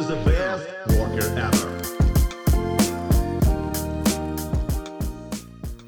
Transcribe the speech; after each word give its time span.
is 0.00 0.06
the 0.06 0.16
best 0.24 0.66
Walker 0.96 1.28
ever. 1.36 1.68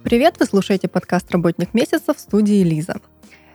Привет, 0.05 0.37
вы 0.39 0.47
слушаете 0.47 0.89
подкаст 0.89 1.31
«Работник 1.31 1.73
месяца» 1.73 2.13
в 2.13 2.19
студии 2.19 2.63
Лиза. 2.63 2.97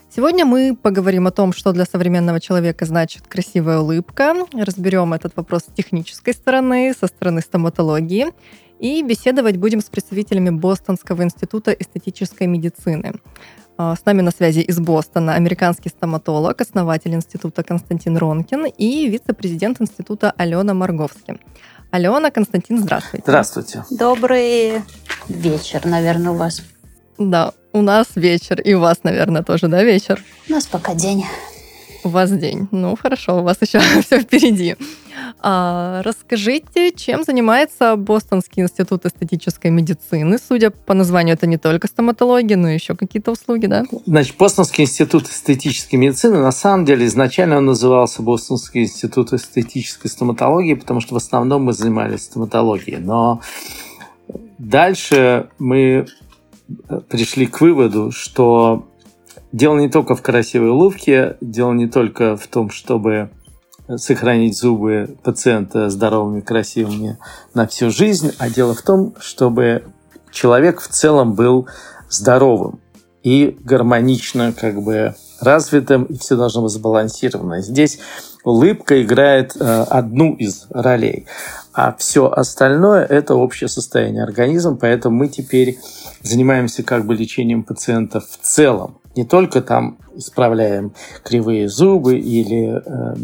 Сегодня 0.10 0.46
мы 0.46 0.76
поговорим 0.76 1.28
о 1.28 1.32
том, 1.32 1.54
что 1.54 1.74
для 1.74 1.86
современного 1.86 2.40
человека 2.40 2.86
значит 2.86 3.28
красивая 3.28 3.80
улыбка, 3.80 4.34
разберем 4.54 5.14
этот 5.14 5.36
вопрос 5.36 5.64
с 5.64 5.74
технической 5.74 6.34
стороны, 6.34 6.94
со 7.00 7.06
стороны 7.06 7.42
стоматологии, 7.42 8.28
и 8.80 9.04
беседовать 9.04 9.58
будем 9.58 9.82
с 9.82 9.90
представителями 9.90 10.50
Бостонского 10.50 11.22
института 11.22 11.72
эстетической 11.72 12.48
медицины. 12.48 13.14
А, 13.78 13.96
с 13.96 14.06
нами 14.06 14.22
на 14.22 14.32
связи 14.32 14.62
из 14.62 14.80
Бостона 14.80 15.36
американский 15.36 15.90
стоматолог, 15.90 16.60
основатель 16.60 17.14
института 17.14 17.64
Константин 17.64 18.18
Ронкин 18.18 18.66
и 18.66 19.08
вице-президент 19.08 19.80
института 19.80 20.34
Алена 20.36 20.74
Марговский. 20.74 21.40
Алена, 21.92 22.32
Константин, 22.32 22.80
здравствуйте. 22.80 23.24
Здравствуйте. 23.28 23.86
Добрый 23.92 24.82
вечер, 25.30 25.86
наверное, 25.86 26.32
у 26.32 26.36
вас. 26.36 26.64
Да, 27.20 27.54
у 27.72 27.82
нас 27.82 28.08
вечер, 28.16 28.60
и 28.60 28.74
у 28.74 28.80
вас, 28.80 28.98
наверное, 29.04 29.44
тоже, 29.44 29.68
да, 29.68 29.84
вечер? 29.84 30.24
У 30.50 30.54
нас 30.54 30.66
пока 30.66 30.96
день. 30.96 31.24
У 32.08 32.10
вас 32.10 32.32
день. 32.32 32.70
Ну, 32.72 32.96
хорошо, 32.96 33.40
у 33.40 33.44
вас 33.44 33.58
еще 33.62 33.80
все 34.02 34.22
впереди. 34.22 34.78
А, 35.42 36.02
расскажите, 36.06 36.94
чем 36.94 37.26
занимается 37.26 37.98
Бостонский 37.98 38.64
институт 38.64 39.06
эстетической 39.06 39.72
медицины? 39.72 40.38
Судя 40.38 40.70
по 40.70 40.94
названию, 40.94 41.34
это 41.34 41.48
не 41.48 41.58
только 41.58 41.88
стоматология, 41.88 42.56
но 42.56 42.70
еще 42.70 42.96
какие-то 42.96 43.32
услуги, 43.32 43.66
да? 43.66 43.84
Значит, 44.06 44.38
Бостонский 44.38 44.86
институт 44.86 45.28
эстетической 45.28 45.98
медицины, 45.98 46.38
на 46.38 46.54
самом 46.54 46.86
деле, 46.86 47.06
изначально 47.08 47.58
он 47.58 47.66
назывался 47.66 48.22
Бостонский 48.22 48.84
институт 48.84 49.34
эстетической 49.34 50.08
стоматологии, 50.08 50.76
потому 50.76 51.02
что 51.02 51.14
в 51.14 51.18
основном 51.18 51.64
мы 51.64 51.74
занимались 51.74 52.24
стоматологией. 52.24 53.00
Но 53.00 53.42
дальше 54.58 55.50
мы 55.60 56.08
пришли 57.10 57.48
к 57.48 57.60
выводу, 57.60 58.12
что 58.12 58.87
дело 59.58 59.78
не 59.80 59.90
только 59.90 60.16
в 60.16 60.22
красивой 60.22 60.70
улыбке, 60.70 61.36
дело 61.42 61.74
не 61.74 61.88
только 61.88 62.38
в 62.38 62.48
том, 62.48 62.70
чтобы 62.70 63.32
сохранить 63.96 64.58
зубы 64.58 65.18
пациента 65.24 65.90
здоровыми, 65.90 66.42
красивыми 66.42 67.18
на 67.54 67.66
всю 67.68 67.90
жизнь, 67.90 68.34
а 68.38 68.50
дело 68.50 68.76
в 68.76 68.82
том, 68.82 69.16
чтобы 69.20 69.84
человек 70.32 70.80
в 70.80 70.88
целом 70.88 71.34
был 71.34 71.68
здоровым 72.10 72.80
и 73.24 73.58
гармонично 73.64 74.54
как 74.54 74.82
бы 74.82 75.16
развитым, 75.42 76.04
и 76.04 76.18
все 76.18 76.36
должно 76.36 76.62
быть 76.62 76.72
сбалансировано. 76.72 77.62
Здесь 77.62 78.00
улыбка 78.44 79.02
играет 79.02 79.56
э, 79.60 79.86
одну 79.90 80.36
из 80.36 80.68
ролей, 80.70 81.26
а 81.78 81.96
все 81.96 82.26
остальное– 82.28 83.06
это 83.10 83.36
общее 83.36 83.68
состояние 83.68 84.24
организма, 84.24 84.76
поэтому 84.76 85.16
мы 85.16 85.28
теперь 85.28 85.78
занимаемся 86.24 86.82
как 86.82 87.06
бы 87.06 87.14
лечением 87.14 87.62
пациентов 87.62 88.24
в 88.28 88.44
целом. 88.44 88.98
Не 89.16 89.26
только 89.26 89.62
там 89.62 90.00
исправляем 90.16 90.94
кривые 91.24 91.70
зубы 91.70 92.18
или 92.18 92.82
э, 92.84 93.16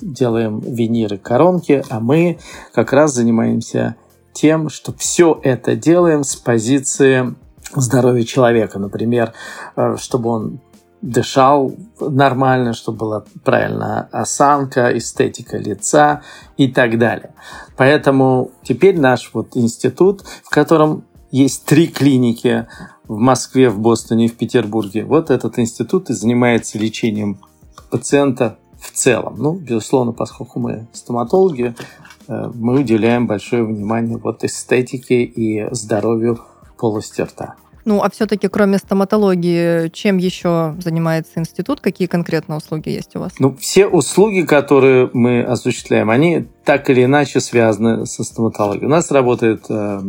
делаем 0.00 0.60
виниры 0.60 1.18
коронки, 1.18 1.82
а 1.90 1.98
мы 1.98 2.38
как 2.72 2.92
раз 2.92 3.14
занимаемся 3.14 3.96
тем, 4.32 4.68
что 4.68 4.92
все 4.96 5.40
это 5.42 5.74
делаем 5.74 6.22
с 6.22 6.36
позиции 6.36 7.34
здоровья 7.74 8.22
человека. 8.22 8.78
Например, 8.78 9.32
э, 9.74 9.96
чтобы 9.98 10.30
он 10.30 10.60
дышал 11.00 11.74
нормально, 12.00 12.72
чтобы 12.72 12.98
была 12.98 13.24
правильная 13.44 14.08
осанка, 14.12 14.96
эстетика 14.96 15.56
лица 15.56 16.22
и 16.56 16.68
так 16.68 16.98
далее. 16.98 17.34
Поэтому 17.76 18.50
теперь 18.62 18.98
наш 18.98 19.30
вот 19.32 19.56
институт, 19.56 20.22
в 20.44 20.50
котором 20.50 21.04
есть 21.30 21.64
три 21.64 21.86
клиники 21.86 22.66
в 23.06 23.18
Москве, 23.18 23.70
в 23.70 23.78
Бостоне 23.78 24.26
и 24.26 24.28
в 24.28 24.36
Петербурге. 24.36 25.04
Вот 25.04 25.30
этот 25.30 25.58
институт 25.58 26.10
и 26.10 26.14
занимается 26.14 26.78
лечением 26.78 27.38
пациента 27.90 28.58
в 28.80 28.92
целом. 28.92 29.36
Ну, 29.38 29.54
безусловно, 29.54 30.12
поскольку 30.12 30.60
мы 30.60 30.88
стоматологи, 30.92 31.74
э, 32.28 32.50
мы 32.54 32.80
уделяем 32.80 33.26
большое 33.26 33.64
внимание 33.64 34.18
вот 34.18 34.44
эстетике 34.44 35.22
и 35.22 35.72
здоровью 35.72 36.40
полости 36.76 37.22
рта. 37.22 37.56
Ну, 37.84 38.02
а 38.02 38.10
все-таки 38.10 38.48
кроме 38.48 38.78
стоматологии, 38.78 39.88
чем 39.88 40.18
еще 40.18 40.76
занимается 40.78 41.32
институт? 41.36 41.80
Какие 41.80 42.08
конкретно 42.08 42.56
услуги 42.56 42.90
есть 42.90 43.16
у 43.16 43.20
вас? 43.20 43.32
Ну, 43.38 43.56
все 43.56 43.86
услуги, 43.86 44.42
которые 44.42 45.10
мы 45.12 45.42
осуществляем, 45.42 46.10
они 46.10 46.46
так 46.64 46.90
или 46.90 47.04
иначе 47.04 47.40
связаны 47.40 48.06
со 48.06 48.24
стоматологией. 48.24 48.86
У 48.86 48.90
нас 48.90 49.10
работает 49.10 49.64
э, 49.70 50.00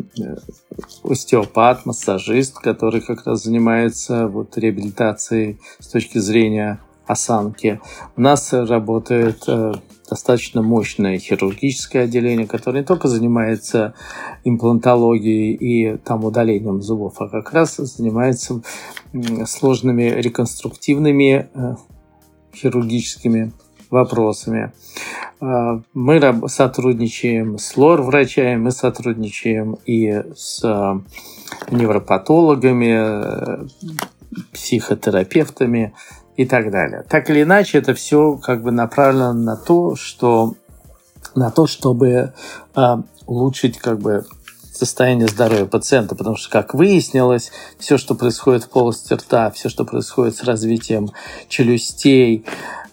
остеопат, 1.03 1.85
массажист, 1.85 2.59
который 2.59 3.01
как 3.01 3.25
раз 3.25 3.43
занимается 3.43 4.27
вот, 4.27 4.57
реабилитацией 4.57 5.59
с 5.79 5.87
точки 5.87 6.17
зрения 6.17 6.79
осанки. 7.07 7.79
У 8.15 8.21
нас 8.21 8.53
работает 8.53 9.43
э, 9.47 9.73
достаточно 10.09 10.61
мощное 10.61 11.19
хирургическое 11.19 12.05
отделение, 12.05 12.47
которое 12.47 12.79
не 12.79 12.85
только 12.85 13.07
занимается 13.07 13.93
имплантологией 14.43 15.53
и 15.53 15.97
там 15.97 16.25
удалением 16.25 16.81
зубов, 16.81 17.15
а 17.19 17.29
как 17.29 17.53
раз 17.53 17.77
занимается 17.77 18.61
сложными 19.45 20.03
реконструктивными 20.03 21.49
э, 21.53 21.75
хирургическими 22.55 23.51
вопросами. 23.89 24.71
Э, 25.41 25.79
мы 25.93 26.47
сотрудничаем 26.47 27.57
с 27.57 27.77
лор-врачами, 27.77 28.55
мы 28.55 28.71
сотрудничаем 28.71 29.77
и 29.85 30.23
с 30.35 30.63
невропатологами, 31.71 33.67
психотерапевтами, 34.53 35.93
и 36.39 36.45
так 36.45 36.71
далее. 36.71 37.03
Так 37.09 37.29
или 37.29 37.43
иначе, 37.43 37.79
это 37.79 37.93
все 37.93 38.37
как 38.37 38.63
бы 38.63 38.71
направлено 38.71 39.33
на 39.33 39.57
то, 39.57 39.97
что 39.97 40.53
на 41.35 41.51
то, 41.51 41.67
чтобы 41.67 42.31
э, 42.75 42.95
улучшить 43.25 43.77
как 43.77 43.99
бы 43.99 44.25
состояние 44.71 45.27
здоровья 45.27 45.65
пациента, 45.65 46.15
потому 46.15 46.37
что, 46.37 46.49
как 46.49 46.73
выяснилось, 46.73 47.51
все, 47.77 47.97
что 47.97 48.15
происходит 48.15 48.63
в 48.63 48.69
полости 48.69 49.11
рта, 49.11 49.51
все, 49.51 49.67
что 49.67 49.83
происходит 49.83 50.37
с 50.37 50.43
развитием 50.43 51.09
челюстей, 51.49 52.45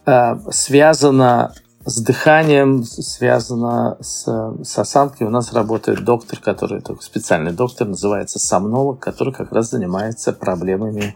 э, 0.06 0.36
связано 0.50 1.54
с 1.86 2.00
дыханием 2.00 2.82
связано 2.84 3.96
с, 4.00 4.24
с 4.64 4.78
осанкой. 4.78 5.28
У 5.28 5.30
нас 5.30 5.52
работает 5.52 6.04
доктор, 6.04 6.40
который 6.40 6.80
такой 6.80 7.02
специальный 7.02 7.52
доктор, 7.52 7.86
называется 7.86 8.40
сомнолог, 8.40 8.98
который 8.98 9.32
как 9.32 9.52
раз 9.52 9.70
занимается 9.70 10.32
проблемами 10.32 11.14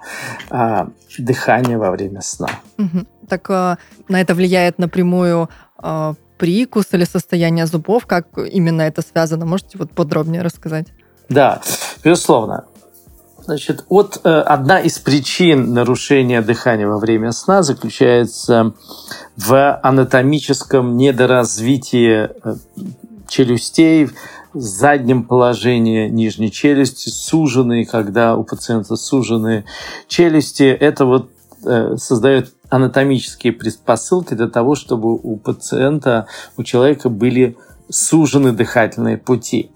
а, 0.49 0.89
дыхания 1.19 1.77
во 1.77 1.91
время 1.91 2.21
сна. 2.23 2.51
Угу. 2.79 3.07
Так 3.29 3.51
а, 3.51 3.79
на 4.09 4.21
это 4.21 4.35
влияет 4.35 4.79
напрямую 4.79 5.51
а, 5.77 6.15
прикус 6.39 6.87
или 6.93 7.05
состояние 7.05 7.67
зубов? 7.67 8.07
Как 8.07 8.27
именно 8.39 8.83
это 8.83 9.03
связано? 9.03 9.47
Можете 9.47 9.77
вот 9.77 9.91
подробнее 9.91 10.43
рассказать? 10.43 10.87
Да, 11.29 11.61
безусловно. 12.05 12.65
Значит, 13.45 13.85
вот 13.89 14.21
э, 14.25 14.29
одна 14.29 14.81
из 14.81 14.99
причин 14.99 15.73
нарушения 15.73 16.43
дыхания 16.43 16.87
во 16.87 16.99
время 16.99 17.33
сна 17.33 17.63
заключается 17.63 18.75
в 19.37 19.81
анатомическом 19.83 20.97
недоразвитии 20.97 22.29
э, 22.29 22.55
челюстей, 23.29 24.11
заднем 24.53 25.25
положении 25.25 26.09
нижней 26.09 26.51
челюсти, 26.51 27.09
суженные, 27.09 27.87
когда 27.87 28.37
у 28.37 28.45
пациента 28.45 28.97
сужены 28.97 29.65
челюсти. 30.09 30.65
Это 30.65 31.07
вот 31.07 31.31
э, 31.65 31.97
создает 31.97 32.53
анатомические 32.69 33.53
предпосылки 33.53 34.35
для 34.35 34.49
того, 34.49 34.75
чтобы 34.75 35.15
у 35.15 35.37
пациента, 35.37 36.27
у 36.57 36.63
человека 36.63 37.09
были 37.09 37.57
сужены 37.89 38.53
дыхательные 38.53 39.19
пути. 39.19 39.71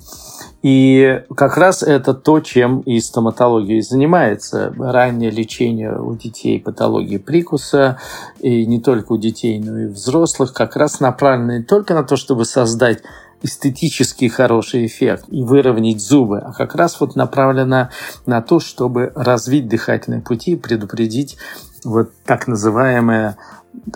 И 0.64 1.22
как 1.36 1.58
раз 1.58 1.82
это 1.82 2.14
то, 2.14 2.40
чем 2.40 2.80
и 2.80 2.98
стоматология 2.98 3.82
занимается. 3.82 4.72
Раннее 4.78 5.30
лечение 5.30 5.94
у 5.94 6.16
детей 6.16 6.58
патологии 6.58 7.18
прикуса, 7.18 7.98
и 8.40 8.64
не 8.64 8.80
только 8.80 9.12
у 9.12 9.18
детей, 9.18 9.60
но 9.60 9.78
и 9.80 9.86
взрослых, 9.88 10.54
как 10.54 10.76
раз 10.76 11.00
направлено 11.00 11.58
не 11.58 11.62
только 11.62 11.92
на 11.92 12.02
то, 12.02 12.16
чтобы 12.16 12.46
создать 12.46 13.02
эстетический 13.42 14.30
хороший 14.30 14.86
эффект 14.86 15.26
и 15.28 15.42
выровнять 15.42 16.00
зубы, 16.00 16.38
а 16.38 16.54
как 16.54 16.74
раз 16.76 16.98
вот 16.98 17.14
направлено 17.14 17.90
на 18.24 18.40
то, 18.40 18.58
чтобы 18.58 19.12
развить 19.14 19.68
дыхательные 19.68 20.22
пути 20.22 20.56
предупредить 20.56 21.36
вот 21.84 22.10
так 22.24 22.48
называемое 22.48 23.36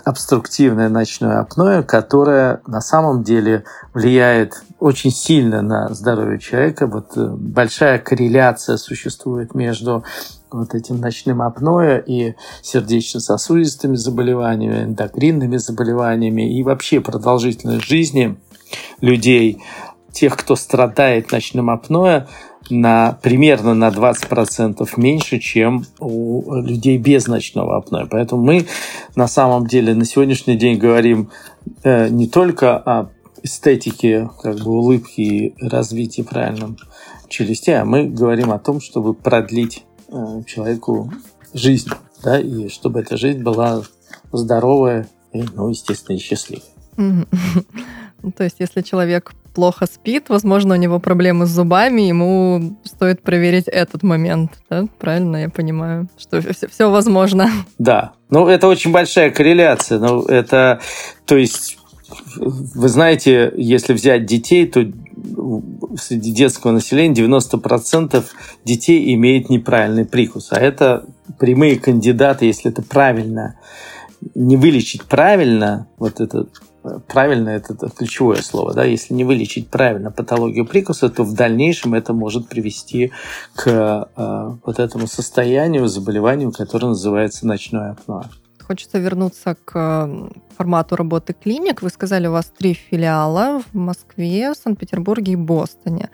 обструктивное 0.05 0.89
ночное 0.89 1.39
апноэ, 1.39 1.81
которое 1.81 2.61
на 2.67 2.81
самом 2.81 3.23
деле 3.23 3.63
влияет 3.95 4.61
очень 4.79 5.11
сильно 5.11 5.61
на 5.61 5.93
здоровье 5.93 6.39
человека. 6.39 6.87
Вот 6.87 7.17
э, 7.17 7.27
большая 7.27 7.99
корреляция 7.99 8.77
существует 8.77 9.53
между 9.53 10.03
вот 10.51 10.73
этим 10.73 10.99
ночным 10.99 11.41
апноэ 11.41 12.01
и 12.05 12.35
сердечно-сосудистыми 12.61 13.95
заболеваниями, 13.95 14.85
эндокринными 14.85 15.57
заболеваниями 15.57 16.57
и 16.57 16.63
вообще 16.63 17.01
продолжительность 17.01 17.85
жизни 17.85 18.37
людей, 19.01 19.61
тех, 20.11 20.35
кто 20.37 20.55
страдает 20.55 21.31
ночным 21.31 21.69
апноэ, 21.69 22.25
на 22.69 23.17
примерно 23.21 23.73
на 23.73 23.89
20% 23.89 24.87
меньше, 24.97 25.39
чем 25.39 25.85
у 25.99 26.61
людей 26.61 26.97
без 26.97 27.27
ночного 27.27 27.77
апноэ. 27.77 28.05
Поэтому 28.09 28.43
мы 28.43 28.65
на 29.15 29.27
самом 29.27 29.65
деле 29.65 29.95
на 29.95 30.05
сегодняшний 30.05 30.55
день 30.55 30.77
говорим 30.77 31.29
э, 31.83 32.09
не 32.09 32.27
только 32.27 32.77
о 32.77 33.09
эстетике, 33.43 34.29
как 34.41 34.59
бы 34.59 34.71
улыбки 34.71 35.21
и 35.21 35.67
развитии 35.67 36.21
правильном 36.21 36.77
челюсти, 37.27 37.71
а 37.71 37.85
мы 37.85 38.07
говорим 38.07 38.51
о 38.51 38.59
том, 38.59 38.81
чтобы 38.81 39.13
продлить 39.13 39.85
э, 40.09 40.41
человеку 40.45 41.11
жизнь, 41.53 41.89
да, 42.23 42.39
и 42.39 42.69
чтобы 42.69 43.01
эта 43.01 43.17
жизнь 43.17 43.41
была 43.41 43.83
здоровая 44.31 45.07
и, 45.31 45.43
ну, 45.53 45.69
естественно, 45.69 46.15
и 46.15 46.19
счастливая. 46.19 46.63
То 48.35 48.43
есть, 48.43 48.57
если 48.59 48.81
человек 48.81 49.31
плохо 49.53 49.85
спит, 49.85 50.25
возможно, 50.29 50.75
у 50.75 50.77
него 50.77 50.99
проблемы 50.99 51.45
с 51.45 51.49
зубами, 51.49 52.03
ему 52.03 52.77
стоит 52.83 53.21
проверить 53.21 53.67
этот 53.67 54.03
момент, 54.03 54.59
да? 54.69 54.85
Правильно 54.99 55.37
я 55.37 55.49
понимаю, 55.49 56.07
что 56.17 56.41
все, 56.41 56.67
все 56.67 56.89
возможно. 56.89 57.49
Да, 57.77 58.13
ну 58.29 58.47
это 58.47 58.67
очень 58.67 58.91
большая 58.91 59.31
корреляция, 59.31 59.99
ну 59.99 60.23
это, 60.23 60.79
то 61.25 61.35
есть 61.35 61.78
вы 62.37 62.89
знаете, 62.89 63.51
если 63.55 63.93
взять 63.93 64.25
детей, 64.25 64.67
то 64.67 64.85
среди 65.97 66.31
детского 66.31 66.71
населения 66.71 67.23
90% 67.23 68.23
детей 68.65 69.13
имеют 69.13 69.49
неправильный 69.49 70.05
прикус. 70.05 70.49
А 70.51 70.59
это 70.59 71.05
прямые 71.37 71.79
кандидаты, 71.79 72.45
если 72.45 72.71
это 72.71 72.81
правильно 72.81 73.55
не 74.35 74.57
вылечить 74.57 75.05
правильно, 75.05 75.87
вот 75.97 76.19
это 76.19 76.47
правильно 77.07 77.49
это, 77.49 77.73
это 77.73 77.89
ключевое 77.89 78.41
слово, 78.41 78.73
да, 78.73 78.83
если 78.83 79.13
не 79.13 79.23
вылечить 79.23 79.69
правильно 79.69 80.11
патологию 80.11 80.65
прикуса, 80.65 81.09
то 81.09 81.23
в 81.23 81.33
дальнейшем 81.33 81.93
это 81.93 82.13
может 82.13 82.47
привести 82.47 83.11
к 83.55 84.09
э, 84.15 84.51
вот 84.65 84.79
этому 84.79 85.07
состоянию, 85.07 85.87
заболеванию, 85.87 86.51
которое 86.51 86.87
называется 86.87 87.45
ночное 87.47 87.91
апноэ. 87.91 88.23
Хочется 88.69 88.99
вернуться 88.99 89.57
к 89.65 90.07
формату 90.55 90.95
работы 90.95 91.33
клиник. 91.33 91.81
Вы 91.81 91.89
сказали, 91.89 92.27
у 92.27 92.33
вас 92.33 92.51
три 92.55 92.75
филиала 92.75 93.63
в 93.73 93.75
Москве, 93.75 94.53
Санкт-Петербурге 94.53 95.31
и 95.31 95.35
Бостоне. 95.35 96.11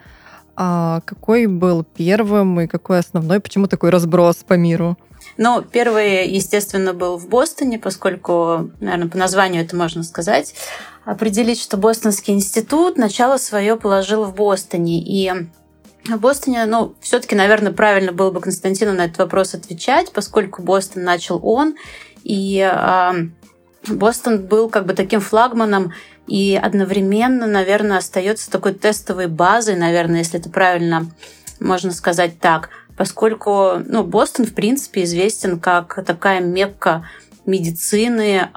А 0.54 1.02
какой 1.04 1.48
был 1.48 1.84
первым 1.84 2.58
и 2.62 2.66
какой 2.66 3.00
основной? 3.00 3.40
Почему 3.40 3.66
такой 3.66 3.90
разброс 3.90 4.36
по 4.36 4.54
миру? 4.54 4.96
Ну, 5.36 5.60
первый, 5.60 6.30
естественно, 6.30 6.94
был 6.94 7.18
в 7.18 7.28
Бостоне, 7.28 7.78
поскольку, 7.78 8.70
наверное, 8.80 9.10
по 9.10 9.18
названию 9.18 9.62
это 9.62 9.76
можно 9.76 10.02
сказать. 10.02 10.54
Определить, 11.04 11.60
что 11.60 11.76
Бостонский 11.76 12.32
институт 12.32 12.96
начало 12.96 13.36
свое 13.36 13.76
положил 13.76 14.24
в 14.24 14.34
Бостоне. 14.34 15.02
И 15.02 15.30
в 16.06 16.16
Бостоне, 16.18 16.64
ну, 16.64 16.94
все-таки, 17.02 17.34
наверное, 17.34 17.72
правильно 17.72 18.12
было 18.12 18.30
бы 18.30 18.40
Константину 18.40 18.94
на 18.94 19.04
этот 19.04 19.18
вопрос 19.18 19.52
отвечать, 19.52 20.10
поскольку 20.10 20.62
Бостон 20.62 21.04
начал 21.04 21.38
он, 21.42 21.74
и 22.26 22.58
э, 22.58 23.12
Бостон 23.86 24.46
был 24.46 24.68
как 24.68 24.84
бы 24.84 24.94
таким 24.94 25.20
флагманом 25.20 25.92
и 26.26 26.58
одновременно, 26.60 27.46
наверное, 27.46 27.98
остается 27.98 28.50
такой 28.50 28.74
тестовой 28.74 29.28
базой, 29.28 29.76
наверное, 29.76 30.18
если 30.18 30.40
это 30.40 30.50
правильно 30.50 31.06
можно 31.60 31.92
сказать 31.92 32.40
так, 32.40 32.70
поскольку 32.96 33.74
ну, 33.86 34.02
Бостон, 34.02 34.44
в 34.44 34.54
принципе, 34.54 35.04
известен 35.04 35.60
как 35.60 36.04
такая 36.04 36.40
мекка 36.40 37.08
медицины, 37.46 38.48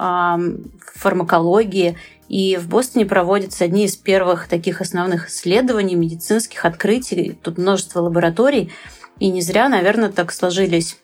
фармакологии, 0.95 1.95
и 2.27 2.57
в 2.57 2.67
Бостоне 2.67 3.05
проводятся 3.05 3.65
одни 3.65 3.85
из 3.85 3.95
первых 3.95 4.47
таких 4.47 4.81
основных 4.81 5.29
исследований, 5.29 5.95
медицинских 5.95 6.65
открытий. 6.65 7.37
Тут 7.41 7.57
множество 7.57 8.01
лабораторий. 8.01 8.71
И 9.19 9.29
не 9.29 9.41
зря, 9.41 9.69
наверное, 9.69 10.09
так 10.09 10.31
сложились 10.31 10.97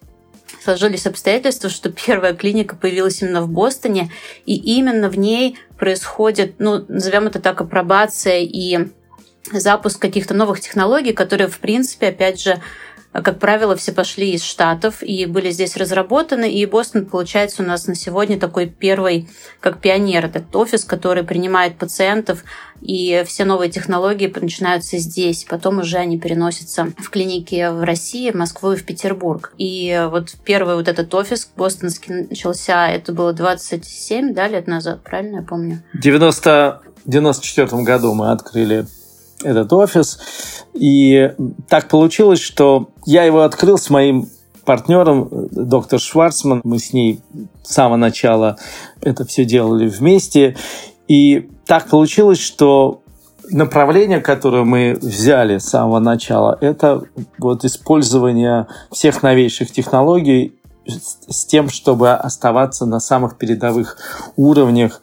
сложились 0.65 1.05
обстоятельства, 1.05 1.69
что 1.69 1.89
первая 1.91 2.33
клиника 2.33 2.75
появилась 2.75 3.21
именно 3.21 3.41
в 3.41 3.49
Бостоне, 3.49 4.11
и 4.45 4.55
именно 4.55 5.09
в 5.09 5.17
ней 5.17 5.57
происходит, 5.77 6.55
ну, 6.57 6.83
назовем 6.87 7.27
это 7.27 7.39
так, 7.39 7.61
апробация 7.61 8.39
и 8.39 8.87
запуск 9.51 10.01
каких-то 10.01 10.33
новых 10.33 10.59
технологий, 10.59 11.13
которые, 11.13 11.47
в 11.47 11.59
принципе, 11.59 12.07
опять 12.07 12.41
же, 12.41 12.61
как 13.21 13.39
правило, 13.39 13.75
все 13.75 13.91
пошли 13.91 14.31
из 14.31 14.43
Штатов 14.43 15.01
и 15.01 15.25
были 15.25 15.51
здесь 15.51 15.77
разработаны. 15.77 16.51
И 16.51 16.65
Бостон, 16.65 17.05
получается, 17.05 17.63
у 17.63 17.65
нас 17.65 17.87
на 17.87 17.95
сегодня 17.95 18.39
такой 18.39 18.67
первый, 18.67 19.29
как 19.59 19.79
пионер, 19.79 20.25
этот 20.25 20.53
офис, 20.55 20.83
который 20.83 21.23
принимает 21.23 21.77
пациентов, 21.77 22.43
и 22.81 23.23
все 23.25 23.45
новые 23.45 23.71
технологии 23.71 24.33
начинаются 24.39 24.97
здесь. 24.97 25.45
Потом 25.45 25.79
уже 25.79 25.97
они 25.97 26.19
переносятся 26.19 26.91
в 26.97 27.09
клиники 27.09 27.69
в 27.71 27.83
России, 27.83 28.31
в 28.31 28.35
Москву 28.35 28.73
и 28.73 28.75
в 28.75 28.85
Петербург. 28.85 29.53
И 29.57 30.07
вот 30.11 30.35
первый 30.43 30.75
вот 30.75 30.87
этот 30.87 31.13
офис 31.13 31.49
бостонский 31.55 32.27
начался, 32.29 32.89
это 32.89 33.13
было 33.13 33.33
27 33.33 34.33
да, 34.33 34.47
лет 34.47 34.67
назад, 34.67 35.03
правильно 35.03 35.37
я 35.37 35.41
помню? 35.41 35.83
В 35.93 35.99
90 35.99 36.81
94 37.05 37.83
году 37.83 38.13
мы 38.13 38.31
открыли 38.31 38.87
этот 39.45 39.71
офис. 39.73 40.19
И 40.73 41.31
так 41.69 41.87
получилось, 41.87 42.39
что 42.39 42.89
я 43.05 43.23
его 43.23 43.41
открыл 43.41 43.77
с 43.77 43.89
моим 43.89 44.27
партнером, 44.65 45.29
доктор 45.51 45.99
Шварцман. 45.99 46.61
Мы 46.63 46.79
с 46.79 46.91
ней 46.91 47.21
с 47.63 47.73
самого 47.73 47.97
начала 47.97 48.57
это 49.01 49.25
все 49.25 49.45
делали 49.45 49.87
вместе. 49.87 50.57
И 51.07 51.49
так 51.65 51.87
получилось, 51.87 52.39
что 52.39 53.01
направление, 53.51 54.19
которое 54.19 54.63
мы 54.63 54.97
взяли 54.99 55.59
с 55.59 55.65
самого 55.65 55.99
начала, 55.99 56.57
это 56.61 57.03
вот 57.37 57.63
использование 57.63 58.67
всех 58.91 59.21
новейших 59.23 59.71
технологий 59.71 60.55
с 60.87 61.45
тем, 61.45 61.69
чтобы 61.69 62.11
оставаться 62.13 62.85
на 62.85 62.99
самых 62.99 63.37
передовых 63.37 63.97
уровнях 64.35 65.01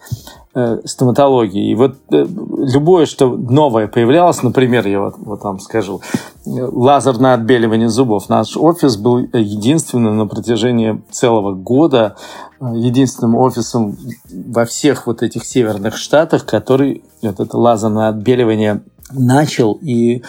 стоматологии. 0.85 1.71
И 1.71 1.75
вот 1.75 1.97
э, 2.13 2.27
любое, 2.27 3.07
что 3.07 3.29
новое 3.31 3.89
появлялось, 3.89 4.43
например, 4.43 4.87
я 4.87 5.01
вот, 5.01 5.15
вот 5.17 5.43
вам 5.43 5.59
скажу, 5.61 6.03
лазерное 6.45 7.35
отбеливание 7.35 7.89
зубов. 7.89 8.29
Наш 8.29 8.57
офис 8.57 8.97
был 8.97 9.19
единственным 9.19 10.19
на 10.19 10.27
протяжении 10.27 11.03
целого 11.11 11.55
года, 11.55 12.17
э, 12.61 12.67
единственным 12.75 13.37
офисом 13.37 13.97
во 14.31 14.67
всех 14.67 15.07
вот 15.07 15.23
этих 15.23 15.47
северных 15.47 15.97
штатах, 15.97 16.45
который 16.45 17.03
вот 17.23 17.41
это 17.41 17.57
лазерное 17.57 18.09
отбеливание 18.09 18.83
начал 19.11 19.79
и 19.81 20.23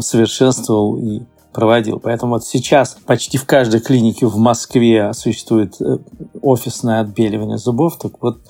совершенствовал 0.00 0.96
и 0.96 1.22
проводил. 1.56 1.98
Поэтому 1.98 2.34
вот 2.34 2.44
сейчас 2.44 2.98
почти 3.06 3.38
в 3.38 3.46
каждой 3.46 3.80
клинике 3.80 4.26
в 4.26 4.36
Москве 4.36 5.14
существует 5.14 5.78
офисное 6.42 7.00
отбеливание 7.00 7.56
зубов. 7.56 7.96
Так 7.96 8.12
вот, 8.20 8.40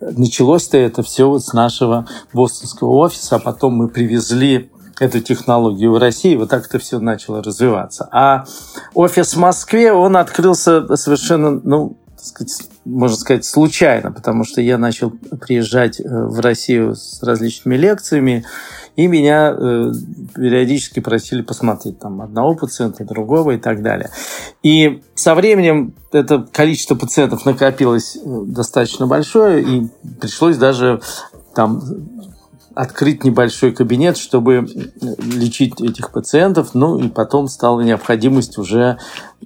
началось-то 0.00 0.76
это 0.76 1.02
все 1.02 1.28
вот 1.28 1.44
с 1.44 1.52
нашего 1.52 2.06
бостонского 2.32 2.96
офиса, 2.96 3.36
а 3.36 3.38
потом 3.38 3.74
мы 3.74 3.88
привезли 3.88 4.70
эту 5.00 5.20
технологию 5.20 5.92
в 5.92 5.98
Россию, 5.98 6.40
вот 6.40 6.50
так 6.50 6.66
это 6.66 6.78
все 6.78 6.98
начало 6.98 7.42
развиваться. 7.42 8.08
А 8.12 8.44
офис 8.94 9.34
в 9.34 9.38
Москве, 9.38 9.92
он 9.92 10.16
открылся 10.16 10.96
совершенно, 10.96 11.50
ну, 11.50 11.98
сказать, 12.16 12.68
можно 12.84 13.16
сказать, 13.16 13.44
случайно, 13.44 14.10
потому 14.12 14.44
что 14.44 14.60
я 14.60 14.78
начал 14.78 15.10
приезжать 15.10 16.00
э, 16.00 16.04
в 16.04 16.40
Россию 16.40 16.94
с 16.94 17.22
различными 17.22 17.76
лекциями, 17.76 18.44
и 18.96 19.06
меня 19.06 19.54
э, 19.56 19.92
периодически 20.34 21.00
просили 21.00 21.42
посмотреть 21.42 21.98
там 21.98 22.22
одного 22.22 22.54
пациента, 22.54 23.04
другого 23.04 23.52
и 23.52 23.58
так 23.58 23.82
далее. 23.82 24.10
И 24.62 25.02
со 25.14 25.34
временем 25.34 25.94
это 26.12 26.46
количество 26.50 26.94
пациентов 26.94 27.44
накопилось 27.44 28.16
э, 28.16 28.20
достаточно 28.46 29.06
большое, 29.06 29.62
и 29.62 29.88
пришлось 30.20 30.56
даже 30.56 31.00
там 31.54 31.82
открыть 32.76 33.24
небольшой 33.24 33.72
кабинет, 33.72 34.18
чтобы 34.18 34.54
э, 34.54 35.14
лечить 35.18 35.80
этих 35.80 36.12
пациентов, 36.12 36.74
ну 36.74 36.98
и 36.98 37.08
потом 37.08 37.48
стала 37.48 37.80
необходимость 37.80 38.58
уже 38.58 38.98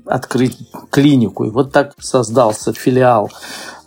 открыть 0.05 0.59
клинику. 0.91 1.45
И 1.45 1.51
вот 1.51 1.73
так 1.73 1.95
создался 2.01 2.73
филиал 2.73 3.31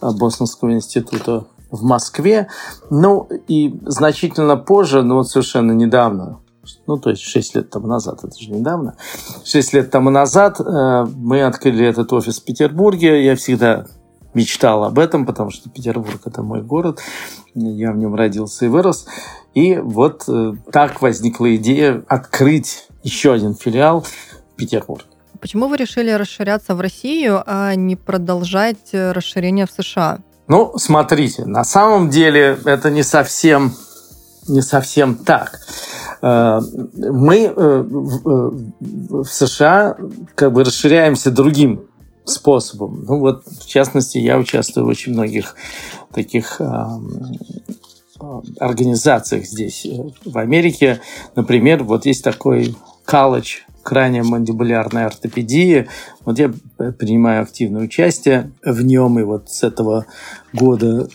э, 0.02 0.10
Бостонского 0.12 0.72
института 0.74 1.46
в 1.74 1.84
Москве. 1.84 2.48
Ну 2.92 3.28
и 3.48 3.80
значительно 3.86 4.56
позже, 4.56 5.02
ну 5.02 5.16
вот 5.16 5.28
совершенно 5.28 5.72
недавно, 5.72 6.40
ну, 6.88 6.98
то 6.98 7.10
есть 7.10 7.24
6 7.24 7.56
лет 7.56 7.70
тому 7.72 7.88
назад, 7.88 8.24
это 8.24 8.40
же 8.40 8.52
недавно. 8.52 8.96
6 9.44 9.74
лет 9.74 9.92
тому 9.92 10.12
назад 10.12 10.62
э, 10.62 11.06
мы 11.16 11.44
открыли 11.44 11.86
этот 11.86 12.14
офис 12.14 12.40
в 12.40 12.46
Петербурге. 12.46 13.26
Я 13.26 13.36
всегда 13.36 13.88
мечтал 14.34 14.84
об 14.84 15.00
этом, 15.00 15.26
потому 15.26 15.50
что 15.50 15.70
Петербург– 15.70 16.22
это 16.26 16.42
мой 16.42 16.62
город. 16.62 17.00
Я 17.54 17.92
в 17.92 17.98
нем 17.98 18.16
родился 18.16 18.66
и 18.66 18.70
вырос. 18.70 19.08
И 19.54 19.76
вот 19.76 20.24
э, 20.28 20.54
так 20.72 21.02
возникла 21.02 21.54
идея 21.56 22.04
открыть 22.08 22.88
еще 23.02 23.34
один 23.34 23.56
филиал 23.56 24.02
в 24.02 24.56
Петербурге. 24.56 25.06
почему 25.42 25.68
вы 25.68 25.76
решили 25.78 26.12
расширяться 26.12 26.76
в 26.76 26.82
Россию, 26.82 27.44
а 27.46 27.76
не 27.76 27.96
продолжать 27.96 28.94
расширение 28.94 29.66
в 29.66 29.72
США? 29.72 30.20
Ну, 30.48 30.74
смотрите, 30.78 31.46
на 31.46 31.64
самом 31.64 32.10
деле 32.10 32.58
это 32.66 32.92
не 32.92 33.04
совсем, 33.04 33.74
не 34.48 34.62
совсем 34.62 35.16
так. 35.16 35.60
Э, 36.22 36.60
мы 36.96 37.46
э, 37.46 37.84
в 37.90 39.26
США 39.26 39.98
как 40.36 40.54
бы 40.54 40.64
расширяемся 40.64 41.32
другим 41.32 41.86
способом. 42.26 43.04
Ну 43.08 43.20
вот, 43.20 43.46
в 43.46 43.66
частности, 43.66 44.18
я 44.18 44.38
участвую 44.38 44.86
в 44.86 44.90
очень 44.90 45.14
многих 45.14 45.56
таких 46.14 46.62
организациях 48.60 49.46
здесь, 49.46 49.86
э, 49.86 50.12
в 50.26 50.38
Америке. 50.38 51.02
Например, 51.36 51.84
вот 51.84 52.06
есть 52.06 52.24
такой 52.24 52.76
колледж 53.06 53.60
краниомандибулярной 53.84 55.06
ортопедии. 55.06 55.88
Вот 56.26 56.40
я 56.40 56.52
принимаю 56.98 57.44
активное 57.44 57.84
участие 57.84 58.52
в 58.64 58.82
нем, 58.82 59.20
и 59.20 59.24
вот 59.24 59.50
с 59.50 59.64
этого 59.64 60.06
года 60.54 61.08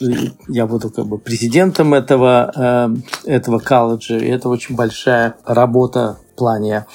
я 0.49 0.67
буду 0.67 0.91
как 0.91 1.07
бы 1.07 1.19
президентом 1.19 1.95
этого, 1.95 2.53
э, 3.25 3.31
этого 3.31 3.59
колледжа, 3.59 4.19
и 4.19 4.29
это 4.29 4.49
очень 4.49 4.77
большая 4.77 5.35
работа 5.45 6.19
в 6.33 6.39
плане 6.39 6.87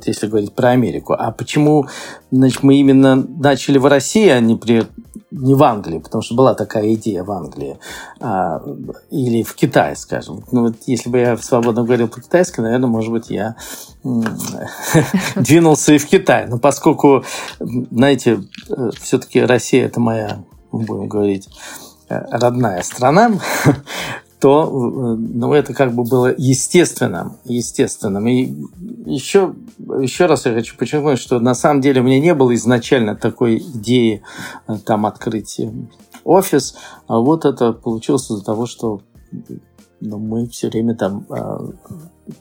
вот 0.00 0.06
если 0.06 0.26
говорить 0.26 0.54
про 0.54 0.70
Америку. 0.70 1.14
А 1.18 1.30
почему 1.30 1.86
значит, 2.30 2.62
мы 2.62 2.76
именно 2.76 3.16
начали 3.16 3.78
в 3.78 3.86
России, 3.86 4.28
а 4.28 4.40
не, 4.40 4.56
при, 4.56 4.86
не 5.30 5.54
в 5.54 5.62
Англии? 5.62 5.98
Потому 5.98 6.22
что 6.22 6.34
была 6.34 6.54
такая 6.54 6.94
идея 6.94 7.22
в 7.22 7.30
Англии. 7.30 7.78
А, 8.20 8.62
или 9.10 9.42
в 9.42 9.54
Китае, 9.54 9.96
скажем. 9.96 10.44
Ну, 10.52 10.62
вот 10.68 10.76
если 10.86 11.10
бы 11.10 11.18
я 11.18 11.36
свободно 11.36 11.84
говорил 11.84 12.08
по-китайски, 12.08 12.60
наверное, 12.60 12.88
может 12.88 13.12
быть, 13.12 13.30
я 13.30 13.56
двинулся 15.36 15.92
и 15.92 15.98
в 15.98 16.06
Китай. 16.06 16.46
Но 16.48 16.58
поскольку, 16.58 17.24
знаете, 17.58 18.42
все-таки 19.00 19.40
Россия– 19.40 19.84
это 19.86 20.00
моя, 20.00 20.42
будем 20.72 21.08
говорить, 21.08 21.48
э, 22.08 22.24
родная 22.30 22.82
страна, 22.82 23.32
то 24.40 24.64
э, 24.64 25.16
ну, 25.18 25.52
это 25.52 25.74
как 25.74 25.94
бы 25.94 26.04
было 26.04 26.34
естественным. 26.36 27.36
естественным. 27.44 28.26
И 28.26 28.54
еще, 29.04 29.54
еще 30.00 30.26
раз 30.26 30.46
я 30.46 30.54
хочу 30.54 30.76
подчеркнуть, 30.76 31.18
что 31.18 31.38
на 31.40 31.54
самом 31.54 31.82
деле 31.82 32.00
у 32.00 32.04
меня 32.04 32.20
не 32.20 32.34
было 32.34 32.54
изначально 32.54 33.14
такой 33.16 33.58
идеи 33.58 34.22
э, 34.66 34.76
там 34.84 35.04
открыть 35.04 35.60
э, 35.60 35.70
офис, 36.24 36.76
а 37.06 37.18
вот 37.18 37.44
это 37.44 37.72
получилось 37.72 38.30
из-за 38.30 38.44
того, 38.44 38.66
что 38.66 39.02
ну, 40.00 40.18
мы 40.18 40.48
все 40.48 40.70
время 40.70 40.94
там 40.94 41.26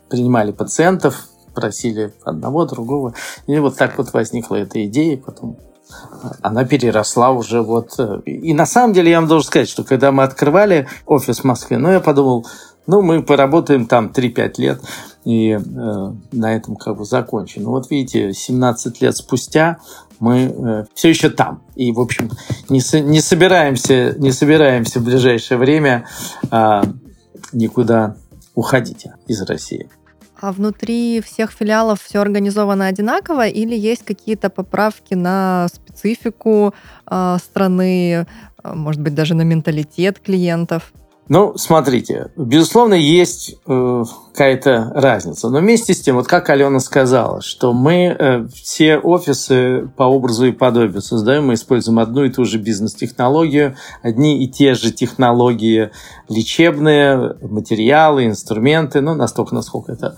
принимали 0.09 0.51
пациентов, 0.51 1.27
просили 1.53 2.13
одного, 2.23 2.65
другого. 2.65 3.13
И 3.47 3.59
вот 3.59 3.75
так 3.75 3.97
вот 3.97 4.13
возникла 4.13 4.55
эта 4.55 4.85
идея, 4.85 5.17
потом 5.17 5.57
она 6.41 6.65
переросла 6.65 7.31
уже 7.31 7.61
вот... 7.61 7.95
Э, 7.99 8.21
и 8.25 8.53
на 8.53 8.65
самом 8.65 8.93
деле 8.93 9.11
я 9.11 9.19
вам 9.19 9.27
должен 9.27 9.47
сказать, 9.47 9.69
что 9.69 9.83
когда 9.83 10.11
мы 10.11 10.23
открывали 10.23 10.87
офис 11.05 11.39
в 11.39 11.43
Москве, 11.43 11.77
ну, 11.77 11.91
я 11.91 11.99
подумал, 11.99 12.45
ну, 12.87 13.01
мы 13.01 13.21
поработаем 13.21 13.85
там 13.85 14.11
3-5 14.13 14.53
лет, 14.57 14.81
и 15.23 15.51
э, 15.51 15.59
на 16.31 16.55
этом 16.55 16.75
как 16.75 16.97
бы 16.97 17.05
закончим. 17.05 17.63
Ну, 17.63 17.71
вот 17.71 17.89
видите, 17.91 18.33
17 18.33 19.01
лет 19.01 19.15
спустя 19.15 19.77
мы 20.19 20.39
э, 20.39 20.85
все 20.93 21.09
еще 21.09 21.29
там. 21.29 21.61
И, 21.75 21.91
в 21.91 21.99
общем, 21.99 22.31
не, 22.67 22.81
со, 22.81 22.99
не, 22.99 23.21
собираемся, 23.21 24.15
не 24.17 24.31
собираемся 24.31 24.99
в 24.99 25.03
ближайшее 25.03 25.57
время 25.57 26.05
э, 26.51 26.81
никуда 27.53 28.15
уходить 28.55 29.05
из 29.27 29.41
России. 29.43 29.89
А 30.41 30.51
внутри 30.53 31.19
всех 31.21 31.51
филиалов 31.51 32.01
все 32.01 32.19
организовано 32.19 32.87
одинаково 32.87 33.47
или 33.47 33.75
есть 33.75 34.05
какие-то 34.05 34.49
поправки 34.49 35.13
на 35.13 35.67
специфику 35.73 36.73
э, 37.05 37.37
страны, 37.43 38.25
э, 38.63 38.73
может 38.73 39.01
быть, 39.01 39.15
даже 39.15 39.35
на 39.35 39.41
менталитет 39.41 40.19
клиентов? 40.19 40.93
Ну, 41.29 41.53
смотрите, 41.57 42.31
безусловно, 42.35 42.95
есть 42.95 43.55
э, 43.67 44.03
какая-то 44.33 44.91
разница. 44.95 45.49
Но 45.49 45.59
вместе 45.59 45.93
с 45.93 46.01
тем, 46.01 46.15
вот 46.15 46.27
как 46.27 46.49
Алена 46.49 46.79
сказала, 46.79 47.43
что 47.43 47.71
мы 47.71 48.15
э, 48.17 48.47
все 48.51 48.97
офисы 48.97 49.87
по 49.95 50.03
образу 50.03 50.47
и 50.47 50.51
подобию 50.51 51.03
создаем, 51.03 51.45
мы 51.45 51.53
используем 51.53 51.99
одну 51.99 52.23
и 52.23 52.31
ту 52.31 52.45
же 52.45 52.57
бизнес-технологию, 52.57 53.75
одни 54.01 54.43
и 54.43 54.47
те 54.47 54.73
же 54.73 54.91
технологии 54.91 55.91
лечебные, 56.29 57.35
материалы, 57.43 58.25
инструменты, 58.25 59.01
ну, 59.01 59.13
настолько, 59.13 59.53
насколько 59.53 59.91
это 59.91 60.17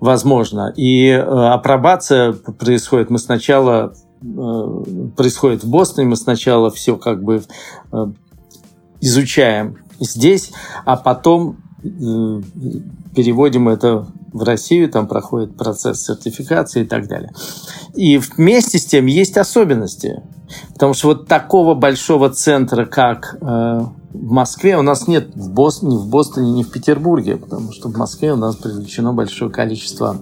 возможно. 0.00 0.72
И 0.74 1.08
э, 1.08 1.20
апробация 1.20 2.32
происходит, 2.32 3.10
мы 3.10 3.18
сначала 3.18 3.92
э, 4.22 4.84
происходит 5.14 5.64
в 5.64 5.68
Бостоне, 5.68 6.08
мы 6.08 6.16
сначала 6.16 6.70
все 6.70 6.96
как 6.96 7.22
бы 7.22 7.42
э, 7.92 8.06
изучаем 9.02 9.76
здесь, 10.00 10.52
а 10.84 10.96
потом 10.96 11.58
переводим 13.14 13.68
это 13.68 14.06
в 14.32 14.42
Россию, 14.42 14.90
там 14.90 15.06
проходит 15.06 15.56
процесс 15.56 16.04
сертификации 16.04 16.82
и 16.82 16.86
так 16.86 17.08
далее. 17.08 17.32
И 17.94 18.18
вместе 18.18 18.78
с 18.78 18.86
тем 18.86 19.06
есть 19.06 19.36
особенности. 19.36 20.22
Потому 20.74 20.94
что 20.94 21.08
вот 21.08 21.26
такого 21.26 21.74
большого 21.74 22.30
центра, 22.30 22.84
как 22.84 23.36
э, 23.40 23.80
в 24.12 24.30
Москве, 24.30 24.76
у 24.76 24.82
нас 24.82 25.08
нет 25.08 25.34
в 25.34 25.50
Бостоне, 25.50 25.96
ни 25.96 25.98
в 25.98 26.06
Бостоне, 26.06 26.52
ни 26.52 26.62
в 26.62 26.70
Петербурге, 26.70 27.36
потому 27.36 27.72
что 27.72 27.88
в 27.88 27.96
Москве 27.96 28.32
у 28.32 28.36
нас 28.36 28.56
привлечено 28.56 29.12
большое 29.12 29.50
количество 29.50 30.16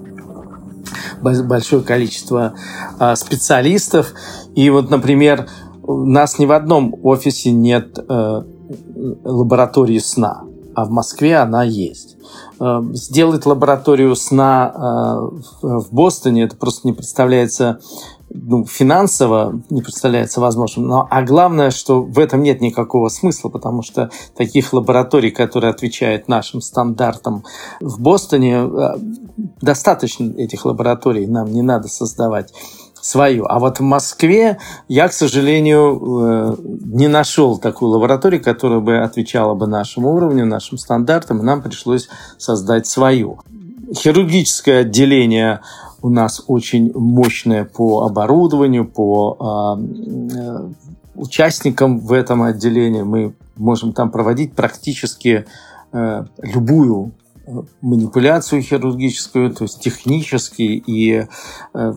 большое 1.20 1.82
количество 1.82 2.54
э, 3.00 3.16
специалистов. 3.16 4.12
И 4.54 4.70
вот, 4.70 4.90
например, 4.90 5.48
у 5.82 6.04
нас 6.04 6.38
ни 6.38 6.46
в 6.46 6.52
одном 6.52 6.94
офисе 7.02 7.50
нет 7.50 7.98
э, 7.98 8.42
лаборатории 9.24 9.98
сна, 9.98 10.44
а 10.74 10.84
в 10.84 10.90
Москве 10.90 11.36
она 11.36 11.62
есть. 11.62 12.16
Э, 12.60 12.82
сделать 12.92 13.46
лабораторию 13.46 14.14
сна 14.16 14.72
э, 14.74 15.66
в 15.66 15.86
Бостоне, 15.92 16.44
это 16.44 16.56
просто 16.56 16.86
не 16.86 16.92
представляется 16.92 17.80
ну, 18.34 18.64
финансово 18.66 19.62
не 19.70 19.80
представляется 19.80 20.40
возможным. 20.40 20.86
Но, 20.88 21.06
а 21.08 21.22
главное, 21.22 21.70
что 21.70 22.02
в 22.02 22.18
этом 22.18 22.42
нет 22.42 22.60
никакого 22.60 23.08
смысла, 23.08 23.48
потому 23.48 23.82
что 23.82 24.10
таких 24.36 24.72
лабораторий, 24.72 25.30
которые 25.30 25.70
отвечают 25.70 26.26
нашим 26.26 26.60
стандартам 26.60 27.44
в 27.80 28.00
Бостоне, 28.00 28.64
э, 28.64 28.96
достаточно 29.60 30.32
этих 30.36 30.64
лабораторий, 30.64 31.26
нам 31.26 31.52
не 31.52 31.62
надо 31.62 31.88
создавать 31.88 32.52
свою. 33.04 33.44
А 33.46 33.58
вот 33.58 33.80
в 33.80 33.82
Москве 33.82 34.58
я, 34.88 35.08
к 35.08 35.12
сожалению, 35.12 36.00
э, 36.00 36.56
не 36.84 37.06
нашел 37.06 37.58
такую 37.58 37.90
лабораторию, 37.90 38.42
которая 38.42 38.80
бы 38.80 38.96
отвечала 38.98 39.54
бы 39.54 39.66
нашему 39.66 40.14
уровню, 40.14 40.46
нашим 40.46 40.78
стандартам, 40.78 41.40
и 41.40 41.42
нам 41.42 41.60
пришлось 41.60 42.08
создать 42.38 42.86
свою. 42.86 43.40
Хирургическое 43.94 44.80
отделение 44.80 45.60
у 46.00 46.08
нас 46.08 46.44
очень 46.46 46.92
мощное 46.94 47.66
по 47.66 48.06
оборудованию, 48.06 48.86
по 48.86 49.36
а, 49.38 49.78
э, 49.78 50.68
участникам 51.14 52.00
в 52.00 52.10
этом 52.10 52.42
отделении. 52.42 53.02
Мы 53.02 53.34
можем 53.56 53.92
там 53.92 54.10
проводить 54.10 54.54
практически 54.54 55.44
э, 55.92 56.24
любую 56.38 57.12
манипуляцию 57.80 58.62
хирургическую, 58.62 59.52
то 59.52 59.64
есть 59.64 59.80
технически, 59.80 60.62
и 60.62 61.26
э, 61.74 61.92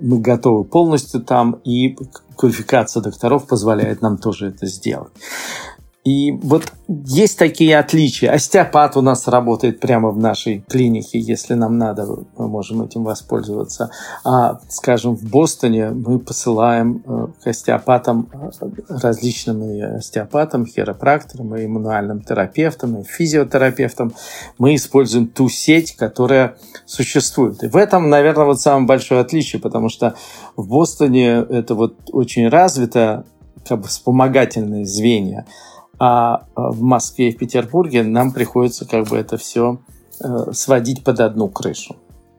мы 0.00 0.20
готовы 0.20 0.64
полностью 0.64 1.22
там, 1.22 1.60
и 1.64 1.96
квалификация 2.36 3.02
докторов 3.02 3.46
позволяет 3.46 4.02
нам 4.02 4.18
тоже 4.18 4.48
это 4.48 4.66
сделать. 4.66 5.12
И 6.02 6.32
вот 6.32 6.72
есть 6.88 7.38
такие 7.38 7.78
отличия. 7.78 8.32
Остеопат 8.32 8.96
у 8.96 9.02
нас 9.02 9.28
работает 9.28 9.80
прямо 9.80 10.10
в 10.10 10.18
нашей 10.18 10.64
клинике, 10.66 11.18
если 11.18 11.52
нам 11.52 11.76
надо, 11.76 12.06
мы 12.38 12.48
можем 12.48 12.82
этим 12.82 13.04
воспользоваться. 13.04 13.90
А, 14.24 14.60
скажем, 14.70 15.14
в 15.14 15.24
Бостоне 15.24 15.90
мы 15.90 16.18
посылаем 16.18 17.02
э, 17.06 17.26
к 17.42 17.46
остеопатам, 17.48 18.30
э, 18.32 18.50
различным 18.88 19.62
и 19.62 19.80
остеопатам, 19.80 20.64
хиропракторам, 20.64 21.54
и 21.56 21.66
иммунуальным 21.66 22.22
терапевтам, 22.22 23.02
и 23.02 23.04
физиотерапевтам. 23.04 24.14
Мы 24.56 24.76
используем 24.76 25.26
ту 25.26 25.50
сеть, 25.50 25.96
которая 25.96 26.56
существует. 26.86 27.62
И 27.62 27.68
в 27.68 27.76
этом, 27.76 28.08
наверное, 28.08 28.46
вот 28.46 28.58
самое 28.58 28.86
большое 28.86 29.20
отличие, 29.20 29.60
потому 29.60 29.90
что 29.90 30.14
в 30.56 30.66
Бостоне 30.66 31.44
это 31.50 31.74
вот 31.74 31.94
очень 32.10 32.48
развито, 32.48 33.26
как 33.68 33.82
бы 33.82 33.88
вспомогательные 33.88 34.86
звенья. 34.86 35.44
А, 36.02 36.46
а 36.54 36.70
в 36.70 36.80
Москве 36.80 37.28
и 37.28 37.32
в 37.32 37.36
Петербурге 37.36 38.02
нам 38.02 38.32
приходится 38.32 38.86
как 38.86 39.06
бы 39.08 39.18
это 39.18 39.36
все 39.36 39.80
э, 40.18 40.52
сводить 40.52 41.04
под 41.04 41.20
одну 41.20 41.48
крышу. 41.48 41.96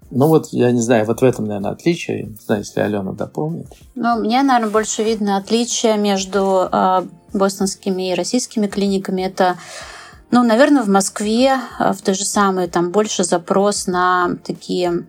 Ну 0.10 0.28
вот, 0.28 0.48
я 0.52 0.72
не 0.72 0.82
знаю, 0.82 1.06
вот 1.06 1.22
в 1.22 1.24
этом, 1.24 1.46
наверное, 1.46 1.72
отличие. 1.72 2.24
Не 2.24 2.36
знаю, 2.36 2.62
если 2.62 2.82
Алена 2.82 3.14
дополнит. 3.14 3.68
Ну, 3.94 4.20
мне, 4.20 4.42
наверное, 4.42 4.72
больше 4.72 5.04
видно 5.04 5.38
отличие 5.38 5.96
между 5.98 6.68
э, 6.72 7.04
бостонскими 7.34 8.12
и 8.12 8.16
российскими 8.16 8.66
клиниками. 8.66 9.22
Это, 9.22 9.58
ну, 10.32 10.44
наверное, 10.44 10.82
в 10.82 10.90
Москве, 10.90 11.60
э, 11.80 11.94
в 11.94 12.02
той 12.02 12.16
же 12.16 12.26
самой, 12.26 12.68
там 12.68 12.90
больше 12.90 13.24
запрос 13.24 13.86
на 13.86 14.38
такие 14.44 15.06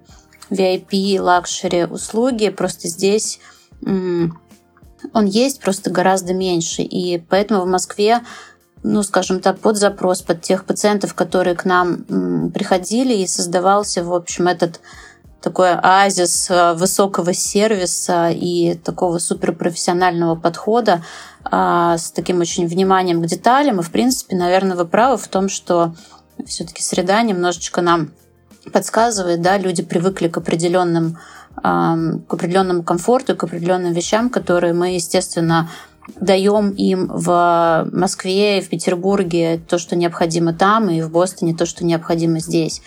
VIP, 0.51 1.19
luxury 1.21 1.85
услуги. 1.85 2.51
Просто 2.51 2.87
здесь 2.87 3.41
он 5.13 5.27
есть, 5.27 5.61
просто 5.61 5.91
гораздо 5.91 6.35
меньше. 6.35 6.83
И 6.83 7.19
поэтому 7.19 7.63
в 7.63 7.67
Москве 7.67 8.21
ну, 8.85 9.03
скажем 9.05 9.41
так, 9.41 9.61
под 9.61 9.77
запрос, 9.77 10.23
под 10.23 10.43
тех 10.43 10.65
пациентов, 10.65 11.15
которые 11.15 11.55
к 11.55 11.65
нам 11.65 12.51
приходили, 12.51 13.15
и 13.15 13.29
создавался, 13.29 14.03
в 14.03 14.13
общем, 14.13 14.49
этот 14.49 14.81
такой 15.41 15.75
оазис 15.75 16.51
э, 16.51 16.75
высокого 16.75 17.35
сервиса 17.35 18.31
и 18.31 18.75
такого 18.75 19.19
суперпрофессионального 19.19 20.37
подхода 20.37 21.03
а, 21.45 21.99
с 21.99 22.13
таким 22.13 22.41
очень 22.41 22.67
вниманием 22.69 23.21
к 23.21 23.27
деталям. 23.27 23.81
И, 23.81 23.83
в 23.83 23.91
принципе, 23.91 24.37
наверное, 24.37 24.77
вы 24.77 24.87
правы 24.87 25.17
в 25.17 25.27
том, 25.27 25.49
что 25.49 25.95
все-таки 26.47 26.83
среда 26.83 27.21
немножечко 27.23 27.83
нам 27.83 28.13
подсказывает, 28.73 29.43
да, 29.43 29.59
люди 29.59 29.83
привыкли 29.83 30.29
к 30.29 30.37
определенным 30.37 31.19
к 31.55 32.35
определенному 32.35 32.83
комфорту 32.83 33.37
к 33.37 33.45
определенным 33.45 33.93
вещам, 33.93 34.31
которые 34.31 34.73
мы, 34.73 34.95
естественно, 34.95 35.69
даем 36.17 36.71
им 36.71 37.09
в 37.09 37.89
Москве 37.93 38.59
и 38.59 38.63
в 38.63 38.69
Петербурге 38.69 39.61
то, 39.69 39.79
что 39.79 39.97
необходимо 39.97 40.53
там, 40.53 40.91
и 40.91 41.03
в 41.03 41.11
Бостоне 41.11 41.55
то, 41.55 41.67
что 41.67 41.85
необходимо 41.85 42.41
здесь. 42.41 42.83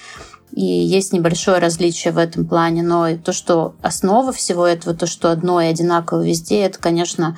И 0.51 0.63
есть 0.63 1.11
небольшое 1.13 1.59
различие 1.59 2.13
в 2.13 2.17
этом 2.17 2.45
плане, 2.45 2.83
но 2.83 3.17
то, 3.17 3.33
что 3.33 3.75
основа 3.81 4.31
всего 4.31 4.65
этого, 4.65 4.95
то, 4.95 5.05
что 5.05 5.31
одно 5.31 5.61
и 5.61 5.65
одинаково 5.65 6.25
везде, 6.25 6.61
это, 6.61 6.79
конечно, 6.79 7.37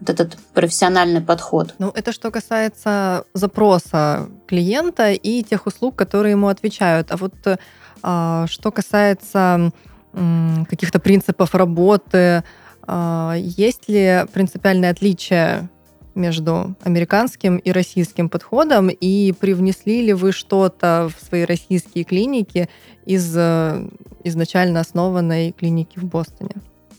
вот 0.00 0.10
этот 0.10 0.38
профессиональный 0.54 1.20
подход. 1.20 1.74
Ну, 1.78 1.90
это 1.94 2.12
что 2.12 2.30
касается 2.30 3.24
запроса 3.34 4.28
клиента 4.46 5.12
и 5.12 5.42
тех 5.42 5.66
услуг, 5.66 5.96
которые 5.96 6.32
ему 6.32 6.48
отвечают. 6.48 7.10
А 7.10 7.16
вот 7.16 7.34
а, 8.02 8.46
что 8.48 8.70
касается 8.70 9.72
каких-то 10.68 10.98
принципов 10.98 11.54
работы, 11.54 12.42
а, 12.86 13.34
есть 13.36 13.88
ли 13.88 14.24
принципиальное 14.32 14.90
отличие 14.90 15.68
между 16.14 16.74
американским 16.82 17.58
и 17.58 17.70
российским 17.70 18.28
подходом, 18.28 18.88
и 18.88 19.32
привнесли 19.32 20.02
ли 20.02 20.14
вы 20.14 20.32
что-то 20.32 21.10
в 21.14 21.24
свои 21.24 21.44
российские 21.44 22.04
клиники 22.04 22.70
из 23.04 23.34
э, 23.36 23.86
изначально 24.24 24.80
основанной 24.80 25.52
клиники 25.52 25.98
в 25.98 26.04
Бостоне? 26.04 26.54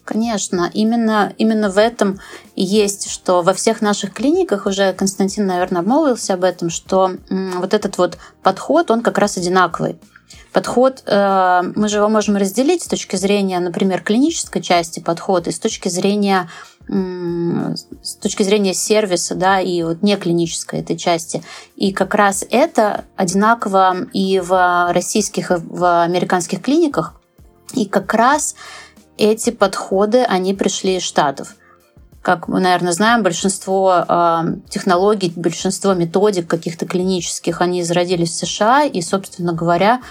Конечно, 0.05 0.69
именно, 0.73 1.33
именно 1.37 1.69
в 1.69 1.77
этом 1.77 2.19
и 2.55 2.63
есть, 2.63 3.09
что 3.09 3.41
во 3.41 3.53
всех 3.53 3.81
наших 3.81 4.13
клиниках, 4.13 4.65
уже 4.65 4.93
Константин, 4.93 5.47
наверное, 5.47 5.81
обмолвился 5.81 6.35
об 6.35 6.43
этом, 6.43 6.69
что 6.69 7.11
вот 7.29 7.73
этот 7.73 7.97
вот 7.97 8.17
подход, 8.41 8.89
он 8.89 9.01
как 9.01 9.17
раз 9.17 9.37
одинаковый. 9.37 9.97
Подход, 10.51 11.03
э, 11.05 11.61
мы 11.75 11.87
же 11.89 11.97
его 11.97 12.09
можем 12.09 12.35
разделить 12.37 12.83
с 12.83 12.87
точки 12.87 13.15
зрения, 13.15 13.59
например, 13.59 14.01
клинической 14.01 14.61
части 14.61 14.99
подхода 14.99 15.49
и 15.49 15.53
с 15.53 15.59
точки 15.59 15.89
зрения 15.89 16.49
с 16.89 18.15
точки 18.15 18.43
зрения 18.43 18.73
сервиса, 18.73 19.35
да, 19.35 19.59
и 19.59 19.83
вот 19.83 20.03
не 20.03 20.15
клинической 20.15 20.79
этой 20.79 20.97
части. 20.97 21.43
И 21.75 21.91
как 21.91 22.15
раз 22.15 22.45
это 22.49 23.03
одинаково 23.17 24.07
и 24.13 24.39
в 24.39 24.93
российских, 24.93 25.51
и 25.51 25.55
в 25.57 26.03
американских 26.03 26.61
клиниках. 26.61 27.19
И 27.73 27.85
как 27.85 28.13
раз 28.13 28.55
эти 29.17 29.49
подходы, 29.49 30.23
они 30.23 30.53
пришли 30.53 30.95
из 30.95 31.03
Штатов. 31.03 31.55
Как 32.27 32.49
мы, 32.49 32.59
наверное, 32.59 32.91
знаем, 32.91 33.23
большинство 33.23 34.03
э, 34.05 34.43
технологий, 34.67 35.31
большинство 35.33 35.93
методик 35.93 36.45
каких-то 36.45 36.85
клинических, 36.85 37.61
они 37.61 37.83
зародились 37.83 38.31
в 38.31 38.45
США, 38.45 38.83
и, 38.83 39.01
собственно 39.01 39.53
говоря, 39.53 40.01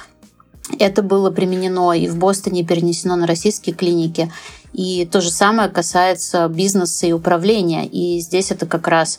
это 0.78 1.02
было 1.02 1.30
применено 1.30 1.92
и 1.92 2.08
в 2.08 2.16
Бостоне, 2.16 2.64
перенесено 2.64 3.16
на 3.16 3.26
российские 3.26 3.74
клиники. 3.74 4.32
И 4.72 5.04
то 5.04 5.20
же 5.20 5.30
самое 5.30 5.68
касается 5.68 6.48
бизнеса 6.48 7.06
и 7.06 7.12
управления. 7.12 7.86
И 7.86 8.18
здесь 8.20 8.50
это 8.50 8.64
как 8.64 8.88
раз 8.88 9.18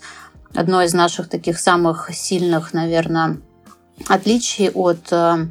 одно 0.56 0.82
из 0.82 0.96
наших 0.96 1.30
таких 1.30 1.60
самых 1.60 2.10
сильных, 2.12 2.74
наверное, 2.74 3.38
отличий 4.08 4.72
от 4.72 5.12
э, 5.12 5.46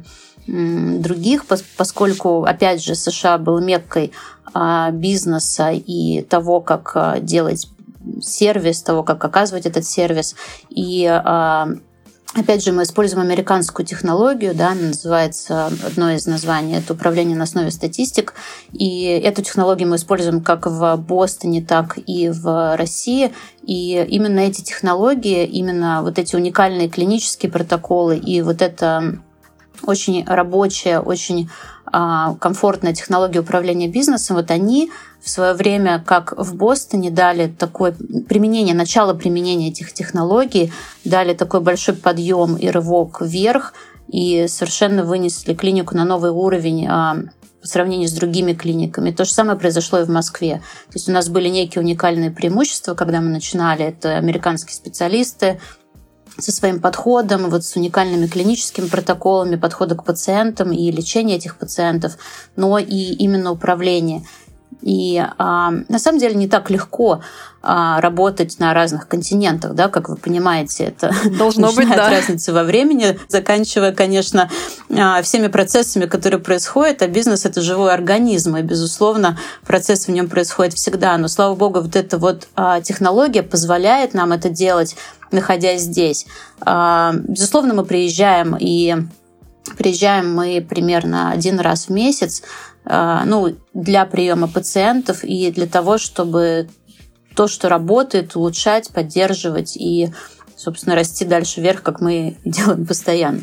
других, 0.47 1.45
поскольку, 1.45 2.43
опять 2.43 2.83
же, 2.83 2.95
США 2.95 3.37
был 3.37 3.59
меккой 3.59 4.11
э, 4.53 4.89
бизнеса 4.91 5.71
и 5.71 6.21
того, 6.21 6.61
как 6.61 6.91
э, 6.95 7.19
делать 7.21 7.67
сервис, 8.21 8.81
того, 8.81 9.03
как 9.03 9.23
оказывать 9.23 9.65
этот 9.65 9.85
сервис. 9.85 10.35
И 10.69 11.05
Опять 12.33 12.63
же, 12.63 12.71
мы 12.71 12.83
используем 12.83 13.23
американскую 13.23 13.85
технологию, 13.85 14.53
да, 14.53 14.73
она 14.73 14.89
называется, 14.89 15.71
одно 15.83 16.11
из 16.11 16.27
названий, 16.27 16.75
это 16.75 16.93
управление 16.93 17.35
на 17.35 17.45
основе 17.45 17.71
статистик. 17.71 18.33
И 18.73 19.05
эту 19.05 19.41
технологию 19.41 19.89
мы 19.89 19.95
используем 19.95 20.41
как 20.41 20.67
в 20.67 20.97
Бостоне, 20.97 21.63
так 21.63 21.97
и 22.05 22.29
в 22.29 22.75
России. 22.75 23.33
И 23.63 24.05
именно 24.09 24.39
эти 24.39 24.61
технологии, 24.61 25.45
именно 25.45 26.03
вот 26.03 26.19
эти 26.19 26.35
уникальные 26.35 26.89
клинические 26.89 27.51
протоколы 27.51 28.17
и 28.17 28.41
вот 28.41 28.61
это 28.61 29.19
очень 29.83 30.25
рабочая, 30.25 30.99
очень 30.99 31.49
а, 31.85 32.35
комфортная 32.35 32.93
технология 32.93 33.39
управления 33.39 33.87
бизнесом, 33.87 34.35
вот 34.35 34.51
они 34.51 34.91
в 35.21 35.29
свое 35.29 35.53
время, 35.53 36.03
как 36.05 36.33
в 36.37 36.55
Бостоне, 36.55 37.11
дали 37.11 37.47
такое 37.47 37.95
применение, 38.27 38.75
начало 38.75 39.13
применения 39.13 39.69
этих 39.69 39.93
технологий, 39.93 40.71
дали 41.05 41.33
такой 41.33 41.61
большой 41.61 41.95
подъем 41.95 42.55
и 42.55 42.69
рывок 42.69 43.21
вверх, 43.21 43.73
и 44.07 44.47
совершенно 44.47 45.03
вынесли 45.03 45.53
клинику 45.53 45.95
на 45.95 46.05
новый 46.05 46.31
уровень 46.31 46.87
а, 46.87 47.17
по 47.61 47.67
сравнению 47.67 48.07
с 48.07 48.13
другими 48.13 48.53
клиниками. 48.53 49.11
То 49.11 49.25
же 49.25 49.31
самое 49.31 49.57
произошло 49.57 49.99
и 49.99 50.03
в 50.05 50.09
Москве. 50.09 50.61
То 50.87 50.93
есть 50.93 51.09
у 51.09 51.11
нас 51.11 51.27
были 51.27 51.49
некие 51.49 51.81
уникальные 51.81 52.31
преимущества, 52.31 52.93
когда 52.93 53.19
мы 53.19 53.29
начинали. 53.29 53.83
Это 53.85 54.15
американские 54.15 54.75
специалисты, 54.75 55.59
со 56.37 56.51
своим 56.51 56.79
подходом, 56.79 57.49
вот 57.49 57.63
с 57.63 57.75
уникальными 57.75 58.27
клиническими 58.27 58.87
протоколами 58.87 59.55
подхода 59.55 59.95
к 59.95 60.03
пациентам 60.03 60.71
и 60.71 60.91
лечения 60.91 61.35
этих 61.35 61.57
пациентов, 61.57 62.17
но 62.55 62.77
и 62.77 63.13
именно 63.13 63.51
управление. 63.51 64.23
И 64.81 65.23
а, 65.37 65.71
на 65.89 65.99
самом 65.99 66.19
деле 66.19 66.35
не 66.35 66.47
так 66.47 66.69
легко 66.69 67.21
а, 67.63 67.99
работать 67.99 68.59
на 68.59 68.73
разных 68.73 69.07
континентах, 69.07 69.73
да, 69.73 69.89
как 69.89 70.07
вы 70.07 70.15
понимаете, 70.15 70.85
это 70.85 71.11
должно 71.37 71.71
быть 71.73 71.89
да. 71.89 72.09
разница 72.09 72.53
во 72.53 72.63
времени, 72.63 73.19
заканчивая, 73.27 73.91
конечно, 73.91 74.49
а, 74.95 75.21
всеми 75.23 75.47
процессами, 75.47 76.05
которые 76.05 76.39
происходят. 76.39 77.01
А 77.01 77.07
бизнес 77.07 77.45
это 77.45 77.61
живой 77.61 77.93
организм, 77.93 78.55
и 78.55 78.61
безусловно 78.61 79.37
процесс 79.65 80.07
в 80.07 80.11
нем 80.11 80.29
происходит 80.29 80.75
всегда. 80.75 81.17
Но 81.17 81.27
слава 81.27 81.55
богу, 81.55 81.81
вот 81.81 81.95
эта 81.95 82.17
вот 82.17 82.47
а, 82.55 82.79
технология 82.79 83.43
позволяет 83.43 84.13
нам 84.13 84.31
это 84.31 84.49
делать, 84.49 84.95
находясь 85.31 85.81
здесь. 85.81 86.25
А, 86.61 87.13
безусловно, 87.13 87.73
мы 87.73 87.85
приезжаем 87.85 88.55
и 88.59 88.95
Приезжаем 89.75 90.33
мы 90.33 90.65
примерно 90.67 91.31
один 91.31 91.59
раз 91.59 91.87
в 91.87 91.89
месяц, 91.89 92.41
а, 92.85 93.25
ну, 93.25 93.55
для 93.73 94.05
приема 94.05 94.47
пациентов 94.47 95.23
и 95.23 95.51
для 95.51 95.67
того, 95.67 95.97
чтобы 95.97 96.69
то, 97.35 97.47
что 97.47 97.67
работает, 97.67 98.35
улучшать, 98.35 98.89
поддерживать 98.91 99.75
и, 99.75 100.09
собственно, 100.55 100.95
расти 100.95 101.25
дальше 101.25 101.59
вверх, 101.61 101.83
как 101.83 101.99
мы 101.99 102.37
делаем 102.45 102.85
постоянно. 102.85 103.41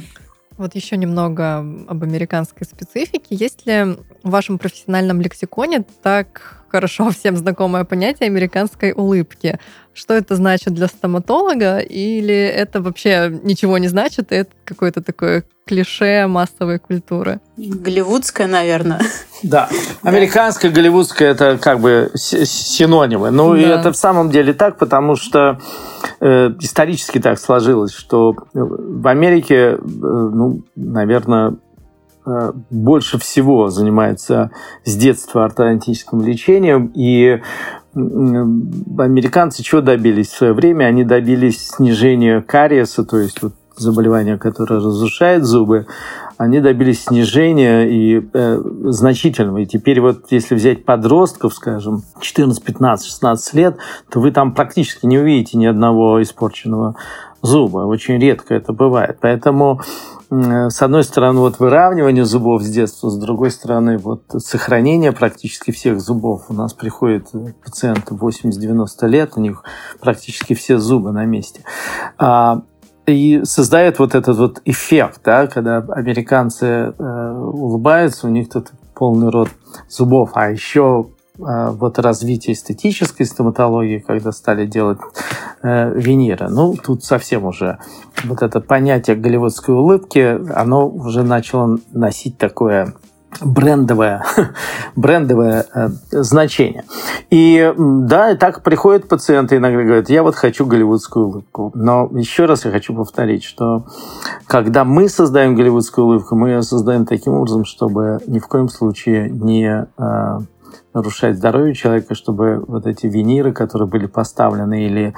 Вот 0.56 0.74
еще 0.74 0.96
немного 0.96 1.58
об 1.58 2.02
американской 2.02 2.66
специфике. 2.66 3.26
Есть 3.30 3.66
ли 3.66 3.96
в 4.22 4.30
вашем 4.30 4.58
профессиональном 4.58 5.20
лексиконе 5.20 5.84
так 6.02 6.64
хорошо 6.68 7.10
всем 7.18 7.36
знакомое 7.36 7.84
понятие 7.84 8.28
американской 8.28 8.92
улыбки? 8.92 9.58
Что 9.92 10.14
это 10.14 10.36
значит 10.36 10.74
для 10.74 10.86
стоматолога? 10.86 11.78
Или 11.78 12.34
это 12.34 12.80
вообще 12.80 13.40
ничего 13.42 13.78
не 13.78 13.88
значит, 13.88 14.32
и 14.32 14.36
это 14.36 14.50
какое-то 14.64 15.02
такое 15.02 15.44
клише 15.66 16.26
массовой 16.26 16.78
культуры? 16.78 17.40
Голливудская, 17.56 18.46
наверное. 18.46 19.00
Да, 19.42 19.68
американская, 20.02 20.70
голливудская 20.70 21.32
это 21.32 21.58
как 21.58 21.78
бы 21.78 22.10
синонимы. 22.14 23.30
Ну 23.30 23.52
да. 23.52 23.60
и 23.60 23.64
это 23.64 23.92
в 23.92 23.96
самом 23.96 24.30
деле 24.30 24.54
так, 24.54 24.78
потому 24.78 25.16
что 25.16 25.60
исторически 26.58 27.20
так 27.20 27.38
сложилось, 27.38 27.92
что 27.92 28.34
в 28.54 29.06
Америке, 29.08 29.54
э, 29.54 29.76
ну, 29.78 30.62
наверное, 30.74 31.56
э, 32.26 32.52
больше 32.70 33.18
всего 33.18 33.68
занимается 33.68 34.50
с 34.84 34.96
детства 34.96 35.44
ортодонтическим 35.44 36.22
лечением, 36.22 36.90
и 36.94 37.42
американцы 37.94 39.62
чего 39.62 39.80
добились 39.80 40.28
в 40.28 40.36
свое 40.36 40.52
время? 40.52 40.86
Они 40.86 41.04
добились 41.04 41.68
снижения 41.68 42.40
кариеса, 42.40 43.04
то 43.04 43.18
есть 43.18 43.42
вот 43.42 43.52
заболевание, 43.76 44.38
которое 44.38 44.76
разрушает 44.76 45.44
зубы, 45.44 45.86
они 46.36 46.60
добились 46.60 47.04
снижения 47.04 47.84
и 47.84 48.26
э, 48.32 48.62
значительного. 48.84 49.58
И 49.58 49.66
теперь 49.66 50.00
вот 50.00 50.30
если 50.30 50.54
взять 50.54 50.84
подростков, 50.84 51.54
скажем, 51.54 52.02
14, 52.20 52.62
15, 52.62 53.06
16 53.06 53.54
лет, 53.54 53.76
то 54.10 54.20
вы 54.20 54.30
там 54.30 54.54
практически 54.54 55.06
не 55.06 55.18
увидите 55.18 55.58
ни 55.58 55.66
одного 55.66 56.22
испорченного 56.22 56.96
зуба. 57.42 57.86
Очень 57.86 58.18
редко 58.18 58.54
это 58.54 58.72
бывает. 58.72 59.18
Поэтому 59.20 59.80
с 60.30 60.82
одной 60.82 61.04
стороны, 61.04 61.40
вот 61.40 61.58
выравнивание 61.60 62.24
зубов 62.24 62.62
с 62.62 62.68
детства, 62.68 63.10
с 63.10 63.16
другой 63.16 63.50
стороны, 63.50 63.98
вот 63.98 64.22
сохранение 64.38 65.12
практически 65.12 65.70
всех 65.70 66.00
зубов. 66.00 66.46
У 66.48 66.54
нас 66.54 66.72
приходят 66.72 67.28
пациенты 67.62 68.14
80-90 68.14 68.86
лет, 69.06 69.32
у 69.36 69.40
них 69.40 69.62
практически 70.00 70.54
все 70.54 70.78
зубы 70.78 71.12
на 71.12 71.24
месте. 71.24 71.62
А, 72.18 72.62
и 73.06 73.42
создает 73.44 73.98
вот 73.98 74.14
этот 74.14 74.36
вот 74.38 74.62
эффект, 74.64 75.20
да, 75.24 75.46
когда 75.46 75.78
американцы 75.78 76.66
э, 76.66 77.32
улыбаются, 77.32 78.26
у 78.26 78.30
них 78.30 78.48
тут 78.48 78.72
полный 78.94 79.30
рот 79.30 79.48
зубов, 79.88 80.30
а 80.34 80.50
еще 80.50 81.08
э, 81.38 81.42
вот 81.70 81.98
развитие 81.98 82.54
эстетической 82.54 83.24
стоматологии, 83.24 83.98
когда 83.98 84.32
стали 84.32 84.66
делать 84.66 84.98
э, 85.62 85.92
виниры. 85.94 86.48
Ну, 86.48 86.74
тут 86.76 87.04
совсем 87.04 87.44
уже 87.44 87.78
вот 88.24 88.42
это 88.42 88.60
понятие 88.60 89.16
голливудской 89.16 89.74
улыбки, 89.74 90.40
оно 90.54 90.88
уже 90.88 91.22
начало 91.22 91.78
носить 91.92 92.38
такое 92.38 92.94
брендовое, 93.42 94.24
брендовое 94.96 95.66
э, 95.74 95.88
значение. 96.10 96.84
И 97.34 97.74
да, 97.76 98.30
и 98.30 98.36
так 98.36 98.62
приходят 98.62 99.08
пациенты 99.08 99.56
иногда 99.56 99.82
говорят, 99.82 100.08
я 100.08 100.22
вот 100.22 100.36
хочу 100.36 100.66
голливудскую 100.66 101.26
улыбку. 101.26 101.72
Но 101.74 102.08
еще 102.12 102.44
раз 102.44 102.64
я 102.64 102.70
хочу 102.70 102.94
повторить, 102.94 103.42
что 103.42 103.86
когда 104.46 104.84
мы 104.84 105.08
создаем 105.08 105.56
голливудскую 105.56 106.06
улыбку, 106.06 106.36
мы 106.36 106.50
ее 106.50 106.62
создаем 106.62 107.06
таким 107.06 107.32
образом, 107.32 107.64
чтобы 107.64 108.20
ни 108.28 108.38
в 108.38 108.46
коем 108.46 108.68
случае 108.68 109.30
не 109.30 109.84
э, 109.98 110.38
нарушать 110.94 111.36
здоровье 111.38 111.74
человека, 111.74 112.14
чтобы 112.14 112.64
вот 112.68 112.86
эти 112.86 113.08
виниры, 113.08 113.52
которые 113.52 113.88
были 113.88 114.06
поставлены, 114.06 114.86
или 114.86 115.12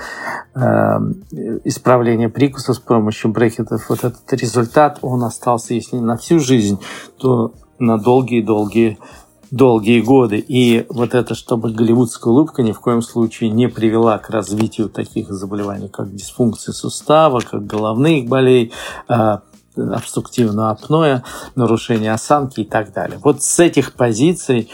э, 0.54 0.60
исправление 1.64 2.30
прикуса 2.30 2.72
с 2.72 2.78
помощью 2.78 3.30
брекетов, 3.30 3.90
вот 3.90 4.04
этот 4.04 4.32
результат, 4.32 5.00
он 5.02 5.22
остался, 5.22 5.74
если 5.74 5.96
не 5.96 6.02
на 6.02 6.16
всю 6.16 6.38
жизнь, 6.38 6.80
то 7.18 7.52
на 7.78 7.98
долгие-долгие 7.98 8.96
долгие 9.56 10.00
годы. 10.00 10.38
И 10.38 10.86
вот 10.88 11.14
это, 11.14 11.34
чтобы 11.34 11.70
голливудская 11.70 12.32
улыбка 12.32 12.62
ни 12.62 12.72
в 12.72 12.80
коем 12.80 13.02
случае 13.02 13.50
не 13.50 13.68
привела 13.68 14.18
к 14.18 14.30
развитию 14.30 14.88
таких 14.88 15.30
заболеваний, 15.30 15.88
как 15.88 16.14
дисфункция 16.14 16.72
сустава, 16.72 17.40
как 17.40 17.66
головных 17.66 18.28
болей, 18.28 18.72
а, 19.08 19.42
обструктивного 19.76 20.70
апноэ, 20.70 21.22
нарушение 21.54 22.12
осанки 22.12 22.60
и 22.60 22.64
так 22.64 22.92
далее. 22.92 23.18
Вот 23.22 23.42
с 23.42 23.58
этих 23.58 23.92
позиций 23.92 24.70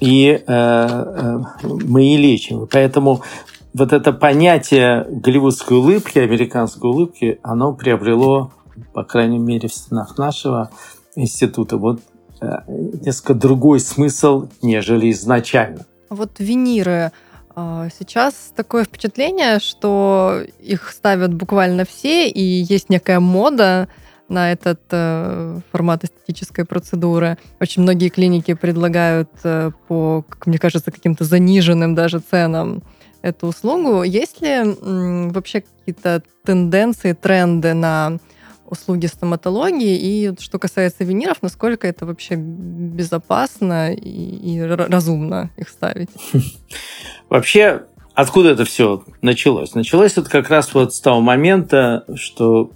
и 0.00 0.28
э, 0.30 0.42
э, 0.46 1.38
мы 1.62 2.12
и 2.12 2.16
лечим. 2.16 2.66
Поэтому 2.70 3.22
вот 3.72 3.92
это 3.92 4.12
понятие 4.12 5.06
голливудской 5.08 5.78
улыбки, 5.78 6.18
американской 6.18 6.90
улыбки, 6.90 7.38
оно 7.42 7.72
приобрело, 7.72 8.50
по 8.92 9.04
крайней 9.04 9.38
мере, 9.38 9.68
в 9.68 9.72
стенах 9.72 10.18
нашего 10.18 10.70
института, 11.14 11.76
вот 11.76 12.00
несколько 12.66 13.34
другой 13.34 13.80
смысл, 13.80 14.48
нежели 14.62 15.10
изначально. 15.10 15.86
Вот 16.10 16.32
виниры. 16.38 17.12
А, 17.54 17.88
сейчас 17.98 18.52
такое 18.54 18.84
впечатление, 18.84 19.58
что 19.58 20.40
их 20.58 20.90
ставят 20.90 21.34
буквально 21.34 21.84
все, 21.84 22.28
и 22.28 22.40
есть 22.42 22.90
некая 22.90 23.20
мода 23.20 23.88
на 24.28 24.50
этот 24.50 24.80
э, 24.90 25.60
формат 25.70 26.04
эстетической 26.04 26.64
процедуры. 26.64 27.36
Очень 27.60 27.82
многие 27.82 28.08
клиники 28.08 28.54
предлагают 28.54 29.28
э, 29.44 29.72
по, 29.88 30.24
как 30.26 30.46
мне 30.46 30.58
кажется, 30.58 30.90
каким-то 30.90 31.24
заниженным 31.24 31.94
даже 31.94 32.20
ценам 32.20 32.82
эту 33.20 33.48
услугу. 33.48 34.02
Есть 34.02 34.40
ли 34.40 34.76
вообще 35.30 35.62
какие-то 35.62 36.22
тенденции, 36.44 37.12
тренды 37.12 37.74
на 37.74 38.18
услуги 38.72 39.06
стоматологии. 39.06 39.96
И 39.96 40.32
что 40.40 40.58
касается 40.58 41.04
виниров, 41.04 41.42
насколько 41.42 41.86
это 41.86 42.06
вообще 42.06 42.34
безопасно 42.36 43.92
и, 43.92 44.54
и 44.54 44.60
разумно 44.62 45.50
их 45.56 45.68
ставить? 45.68 46.08
Вообще, 47.28 47.82
откуда 48.14 48.50
это 48.50 48.64
все 48.64 49.04
началось? 49.20 49.74
Началось 49.74 50.12
это 50.12 50.28
как 50.28 50.48
раз 50.48 50.72
вот 50.74 50.94
с 50.94 51.00
того 51.00 51.20
момента, 51.20 52.04
что 52.14 52.70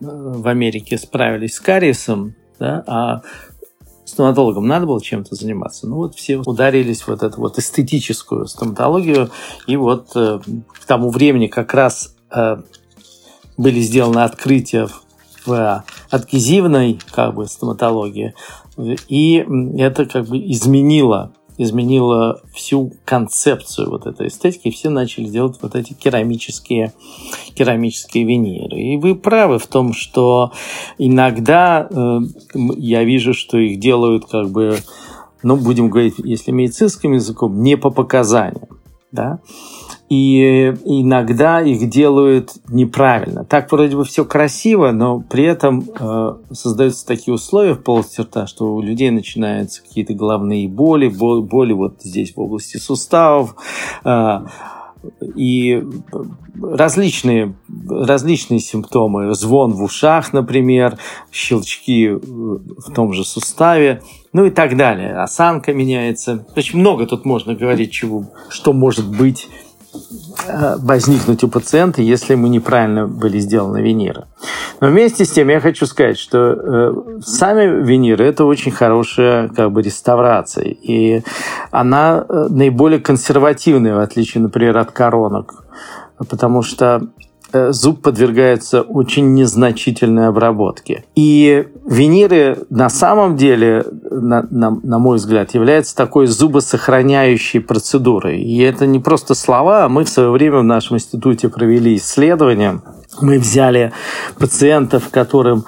э, 0.00 0.04
в 0.04 0.46
Америке 0.46 0.98
справились 0.98 1.54
с 1.54 1.60
кариесом, 1.60 2.34
да, 2.58 2.84
а 2.86 3.22
стоматологам 4.04 4.66
надо 4.66 4.86
было 4.86 5.00
чем-то 5.00 5.34
заниматься. 5.34 5.88
Ну 5.88 5.96
вот 5.96 6.16
все 6.16 6.36
ударились 6.36 7.02
в 7.02 7.08
вот 7.08 7.22
эту 7.22 7.40
вот 7.40 7.58
эстетическую 7.58 8.46
стоматологию, 8.46 9.30
и 9.66 9.76
вот 9.76 10.10
э, 10.14 10.40
к 10.80 10.84
тому 10.84 11.08
времени 11.10 11.46
как 11.46 11.72
раз 11.72 12.14
э, 12.30 12.56
были 13.56 13.80
сделаны 13.80 14.20
открытия 14.20 14.86
в 14.86 15.02
адгезивной 16.10 16.98
как 17.12 17.34
бы, 17.34 17.46
стоматологии. 17.46 18.34
И 19.08 19.44
это 19.78 20.06
как 20.06 20.26
бы 20.26 20.38
изменило 20.38 21.32
изменило 21.62 22.40
всю 22.54 22.94
концепцию 23.04 23.90
вот 23.90 24.06
этой 24.06 24.28
эстетики, 24.28 24.68
и 24.68 24.70
все 24.70 24.88
начали 24.88 25.26
делать 25.26 25.58
вот 25.60 25.74
эти 25.74 25.92
керамические, 25.92 26.94
керамические 27.54 28.24
виниры. 28.24 28.78
И 28.78 28.96
вы 28.96 29.14
правы 29.14 29.58
в 29.58 29.66
том, 29.66 29.92
что 29.92 30.52
иногда 30.96 31.86
э, 31.90 32.20
я 32.78 33.04
вижу, 33.04 33.34
что 33.34 33.58
их 33.58 33.78
делают 33.78 34.24
как 34.24 34.48
бы, 34.48 34.78
ну, 35.42 35.56
будем 35.56 35.90
говорить, 35.90 36.14
если 36.24 36.50
медицинским 36.50 37.12
языком, 37.12 37.62
не 37.62 37.76
по 37.76 37.90
показаниям. 37.90 38.80
Да? 39.12 39.40
И 40.10 40.74
иногда 40.86 41.62
их 41.62 41.88
делают 41.88 42.50
неправильно. 42.68 43.44
Так 43.44 43.70
вроде 43.70 43.96
бы 43.96 44.04
все 44.04 44.24
красиво, 44.24 44.90
но 44.90 45.20
при 45.20 45.44
этом 45.44 45.84
э, 45.88 46.34
создаются 46.50 47.06
такие 47.06 47.32
условия 47.32 47.74
в 47.74 47.82
полости 47.84 48.20
рта, 48.20 48.48
что 48.48 48.74
у 48.74 48.82
людей 48.82 49.10
начинаются 49.10 49.80
какие-то 49.80 50.12
головные 50.14 50.68
боли, 50.68 51.06
боли, 51.06 51.72
вот 51.72 52.02
здесь 52.02 52.34
в 52.34 52.40
области 52.40 52.76
суставов. 52.76 53.54
Э, 54.04 54.40
и 55.36 55.82
различные, 56.60 57.54
различные 57.88 58.58
симптомы. 58.58 59.32
Звон 59.34 59.74
в 59.74 59.82
ушах, 59.84 60.32
например, 60.32 60.98
щелчки 61.30 62.08
в 62.10 62.92
том 62.92 63.12
же 63.12 63.24
суставе, 63.24 64.02
ну 64.32 64.44
и 64.44 64.50
так 64.50 64.76
далее. 64.76 65.14
Осанка 65.22 65.72
меняется. 65.72 66.44
Очень 66.56 66.80
много 66.80 67.06
тут 67.06 67.24
можно 67.24 67.54
говорить, 67.54 67.92
чего, 67.92 68.26
что 68.50 68.72
может 68.72 69.08
быть 69.08 69.48
Э, 69.48 69.69
возникнуть 70.78 71.44
у 71.44 71.48
пациента, 71.48 72.02
если 72.02 72.32
ему 72.32 72.46
неправильно 72.46 73.06
были 73.06 73.38
сделаны 73.38 73.82
виниры. 73.82 74.26
Но 74.80 74.88
вместе 74.88 75.24
с 75.24 75.30
тем 75.30 75.48
я 75.48 75.60
хочу 75.60 75.86
сказать, 75.86 76.18
что 76.18 76.38
э, 76.38 77.20
сами 77.22 77.82
виниры 77.84 78.24
это 78.24 78.44
очень 78.44 78.72
хорошая 78.72 79.48
как 79.48 79.72
бы 79.72 79.82
реставрация, 79.82 80.64
и 80.64 81.22
она 81.70 82.24
э, 82.28 82.46
наиболее 82.50 83.00
консервативная, 83.00 83.94
в 83.94 84.00
отличие, 84.00 84.42
например, 84.42 84.78
от 84.78 84.92
коронок, 84.92 85.64
потому 86.18 86.62
что 86.62 87.02
зуб 87.52 88.02
подвергается 88.02 88.82
очень 88.82 89.34
незначительной 89.34 90.28
обработке. 90.28 91.04
И 91.14 91.66
виниры 91.86 92.58
на 92.70 92.88
самом 92.88 93.36
деле, 93.36 93.84
на, 94.10 94.46
на, 94.50 94.70
на 94.70 94.98
мой 94.98 95.16
взгляд, 95.16 95.54
являются 95.54 95.96
такой 95.96 96.26
зубосохраняющей 96.26 97.60
процедурой. 97.60 98.42
И 98.42 98.58
это 98.60 98.86
не 98.86 99.00
просто 99.00 99.34
слова, 99.34 99.84
а 99.84 99.88
мы 99.88 100.04
в 100.04 100.08
свое 100.08 100.30
время 100.30 100.60
в 100.60 100.64
нашем 100.64 100.96
институте 100.96 101.48
провели 101.48 101.96
исследование. 101.96 102.80
Мы 103.20 103.38
взяли 103.38 103.92
пациентов, 104.38 105.08
которым 105.10 105.64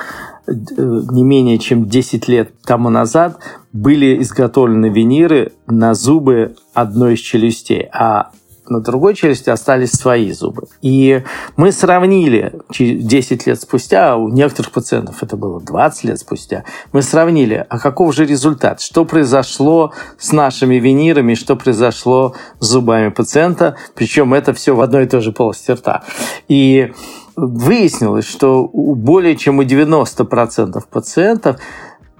э, 0.46 0.52
не 0.52 1.22
менее 1.22 1.58
чем 1.58 1.88
10 1.88 2.28
лет 2.28 2.52
тому 2.62 2.90
назад 2.90 3.38
были 3.72 4.20
изготовлены 4.22 4.90
виниры 4.90 5.52
на 5.66 5.94
зубы 5.94 6.56
одной 6.74 7.14
из 7.14 7.20
челюстей, 7.20 7.88
а 7.92 8.30
на 8.68 8.80
другой 8.80 9.14
челюсти 9.14 9.50
остались 9.50 9.92
свои 9.92 10.32
зубы. 10.32 10.66
И 10.80 11.22
мы 11.56 11.72
сравнили 11.72 12.60
10 12.70 13.46
лет 13.46 13.60
спустя, 13.60 14.12
а 14.12 14.16
у 14.16 14.28
некоторых 14.28 14.72
пациентов 14.72 15.22
это 15.22 15.36
было 15.36 15.60
20 15.60 16.04
лет 16.04 16.18
спустя, 16.18 16.64
мы 16.92 17.02
сравнили, 17.02 17.64
а 17.68 17.78
каков 17.78 18.14
же 18.14 18.24
результат, 18.24 18.80
что 18.80 19.04
произошло 19.04 19.92
с 20.18 20.32
нашими 20.32 20.76
винирами, 20.76 21.34
что 21.34 21.56
произошло 21.56 22.34
с 22.60 22.66
зубами 22.66 23.10
пациента, 23.10 23.76
причем 23.94 24.34
это 24.34 24.54
все 24.54 24.74
в 24.74 24.80
одной 24.80 25.04
и 25.04 25.08
той 25.08 25.20
же 25.20 25.32
полости 25.32 25.70
рта. 25.72 26.02
И 26.48 26.92
выяснилось, 27.36 28.26
что 28.26 28.68
более 28.72 29.36
чем 29.36 29.58
у 29.58 29.62
90% 29.62 30.82
пациентов 30.90 31.56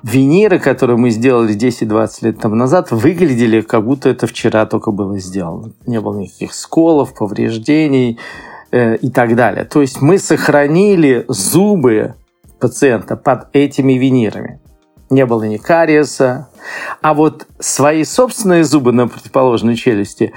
виниры, 0.03 0.59
которые 0.59 0.97
мы 0.97 1.11
сделали 1.11 1.57
10-20 1.57 2.09
лет 2.23 2.39
тому 2.39 2.55
назад, 2.55 2.91
выглядели, 2.91 3.61
как 3.61 3.85
будто 3.85 4.09
это 4.09 4.27
вчера 4.27 4.67
только 4.67 4.91
было 4.91 5.19
сделано. 5.19 5.73
Не 5.87 6.01
было 6.01 6.19
никаких 6.19 6.55
сколов, 6.55 7.15
повреждений 7.15 8.19
э, 8.71 8.97
и 8.97 9.11
так 9.11 9.37
далее. 9.37 9.65
То 9.65 9.81
есть 9.81 10.01
мы 10.01 10.19
сохранили 10.19 11.25
зубы 11.29 12.15
пациента 12.59 13.17
под 13.17 13.49
этими 13.53 13.95
винирами. 13.95 14.61
не 15.11 15.27
было 15.27 15.43
ни 15.45 15.59
кариеса. 15.59 16.49
А 17.03 17.13
вот 17.13 17.47
свои 17.59 18.05
собственные 18.05 18.65
зубы 18.65 18.93
на 18.93 19.09
противоположной 19.09 19.77
челюсти 19.77 20.33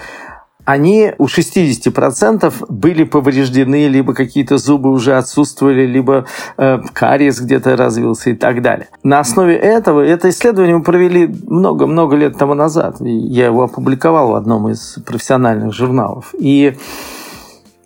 они 0.66 1.14
у 1.20 1.26
60% 1.26 2.54
были 2.70 3.04
повреждены, 3.04 3.88
либо 3.88 4.14
какие-то 4.14 4.58
зубы 4.58 4.92
уже 4.92 5.16
отсутствовали, 5.16 5.86
либо 5.86 6.26
э, 6.58 6.80
кариес 6.94 7.40
где-то 7.40 7.78
развился 7.78 8.32
и 8.32 8.34
так 8.34 8.62
далее. 8.64 8.88
На 9.04 9.20
основе 9.20 9.56
этого, 9.56 10.02
это 10.02 10.30
исследование 10.30 10.78
мы 10.78 10.84
провели 10.84 11.34
много-много 11.48 12.16
лет 12.16 12.38
тому 12.38 12.56
назад. 12.56 12.98
Я 13.00 13.46
его 13.46 13.64
опубликовал 13.64 14.32
в 14.32 14.36
одном 14.36 14.70
из 14.70 14.98
профессиональных 15.06 15.72
журналов. 15.72 16.34
И 16.40 16.76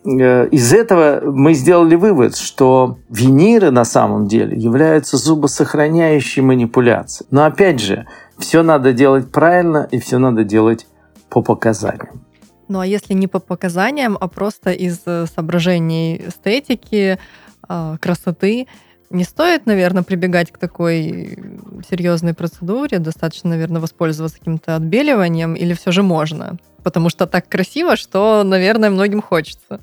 э, 0.06 0.48
из 0.48 0.74
этого 0.74 1.22
мы 1.26 1.54
сделали 1.56 1.96
вывод, 1.96 2.38
что 2.38 2.98
виниры 3.10 3.72
на 3.72 3.84
самом 3.84 4.28
деле 4.28 4.58
являются 4.58 5.18
зубосохраняющей 5.18 6.42
манипуляцией. 6.42 7.28
Но 7.30 7.44
опять 7.44 7.82
же, 7.82 8.08
все 8.38 8.64
надо 8.64 8.94
делать 8.94 9.30
правильно 9.30 9.86
и 9.92 10.00
все 10.00 10.18
надо 10.18 10.46
делать 10.46 10.88
по 11.30 11.42
показаниям. 11.42 12.22
Ну 12.70 12.80
а 12.80 12.86
если 12.86 13.14
не 13.14 13.28
по 13.28 13.40
показаниям, 13.40 14.18
а 14.20 14.28
просто 14.28 14.72
из 14.72 15.02
э, 15.06 15.26
соображений 15.26 16.22
эстетики, 16.28 17.18
а, 17.68 17.98
красоты, 17.98 18.68
не 19.10 19.24
стоит, 19.24 19.66
наверное, 19.66 20.04
прибегать 20.04 20.52
к 20.52 20.60
такой 20.60 21.38
серьезной 21.90 22.36
процедуре. 22.36 23.00
Достаточно, 23.00 23.50
наверное, 23.50 23.82
воспользоваться 23.82 24.38
каким-то 24.38 24.76
отбеливанием, 24.76 25.56
или 25.56 25.74
все 25.74 25.92
же 25.92 26.04
можно? 26.04 26.58
Потому 26.90 27.10
что 27.12 27.28
так 27.28 27.48
красиво, 27.48 27.96
что, 27.96 28.42
наверное, 28.44 28.90
многим 28.90 29.22
хочется. 29.22 29.80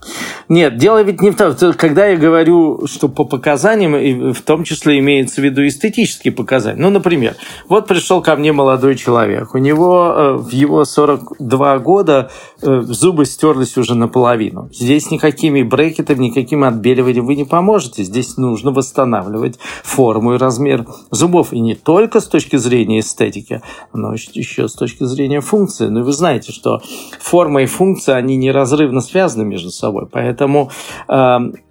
Нет, 0.49 0.77
дело 0.77 1.05
ведь 1.05 1.23
не 1.23 1.31
в 1.31 1.37
том, 1.37 1.55
когда 1.75 2.07
я 2.07 2.16
говорю, 2.16 2.88
что 2.88 3.09
по 3.09 3.23
показаниям, 3.23 4.33
в 4.35 4.42
том 4.42 4.64
числе 4.64 4.99
имеется 4.99 5.40
в 5.40 5.45
виду 5.45 5.64
эстетические 5.64 6.33
показания. 6.33 6.81
Ну, 6.81 6.90
например, 6.90 7.37
вот 7.69 7.87
пришел 7.87 8.23
ко 8.23 8.35
мне 8.35 8.53
молодой 8.53 8.97
человек, 8.97 9.55
у 9.55 9.59
него 9.59 10.14
э, 10.16 10.33
в 10.33 10.51
его 10.51 10.85
42 10.85 11.79
года 11.79 12.33
э, 12.61 12.81
зубы 12.81 13.25
стерлись 13.25 13.77
уже 13.77 13.95
наполовину. 13.95 14.69
Здесь 14.73 15.12
никакими 15.12 15.62
брекетами, 15.62 16.25
никаким 16.25 16.64
отбеливанием 16.64 17.25
вы 17.25 17.37
не 17.37 17.45
поможете. 17.45 18.03
Здесь 18.03 18.37
нужно 18.37 18.73
восстанавливать 18.73 19.61
форму 19.85 20.35
и 20.35 20.38
размер 20.38 20.87
зубов. 21.12 21.53
И 21.53 21.61
не 21.61 21.77
только 21.77 22.21
с 22.21 22.27
точки 22.27 22.57
зрения 22.57 22.99
эстетики, 22.99 23.62
но 23.92 24.12
еще 24.14 24.66
с 24.66 24.73
точки 24.73 25.05
зрения 25.05 25.40
функции. 25.40 25.87
Ну, 25.87 26.01
и 26.01 26.03
вы 26.03 26.12
знаете, 26.12 26.51
что 26.51 26.81
форма 27.27 27.63
и 27.63 27.67
функция, 27.67 28.17
они 28.17 28.37
неразрывно 28.37 29.01
связаны 29.01 29.45
между 29.45 29.71
собой. 29.71 30.07
Поэтому 30.11 30.71
э, 31.09 31.13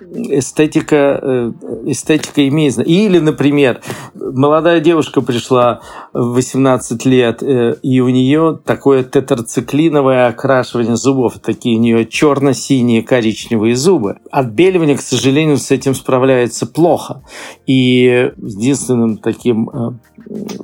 эстетика, 0.02 1.20
э, 1.22 1.52
эстетика 1.86 2.46
имеет... 2.48 2.78
Или, 2.86 3.20
например, 3.20 3.82
молодая 4.14 4.82
девушка 4.82 5.22
пришла 5.22 5.80
в 6.12 6.34
18 6.34 7.06
лет, 7.06 7.42
э, 7.42 7.76
и 7.82 8.02
у 8.02 8.10
нее 8.10 8.60
такое 8.66 9.04
тетрациклиновое 9.04 10.28
окрашивание 10.28 10.98
зубов. 10.98 11.40
Такие 11.40 11.78
у 11.78 11.82
нее 11.82 12.06
черно-синие 12.06 13.02
коричневые 13.02 13.76
зубы. 13.76 14.18
Отбеливание, 14.32 14.98
к 14.98 15.02
сожалению, 15.02 15.58
с 15.58 15.72
этим 15.72 15.96
справляется 15.96 16.66
плохо. 16.66 17.24
И 17.66 18.32
единственным 18.38 19.18
таким 19.18 20.00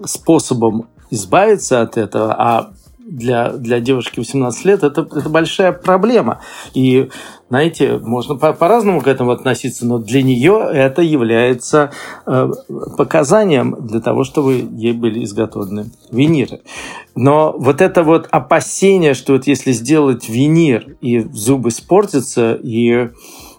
способом 0.06 0.88
избавиться 1.12 1.82
от 1.82 1.98
этого, 1.98 2.34
а 2.38 2.72
для, 3.06 3.50
для 3.52 3.80
девушки 3.80 4.20
18 4.20 4.66
лет 4.66 4.84
это, 4.84 5.02
это 5.02 5.30
большая 5.30 5.72
проблема. 5.72 6.42
И, 6.74 7.10
знаете, 7.50 7.98
можно 7.98 8.36
по- 8.36 8.54
по-разному 8.54 9.02
к 9.02 9.08
этому 9.08 9.32
относиться, 9.32 9.86
но 9.86 9.98
для 9.98 10.22
нее 10.22 10.70
это 10.72 11.02
является 11.02 11.92
э, 12.26 12.52
показанием 12.98 13.76
для 13.88 14.00
того, 14.00 14.24
чтобы 14.24 14.68
ей 14.72 14.94
были 14.94 15.24
изготовлены 15.24 15.92
виниры. 16.12 16.62
Но 17.16 17.54
вот 17.58 17.82
это 17.82 18.04
вот 18.04 18.28
опасение, 18.32 19.14
что 19.14 19.34
вот 19.34 19.48
если 19.48 19.72
сделать 19.72 20.30
винир, 20.30 20.96
и 21.02 21.20
зубы 21.20 21.70
испортятся, 21.70 22.54
и 22.54 22.92
э, 22.92 23.10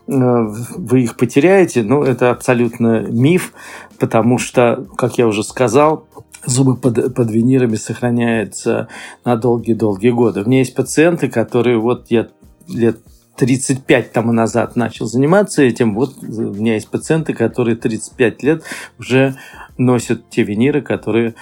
вы 0.07 1.02
их 1.02 1.16
потеряете, 1.16 1.83
ну, 1.83 2.02
это 2.02 2.31
абсолютно 2.31 3.00
миф, 3.00 3.52
потому 3.98 4.38
что, 4.38 4.87
как 4.96 5.18
я 5.18 5.26
уже 5.26 5.42
сказал, 5.42 6.07
зубы 6.44 6.76
под, 6.76 7.14
под 7.14 7.31
винирами 7.31 7.76
сохраняются 7.76 8.88
на 9.24 9.37
долгие-долгие 9.37 10.11
годы. 10.11 10.42
У 10.42 10.46
меня 10.46 10.59
есть 10.59 10.74
пациенты, 10.74 11.28
которые 11.28 11.78
вот 11.78 12.07
я 12.11 12.28
лет 12.68 12.98
35 13.37 14.12
тому 14.12 14.33
назад 14.33 14.76
начал 14.76 15.07
заниматься 15.07 15.62
этим. 15.62 15.94
Вот 15.94 16.16
у 16.22 16.55
меня 16.55 16.74
есть 16.74 16.88
пациенты, 16.88 17.33
которые 17.33 17.76
35 17.76 18.42
лет 18.42 18.62
уже 18.98 19.37
носят 19.78 20.28
те 20.31 20.42
виниры, 20.42 20.83
которые 20.83 21.35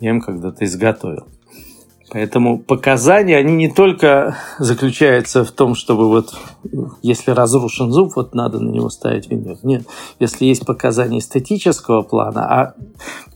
я 0.00 0.10
им 0.10 0.20
когда-то 0.20 0.64
изготовил. 0.64 1.26
Поэтому 2.12 2.58
показания, 2.58 3.38
они 3.38 3.54
не 3.54 3.70
только 3.70 4.36
заключаются 4.58 5.46
в 5.46 5.50
том, 5.50 5.74
чтобы 5.74 6.08
вот, 6.08 6.34
если 7.00 7.30
разрушен 7.30 7.90
зуб, 7.90 8.12
вот 8.16 8.34
надо 8.34 8.60
на 8.60 8.68
него 8.68 8.90
ставить 8.90 9.30
винир. 9.30 9.56
Нет, 9.62 9.86
если 10.18 10.44
есть 10.44 10.66
показания 10.66 11.20
эстетического 11.20 12.02
плана, 12.02 12.44
а 12.44 12.74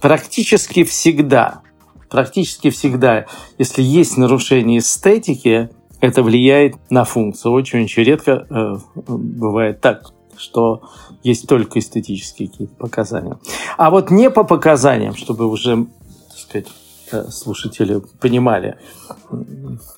практически 0.03 0.85
всегда, 0.85 1.63
практически 2.11 2.69
всегда, 2.69 3.25
если 3.57 3.81
есть 3.81 4.19
нарушение 4.19 4.81
эстетики, 4.81 5.71
это 6.03 6.23
влияет 6.23 6.75
на 6.91 7.05
функцию. 7.05 7.53
Очень-очень 7.53 8.03
редко 8.03 8.47
э, 8.51 8.77
бывает 8.95 9.81
так, 9.81 10.13
что 10.37 10.83
есть 11.23 11.49
только 11.49 11.79
эстетические 11.79 12.51
какие-то 12.51 12.75
показания. 12.75 13.39
А 13.79 13.89
вот 13.89 14.11
не 14.11 14.29
по 14.29 14.45
показаниям, 14.45 15.17
чтобы 15.17 15.47
уже, 15.47 15.87
так 16.29 16.37
сказать, 16.37 16.67
слушатели 17.31 18.01
понимали, 18.21 18.79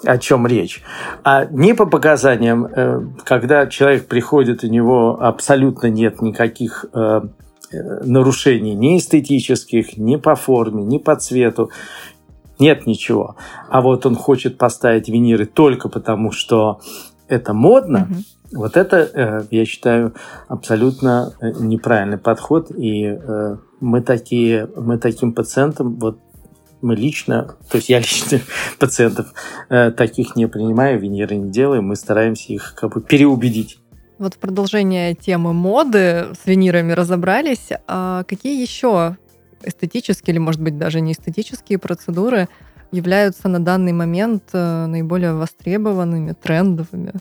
о 0.05 0.18
чем 0.18 0.47
речь. 0.47 0.83
А 1.25 1.44
не 1.47 1.75
по 1.75 1.87
показаниям, 1.87 2.66
э, 2.66 3.01
когда 3.25 3.66
человек 3.66 4.07
приходит, 4.07 4.64
у 4.64 4.68
него 4.68 5.18
абсолютно 5.21 5.88
нет 5.88 6.23
никаких 6.23 6.87
э, 6.92 7.21
нарушений 7.71 8.75
ни 8.75 8.99
эстетических, 8.99 9.97
ни 9.97 10.16
по 10.16 10.35
форме, 10.35 10.85
ни 10.85 10.99
по 10.99 11.16
цвету, 11.16 11.71
нет 12.59 12.87
ничего. 12.87 13.37
А 13.68 13.81
вот 13.81 14.07
он 14.07 14.14
хочет 14.16 14.59
поставить 14.59 15.09
виниры 15.09 15.47
только 15.47 15.88
потому, 15.88 16.33
что 16.33 16.81
это 17.29 17.53
модно, 17.53 18.09
mm 18.11 18.23
вот 18.51 18.79
это, 18.79 19.47
я 19.51 19.66
считаю, 19.66 20.14
абсолютно 20.49 21.35
неправильный 21.42 22.16
подход. 22.16 22.71
И 22.71 23.14
мы, 23.79 24.01
такие, 24.01 24.66
мы 24.75 24.97
таким 24.97 25.35
пациентам 25.35 25.97
вот 25.97 26.18
мы 26.81 26.97
лично, 26.97 27.57
то 27.71 27.77
есть 27.77 27.88
я 27.88 27.99
лично 28.01 28.41
пациентов 28.79 29.33
э, 29.69 29.91
таких 29.91 30.37
не 30.37 30.47
принимаю, 30.47 31.01
виниры 31.01 31.37
не 31.37 31.51
делаю, 31.51 31.83
мы 31.83 31.97
стараемся 31.97 32.53
их 32.53 32.75
как 32.77 32.95
бы 32.95 33.01
переубедить. 33.01 33.79
Вот 34.19 34.35
в 34.35 34.38
продолжение 34.38 35.14
темы 35.14 35.53
моды 35.53 36.27
с 36.43 36.45
винирами 36.45 36.91
разобрались. 36.91 37.69
А 37.87 38.25
какие 38.25 38.61
еще 38.61 39.17
эстетические 39.62 40.35
или, 40.35 40.38
может 40.41 40.61
быть, 40.61 40.77
даже 40.77 41.01
не 41.01 41.12
эстетические 41.12 41.79
процедуры 41.79 42.49
являются 42.91 43.49
на 43.49 43.61
данный 43.61 43.93
момент 43.93 44.43
э, 44.53 44.87
наиболее 44.87 45.35
востребованными, 45.35 46.33
трендовыми? 46.33 47.12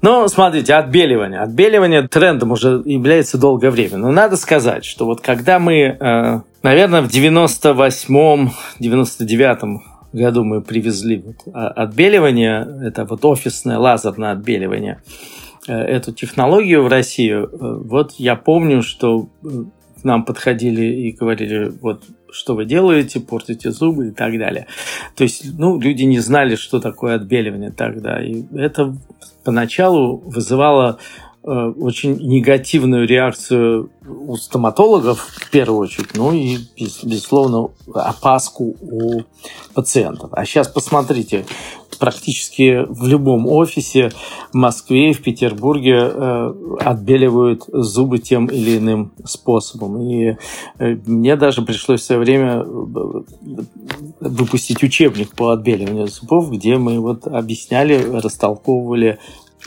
Ну, 0.00 0.28
смотрите, 0.28 0.74
отбеливание. 0.74 1.40
Отбеливание 1.40 2.06
трендом 2.06 2.52
уже 2.52 2.80
является 2.84 3.36
долгое 3.36 3.70
время. 3.70 3.96
Но 3.96 4.12
надо 4.12 4.36
сказать, 4.36 4.84
что 4.84 5.06
вот 5.06 5.20
когда 5.20 5.58
мы, 5.58 5.96
э, 5.98 6.40
наверное, 6.62 7.02
в 7.02 7.08
98-99 7.08 9.80
году 10.12 10.44
мы 10.44 10.62
привезли 10.62 11.22
вот 11.24 11.36
а, 11.52 11.66
отбеливание, 11.68 12.66
это 12.82 13.04
вот 13.04 13.24
офисное 13.24 13.78
лазерное 13.78 14.30
отбеливание, 14.32 15.00
э, 15.66 15.74
эту 15.74 16.12
технологию 16.12 16.84
в 16.84 16.88
Россию, 16.88 17.50
э, 17.52 17.56
вот 17.84 18.12
я 18.18 18.36
помню, 18.36 18.82
что 18.82 19.28
к 19.42 20.04
нам 20.04 20.24
подходили 20.24 20.84
и 20.84 21.10
говорили, 21.12 21.72
вот 21.80 22.04
что 22.30 22.54
вы 22.54 22.66
делаете, 22.66 23.20
портите 23.20 23.70
зубы 23.70 24.08
и 24.08 24.10
так 24.10 24.38
далее. 24.38 24.66
То 25.16 25.24
есть, 25.24 25.58
ну, 25.58 25.80
люди 25.80 26.02
не 26.02 26.20
знали, 26.20 26.56
что 26.56 26.78
такое 26.80 27.14
отбеливание 27.14 27.70
тогда. 27.70 28.22
И 28.22 28.44
это 28.54 28.94
поначалу 29.48 30.18
вызывало 30.26 30.98
очень 31.48 32.16
негативную 32.16 33.06
реакцию 33.06 33.90
у 34.06 34.36
стоматологов 34.36 35.20
в 35.20 35.50
первую 35.50 35.80
очередь, 35.80 36.14
ну 36.14 36.32
и, 36.32 36.58
безусловно, 37.02 37.70
опаску 37.94 38.76
у 38.80 39.22
пациентов. 39.74 40.30
А 40.32 40.44
сейчас 40.44 40.68
посмотрите, 40.68 41.44
практически 41.98 42.84
в 42.88 43.06
любом 43.06 43.46
офисе 43.46 44.10
в 44.52 44.54
Москве, 44.54 45.12
в 45.12 45.22
Петербурге 45.22 45.96
э, 45.96 46.54
отбеливают 46.80 47.64
зубы 47.68 48.18
тем 48.18 48.46
или 48.46 48.78
иным 48.78 49.12
способом. 49.24 50.00
И 50.00 50.36
э, 50.78 50.96
мне 51.06 51.36
даже 51.36 51.62
пришлось 51.62 52.00
в 52.00 52.04
свое 52.04 52.20
время 52.20 52.62
э, 52.62 52.64
выпустить 54.20 54.82
учебник 54.82 55.34
по 55.34 55.50
отбеливанию 55.50 56.08
зубов, 56.08 56.50
где 56.50 56.78
мы 56.78 57.00
вот 57.00 57.26
объясняли, 57.26 57.96
растолковывали 58.20 59.18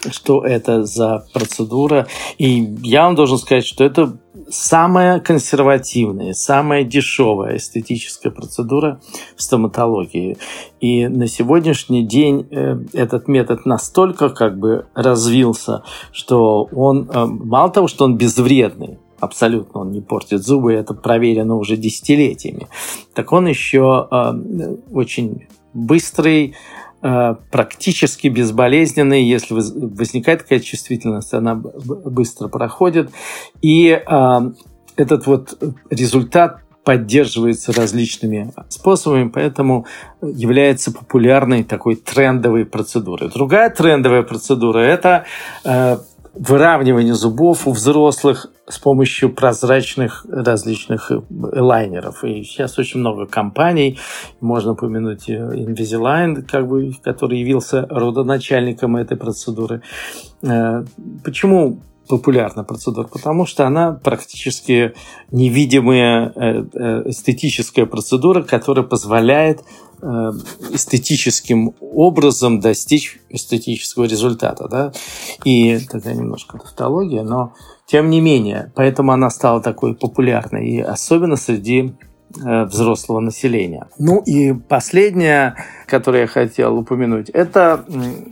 что 0.10 0.46
это 0.46 0.84
за 0.84 1.26
процедура. 1.34 2.08
И 2.38 2.76
я 2.82 3.04
вам 3.04 3.16
должен 3.16 3.38
сказать, 3.38 3.66
что 3.66 3.84
это 3.84 4.18
самая 4.50 5.20
консервативная, 5.20 6.34
самая 6.34 6.84
дешевая 6.84 7.58
эстетическая 7.58 8.32
процедура 8.32 9.00
в 9.36 9.42
стоматологии. 9.42 10.38
И 10.80 11.08
на 11.08 11.28
сегодняшний 11.28 12.06
день 12.06 12.48
э, 12.52 12.78
этот 12.94 13.28
метод 13.28 13.66
настолько 13.66 14.30
как 14.30 14.58
бы 14.58 14.86
развился, 14.94 15.84
что 16.12 16.68
он, 16.74 17.10
э, 17.12 17.26
мало 17.26 17.72
того, 17.72 17.88
что 17.88 18.06
он 18.06 18.18
безвредный, 18.18 19.00
абсолютно 19.20 19.82
он 19.82 19.92
не 19.92 20.02
портит 20.02 20.44
зубы, 20.44 20.74
это 20.74 20.94
проверено 20.94 21.56
уже 21.56 21.78
десятилетиями, 21.78 22.68
так 23.14 23.32
он 23.32 23.48
еще 23.48 24.08
э, 24.10 24.34
очень 24.92 25.48
быстрый, 25.74 26.56
практически 27.02 28.28
безболезненный. 28.28 29.24
Если 29.24 29.54
возникает 29.54 30.44
такая 30.44 30.60
чувствительность, 30.60 31.34
она 31.34 31.56
быстро 31.56 32.48
проходит. 32.48 33.10
И 33.62 33.90
э, 33.90 34.40
этот 34.98 35.26
вот 35.26 35.58
результат 35.90 36.62
поддерживается 36.84 37.72
различными 37.74 38.52
способами, 38.70 39.30
поэтому 39.30 39.86
является 40.22 40.92
популярной 40.92 41.64
такой 41.64 41.96
трендовой 41.96 42.66
процедурой. 42.66 43.30
Другая 43.30 43.70
трендовая 43.70 44.24
процедура– 44.24 44.80
это 44.80 45.26
э, 45.64 45.98
выравнивание 46.34 47.14
зубов 47.14 47.68
у 47.68 47.72
взрослых 47.72 48.48
с 48.68 48.80
помощью 48.80 49.34
прозрачных 49.34 50.26
различных 50.30 51.12
э, 51.12 51.20
лайнеров. 51.30 52.24
И 52.24 52.44
сейчас 52.44 52.80
очень 52.80 53.02
много 53.02 53.26
компаний, 53.26 54.00
можно 54.40 54.72
упомянуть 54.72 55.30
э, 55.30 55.34
Invisalign, 55.34 56.44
как 56.44 56.68
бы, 56.68 56.94
который 57.04 57.40
явился 57.40 57.86
родоначальником 57.90 58.96
этой 58.96 59.18
процедуры. 59.18 59.82
Э, 60.42 60.86
почему 61.24 61.80
популярна 62.08 62.64
процедура? 62.64 63.08
Потому 63.08 63.46
что 63.46 63.68
она 63.68 63.94
практически 63.94 64.94
невидимая 65.32 66.34
эстетическая 67.06 67.86
процедура, 67.86 68.42
которая 68.42 68.84
позволяет 68.84 69.62
эстетическим 70.02 71.74
образом 71.80 72.60
достичь 72.60 73.20
эстетического 73.30 74.06
результата. 74.06 74.68
Да? 74.68 74.92
И 75.44 75.80
такая 75.80 76.16
немножко 76.16 76.58
тавтология, 76.58 77.24
но 77.24 77.54
тем 77.86 78.10
не 78.10 78.22
менее, 78.22 78.72
поэтому 78.76 79.12
она 79.12 79.30
стала 79.30 79.62
такой 79.62 79.96
популярной, 79.96 80.68
и 80.70 80.80
особенно 80.80 81.36
среди 81.36 81.94
э, 82.44 82.64
взрослого 82.64 83.20
населения. 83.20 83.88
Ну 84.00 84.22
и 84.22 84.54
последнее, 84.54 85.56
которое 85.88 86.22
я 86.22 86.28
хотел 86.28 86.78
упомянуть, 86.78 87.30
это 87.30 87.84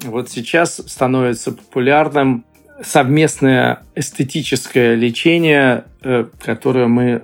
вот 0.06 0.30
сейчас 0.30 0.82
становится 0.88 1.52
популярным 1.52 2.46
совместное 2.82 3.84
эстетическое 3.96 4.96
лечение, 4.96 5.86
э, 6.02 6.26
которое 6.42 6.88
мы 6.88 7.22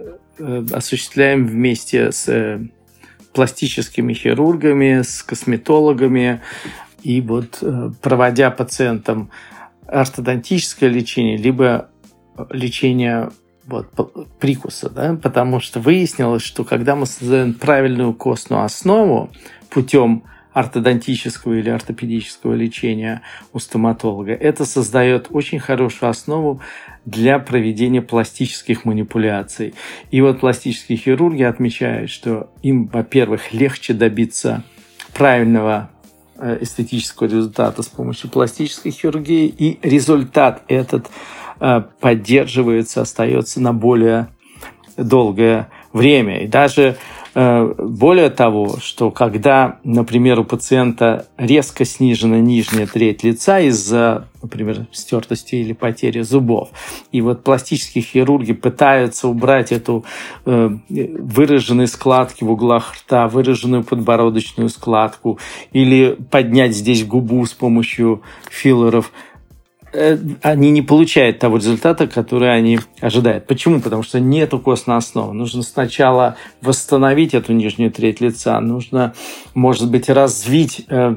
осуществляем 0.73 1.47
вместе 1.47 2.11
с 2.11 2.59
пластическими 3.35 4.13
хирургами, 4.13 5.01
с 5.01 5.21
косметологами. 5.21 6.41
И 7.03 7.21
вот 7.21 7.59
э, 7.61 7.91
проводя 8.01 8.49
пациентам 8.49 9.29
ортодонтическое 9.85 10.89
лечение, 10.89 11.37
либо 11.37 11.89
лечение 12.49 13.29
вот, 13.65 13.87
прикуса, 14.39 14.89
да, 14.89 15.15
потому 15.21 15.59
что 15.59 15.79
выяснилось, 15.79 16.43
что 16.43 16.63
когда 16.63 16.95
мы 16.95 17.05
создаем 17.05 17.53
правильную 17.53 18.13
костную 18.13 18.63
основу 18.63 19.29
путем 19.69 20.23
ортодонтического 20.55 21.55
или 21.55 21.69
ортопедического 21.69 22.53
лечения 22.53 23.21
у 23.51 23.59
стоматолога, 23.59 24.31
это 24.31 24.63
создает 24.63 25.27
очень 25.29 25.59
хорошую 25.59 26.09
основу 26.09 26.61
для 27.03 27.39
проведения 27.39 28.01
пластических 28.01 28.85
манипуляций. 28.85 29.73
И 30.11 30.21
вот 30.21 30.39
пластические 30.39 30.97
хирурги 30.97 31.43
отмечают, 31.43 32.09
что 32.09 32.49
им, 32.63 32.85
во-первых, 32.85 33.51
легче 33.51 33.93
добиться 33.93 34.63
правильного 35.13 35.89
э, 36.37 36.59
эстетического 36.61 37.27
результата 37.27 37.83
с 37.83 37.87
помощью 37.87 38.29
пластической 38.29 38.93
хирургии, 38.93 39.47
и 39.47 39.77
результат 39.85 40.63
этот 40.69 41.07
э, 41.59 41.81
поддерживается, 41.99 43.01
остается 43.01 43.59
на 43.59 43.73
более 43.73 44.29
долгое 44.95 45.67
время. 45.91 46.45
И 46.45 46.47
даже 46.47 46.95
более 47.35 48.29
того, 48.29 48.77
что 48.81 49.11
когда, 49.11 49.79
например, 49.83 50.39
у 50.39 50.45
пациента 50.45 51.27
резко 51.37 51.83
снижена 51.83 52.39
нижняя 52.39 52.87
треть 52.87 53.23
лица 53.23 53.59
из-за, 53.59 54.29
например, 54.41 54.87
стертости 54.93 55.55
или 55.55 55.73
потери 55.73 56.21
зубов, 56.21 56.69
и 57.11 57.19
вот 57.19 57.43
пластические 57.43 58.05
хирурги 58.05 58.53
пытаются 58.53 59.27
убрать 59.27 59.73
эту 59.73 60.05
э, 60.45 60.69
выраженные 60.89 61.87
складки 61.87 62.45
в 62.45 62.51
углах 62.51 62.93
рта, 62.95 63.27
выраженную 63.27 63.83
подбородочную 63.83 64.69
складку, 64.69 65.37
или 65.73 66.17
поднять 66.31 66.73
здесь 66.73 67.05
губу 67.05 67.45
с 67.45 67.51
помощью 67.51 68.21
филлеров– 68.49 69.11
Э, 69.34 69.34
они 70.41 70.71
не 70.71 70.81
получают 70.81 71.39
того 71.39 71.57
результата, 71.57 72.07
который 72.07 72.53
они 72.53 72.79
ожидают. 72.99 73.47
Почему? 73.47 73.79
Потому 73.79 74.03
что 74.03 74.19
нет 74.19 74.53
костной 74.63 74.97
основы. 74.97 75.33
Нужно 75.33 75.63
сначала 75.63 76.37
восстановить 76.61 77.33
эту 77.33 77.53
нижнюю 77.53 77.91
треть 77.91 78.21
лица. 78.21 78.59
Нужно, 78.59 79.13
может 79.53 79.89
быть, 79.89 80.09
развить 80.09 80.85
э, 80.89 81.15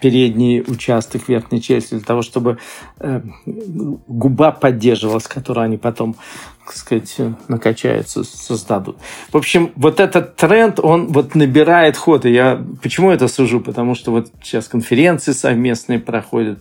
передний 0.00 0.60
участок 0.60 1.28
верхней 1.28 1.60
челюсти 1.60 1.94
для 1.94 2.04
того, 2.04 2.22
чтобы 2.22 2.58
э, 2.98 3.20
губа 3.46 4.52
поддерживалась, 4.52 5.26
которую 5.26 5.64
они 5.64 5.76
потом 5.76 6.16
так 6.66 6.76
сказать, 6.76 7.16
накачаются, 7.48 8.24
создадут. 8.24 8.96
В 9.32 9.36
общем, 9.36 9.70
вот 9.76 10.00
этот 10.00 10.36
тренд, 10.36 10.80
он 10.80 11.06
вот 11.06 11.34
набирает 11.34 11.96
ход. 11.96 12.26
И 12.26 12.32
я 12.32 12.60
почему 12.82 13.10
это 13.10 13.28
сужу? 13.28 13.60
Потому 13.60 13.94
что 13.94 14.10
вот 14.10 14.30
сейчас 14.42 14.66
конференции 14.66 15.32
совместные 15.32 16.00
проходят 16.00 16.58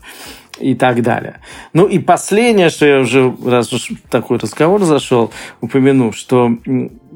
и 0.60 0.76
так 0.76 1.02
далее. 1.02 1.40
Ну 1.74 1.86
и 1.86 2.00
последнее, 2.00 2.70
что 2.70 2.86
я 2.86 3.00
уже, 3.00 3.36
раз 3.44 3.74
уж 3.74 3.92
такой 4.10 4.38
разговор 4.38 4.84
зашел, 4.84 5.32
упомяну, 5.62 6.14
что, 6.14 6.52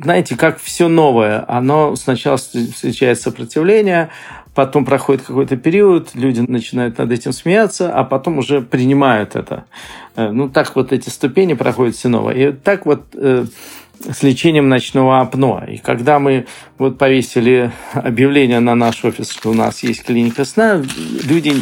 знаете, 0.01 0.35
как 0.35 0.59
все 0.59 0.87
новое, 0.87 1.45
оно 1.47 1.95
сначала 1.95 2.37
встречает 2.37 3.21
сопротивление, 3.21 4.09
потом 4.55 4.85
проходит 4.85 5.23
какой-то 5.23 5.57
период, 5.57 6.15
люди 6.15 6.39
начинают 6.39 6.97
над 6.97 7.11
этим 7.11 7.31
смеяться, 7.31 7.93
а 7.93 8.03
потом 8.03 8.39
уже 8.39 8.61
принимают 8.61 9.35
это. 9.35 9.65
Э, 10.15 10.31
ну, 10.31 10.49
так 10.49 10.75
вот 10.75 10.91
эти 10.91 11.09
ступени 11.09 11.53
проходят 11.53 11.95
все 11.95 12.09
новое. 12.09 12.33
И 12.33 12.51
так 12.51 12.85
вот 12.85 13.03
э, 13.13 13.45
с 13.99 14.23
лечением 14.23 14.69
ночного 14.69 15.19
апноэ. 15.19 15.75
И 15.75 15.77
когда 15.77 16.19
мы 16.19 16.45
вот 16.77 16.97
повесили 16.97 17.71
объявление 17.93 18.59
на 18.59 18.75
наш 18.75 19.03
офис, 19.03 19.29
что 19.29 19.49
у 19.49 19.53
нас 19.53 19.83
есть 19.83 20.03
клиника 20.03 20.45
сна, 20.45 20.81
люди 21.23 21.53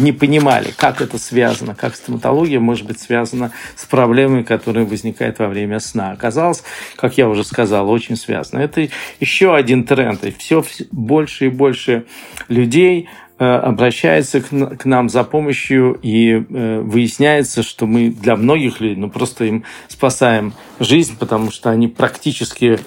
не 0.00 0.12
понимали, 0.12 0.72
как 0.76 1.00
это 1.00 1.18
связано, 1.18 1.74
как 1.74 1.94
стоматология 1.94 2.58
может 2.58 2.86
быть 2.86 3.00
связана 3.00 3.52
с 3.76 3.86
проблемами, 3.86 4.42
которые 4.42 4.86
возникают 4.86 5.38
во 5.38 5.48
время 5.48 5.78
сна. 5.80 6.10
Оказалось, 6.12 6.64
как 6.96 7.16
я 7.18 7.28
уже 7.28 7.44
сказал, 7.44 7.88
очень 7.90 8.16
связано. 8.16 8.60
Это 8.60 8.88
еще 9.20 9.54
один 9.54 9.84
тренд. 9.84 10.24
И 10.24 10.32
все 10.32 10.64
больше 10.90 11.46
и 11.46 11.48
больше 11.48 12.06
людей 12.48 13.08
обращается 13.44 14.42
к 14.42 14.84
нам 14.84 15.08
за 15.08 15.24
помощью, 15.24 15.98
и 16.02 16.32
э, 16.32 16.80
выясняется, 16.80 17.62
что 17.62 17.86
мы 17.86 18.10
для 18.10 18.36
многих 18.36 18.80
людей, 18.80 18.96
ну, 18.96 19.08
просто 19.08 19.46
им 19.46 19.64
спасаем 19.88 20.52
жизнь, 20.78 21.16
потому 21.18 21.50
что 21.50 21.70
они 21.70 21.88
практически 21.88 22.78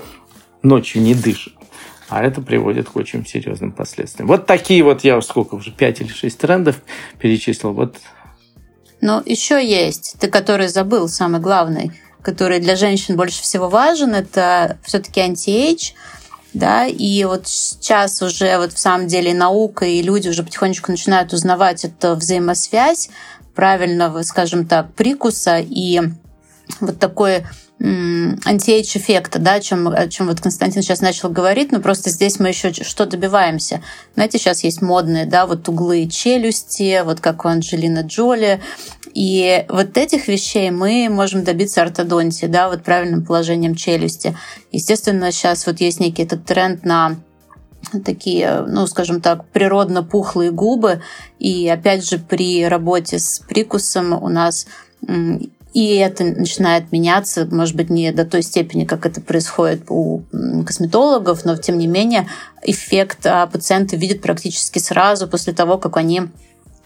ночью 0.62 1.02
не 1.02 1.16
дышат. 1.16 1.54
А 2.08 2.24
это 2.24 2.42
приводит 2.42 2.90
к 2.90 2.96
очень 2.96 3.26
серьезным 3.26 3.72
последствиям. 3.72 4.28
Вот 4.28 4.46
такие 4.46 4.84
вот 4.84 5.04
я 5.04 5.20
сколько 5.22 5.56
уже, 5.56 5.72
пять 5.72 6.02
или 6.02 6.10
шесть 6.10 6.38
трендов 6.38 6.82
перечислил. 7.18 7.74
Вот. 7.74 7.98
Но 9.02 9.24
еще 9.26 9.66
есть, 9.66 10.18
ты 10.20 10.28
который 10.28 10.68
забыл, 10.68 11.08
самый 11.08 11.42
главный, 11.42 11.92
который 12.22 12.60
для 12.60 12.76
женщин 12.76 13.16
больше 13.16 13.42
всего 13.42 13.70
важен, 13.70 14.14
это 14.14 14.78
все-таки 14.84 15.20
anti-age– 15.20 15.94
да, 16.54 16.86
и 16.86 17.24
вот 17.24 17.48
сейчас 17.48 18.22
уже 18.22 18.58
вот 18.58 18.74
в 18.74 18.80
самом 18.80 19.08
деле 19.08 19.34
наука 19.34 19.86
и 19.86 20.02
люди 20.02 20.30
уже 20.30 20.44
потихонечку 20.44 20.92
начинают 20.92 21.34
узнавать 21.34 21.84
эту 21.86 22.16
взаимосвязь 22.16 23.10
правильного, 23.56 24.22
скажем 24.24 24.68
так, 24.68 24.94
прикуса 24.94 25.60
и 25.60 26.02
вот 26.80 27.00
такой 27.00 27.46
антиэйдж 27.84 28.98
эффекта, 28.98 29.40
да, 29.40 29.56
о 29.56 29.60
чем, 29.60 29.90
о 29.90 30.08
чем 30.08 30.28
вот 30.28 30.40
Константин 30.40 30.82
сейчас 30.82 31.02
начал 31.02 31.30
говорить, 31.30 31.74
но 31.74 31.82
просто 31.82 32.10
здесь 32.10 32.40
мы 32.40 32.50
еще 32.50 32.72
что 32.72 33.06
добиваемся. 33.06 33.82
Знаете, 34.16 34.38
сейчас 34.38 34.64
есть 34.64 34.82
модные, 34.82 35.26
да, 35.26 35.46
вот 35.46 35.68
углы 35.68 36.08
челюсти, 36.08 37.02
вот 37.04 37.20
как 37.20 37.44
у 37.44 37.50
Анджелины 37.50 38.04
Джоли, 38.06 38.62
и 39.14 39.66
вот 39.68 39.98
этих 39.98 40.30
вещей 40.30 40.72
мы 40.72 41.10
можем 41.10 41.44
добиться 41.44 41.82
ортодонтии, 41.82 42.46
да, 42.46 42.70
вот 42.70 42.84
правильным 42.84 43.26
положением 43.26 43.76
челюсти. 43.76 44.36
Естественно, 44.72 45.32
сейчас 45.32 45.68
вот 45.68 45.82
есть 45.82 46.00
некий 46.00 46.24
этот 46.24 46.46
тренд 46.46 46.86
на 46.86 47.18
такие, 48.06 48.64
ну, 48.66 48.88
скажем 48.88 49.20
так, 49.20 49.46
природно 49.50 50.04
пухлые 50.04 50.52
губы. 50.52 51.02
И 51.38 51.68
опять 51.68 52.08
же, 52.10 52.18
при 52.18 52.66
работе 52.66 53.20
с 53.20 53.40
прикусом 53.40 54.14
у 54.14 54.30
нас 54.30 54.68
И 55.74 55.96
это 55.96 56.24
начинает 56.24 56.92
меняться, 56.92 57.48
может 57.50 57.76
быть, 57.76 57.90
не 57.90 58.12
до 58.12 58.26
той 58.26 58.44
степени, 58.44 58.86
как 58.86 59.08
это 59.08 59.22
происходит 59.22 59.86
у 59.90 60.24
косметологов, 60.66 61.46
но 61.46 61.58
тем 61.58 61.80
не 61.80 61.88
менее 61.88 62.28
эффект 62.62 63.26
а, 63.26 63.48
пациенты 63.48 63.96
видят 63.96 64.22
практически 64.22 64.78
сразу 64.78 65.28
после 65.28 65.52
того, 65.52 65.78
как 65.78 65.98
они 65.98 66.30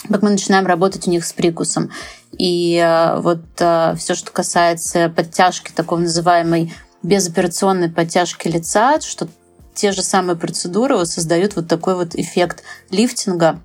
как 0.10 0.22
мы 0.22 0.30
начинаем 0.30 0.68
работать 0.68 1.08
у 1.08 1.12
них 1.12 1.26
с 1.26 1.34
прикусом. 1.34 1.92
И 2.32 2.78
а, 2.78 3.20
вот 3.20 3.42
а, 3.60 3.96
все, 3.96 4.16
что 4.16 4.32
касается 4.32 5.10
подтяжки, 5.10 5.72
такой 5.76 6.00
называемой 6.00 6.74
безоперационной 7.04 7.90
подтяжки 7.90 8.48
лица, 8.48 9.02
что 9.02 9.28
те 9.74 9.92
же 9.92 10.02
самые 10.02 10.36
процедуры 10.38 11.06
создают 11.06 11.56
вот 11.56 11.68
такой 11.68 11.96
вот 11.96 12.16
эффект 12.16 12.64
лифтинга, 12.90 13.60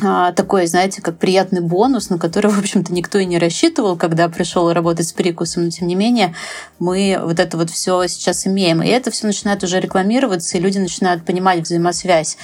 такой, 0.00 0.66
знаете, 0.66 1.00
как 1.00 1.18
приятный 1.18 1.60
бонус, 1.60 2.10
на 2.10 2.18
который, 2.18 2.50
в 2.50 2.58
общем-то, 2.58 2.92
никто 2.92 3.18
и 3.18 3.24
не 3.24 3.38
рассчитывал, 3.38 3.96
когда 3.96 4.28
пришел 4.28 4.72
работать 4.72 5.06
с 5.06 5.12
прикусом, 5.12 5.64
но 5.64 5.70
тем 5.70 5.86
не 5.86 5.94
менее 5.94 6.34
мы 6.78 7.18
вот 7.22 7.38
это 7.38 7.56
вот 7.56 7.70
все 7.70 8.06
сейчас 8.08 8.46
имеем. 8.46 8.82
И 8.82 8.88
это 8.88 9.10
все 9.10 9.26
начинает 9.26 9.62
уже 9.62 9.78
рекламироваться, 9.80 10.58
и 10.58 10.60
люди 10.60 10.78
начинают 10.78 11.24
понимать 11.24 11.60
взаимосвязь 11.60 12.38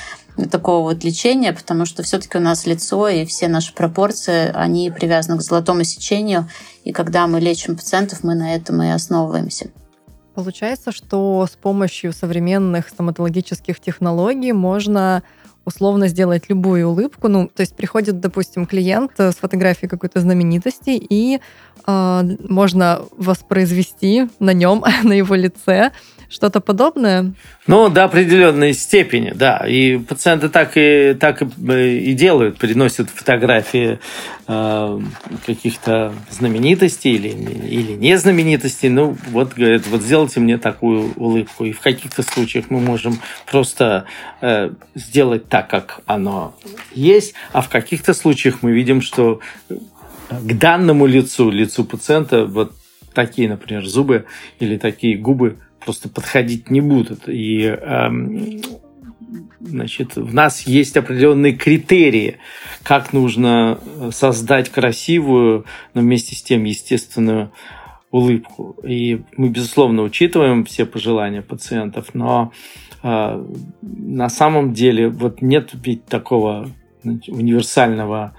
такого 0.51 0.83
вот 0.93 1.03
лечения, 1.03 1.53
потому 1.53 1.87
что 1.87 2.03
все-таки 2.03 2.39
у 2.39 2.41
нас 2.41 2.67
лицо 2.67 3.09
и 3.09 3.25
все 3.27 3.49
наши 3.49 3.75
пропорции, 3.75 4.53
они 4.55 4.91
привязаны 4.91 5.37
к 5.37 5.43
золотому 5.43 5.83
сечению, 5.83 6.49
и 6.85 6.93
когда 6.93 7.27
мы 7.27 7.41
лечим 7.41 7.77
пациентов, 7.77 8.23
мы 8.23 8.35
на 8.37 8.55
этом 8.55 8.81
и 8.83 8.89
основываемся. 8.89 9.71
Получается, 10.35 10.93
что 10.93 11.47
с 11.51 11.57
помощью 11.57 12.13
современных 12.13 12.89
стоматологических 12.89 13.81
технологий 13.81 14.53
можно 14.53 15.25
условно 15.65 16.09
сделать 16.09 16.49
любую 16.49 16.89
улыбку. 16.89 17.29
Ну, 17.29 17.49
то 17.49 17.61
есть 17.61 17.75
приходит, 17.77 18.21
допустим, 18.21 18.67
клиент 18.67 19.13
с 19.19 19.37
фотографией 19.37 19.89
какой-то 19.89 20.21
знаменитости, 20.21 20.91
и 20.91 21.41
э, 21.87 22.23
можно 22.49 23.03
воспроизвести 23.17 24.29
на 24.39 24.53
нем, 24.53 24.85
на 25.03 25.13
его 25.13 25.35
лице 25.35 25.93
что-то 26.31 26.61
подобное? 26.61 27.35
Ну, 27.67 27.89
до 27.89 28.05
определенной 28.05 28.73
степени, 28.73 29.33
да. 29.35 29.65
И 29.69 29.99
пациенты 29.99 30.49
так 30.49 30.73
и, 30.77 31.15
так 31.19 31.43
и, 31.43 31.47
э, 31.69 32.13
делают, 32.13 32.57
приносят 32.57 33.11
фотографии 33.11 33.99
э, 34.47 35.01
каких-то 35.45 36.15
знаменитостей 36.31 37.15
или, 37.15 37.29
или 37.29 37.93
не 37.93 38.17
знаменитостей. 38.17 38.89
Ну, 38.89 39.17
вот, 39.31 39.55
говорят, 39.55 39.87
вот 39.89 40.03
сделайте 40.03 40.39
мне 40.39 40.57
такую 40.57 41.13
улыбку. 41.17 41.65
И 41.65 41.73
в 41.73 41.81
каких-то 41.81 42.23
случаях 42.23 42.67
мы 42.71 42.81
можем 42.81 43.21
просто 43.47 44.05
э, 44.41 44.71
сделать 44.95 45.49
так, 45.49 45.69
как 45.69 46.01
оно 46.07 46.55
есть, 46.93 47.35
а 47.53 47.61
в 47.61 47.69
каких-то 47.69 48.15
случаях 48.15 48.63
мы 48.63 48.71
видим, 48.71 49.03
что 49.03 49.41
к 50.31 50.59
данному 50.59 51.07
лицу, 51.07 51.51
лицу 51.51 51.85
пациента, 51.85 52.45
вот 52.45 52.73
такие, 53.15 53.49
например, 53.49 53.85
зубы 53.85 54.27
или 54.61 54.77
такие 54.77 55.17
губы 55.17 55.59
просто 55.85 56.09
подходить 56.09 56.71
не 56.71 56.81
будут. 56.81 57.29
И 57.29 57.63
эм, 57.65 58.61
значит, 59.61 60.17
в 60.17 60.35
нас 60.35 60.63
есть 60.63 60.97
определенные 60.97 61.53
критерии, 61.53 62.39
как 62.83 63.13
нужно 63.13 63.79
создать 64.11 64.69
красивую, 64.71 65.65
но 65.95 66.01
вместе 66.01 66.35
с 66.35 66.43
тем 66.43 66.65
естественную 66.65 67.53
улыбку. 68.11 68.77
И 68.83 69.23
мы, 69.37 69.49
безусловно, 69.49 70.03
учитываем 70.03 70.65
все 70.65 70.85
пожелания 70.85 71.43
пациентов, 71.43 72.09
но 72.13 72.53
э, 73.03 73.45
на 73.83 74.29
самом 74.29 74.73
деле 74.73 75.09
вот 75.09 75.43
нет 75.43 75.71
ведь 75.75 76.07
такого 76.07 76.69
универсального 77.05 78.35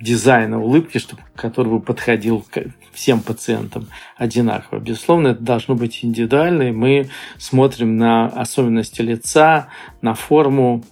дизайна 0.00 0.62
улыбки, 0.62 0.98
чтобы, 0.98 1.22
который 1.34 1.68
бы 1.72 1.80
подходил 1.80 2.44
к 2.50 2.64
всем 2.92 3.20
пациентам 3.20 3.88
одинаково. 4.16 4.78
Безусловно, 4.78 5.28
это 5.28 5.42
должно 5.42 5.74
быть 5.74 6.04
индивидуально, 6.04 6.64
и 6.64 6.72
мы 6.72 7.08
смотрим 7.38 7.96
на 7.96 8.26
особенности 8.26 9.02
лица, 9.02 9.68
на 10.02 10.14
форму 10.14 10.84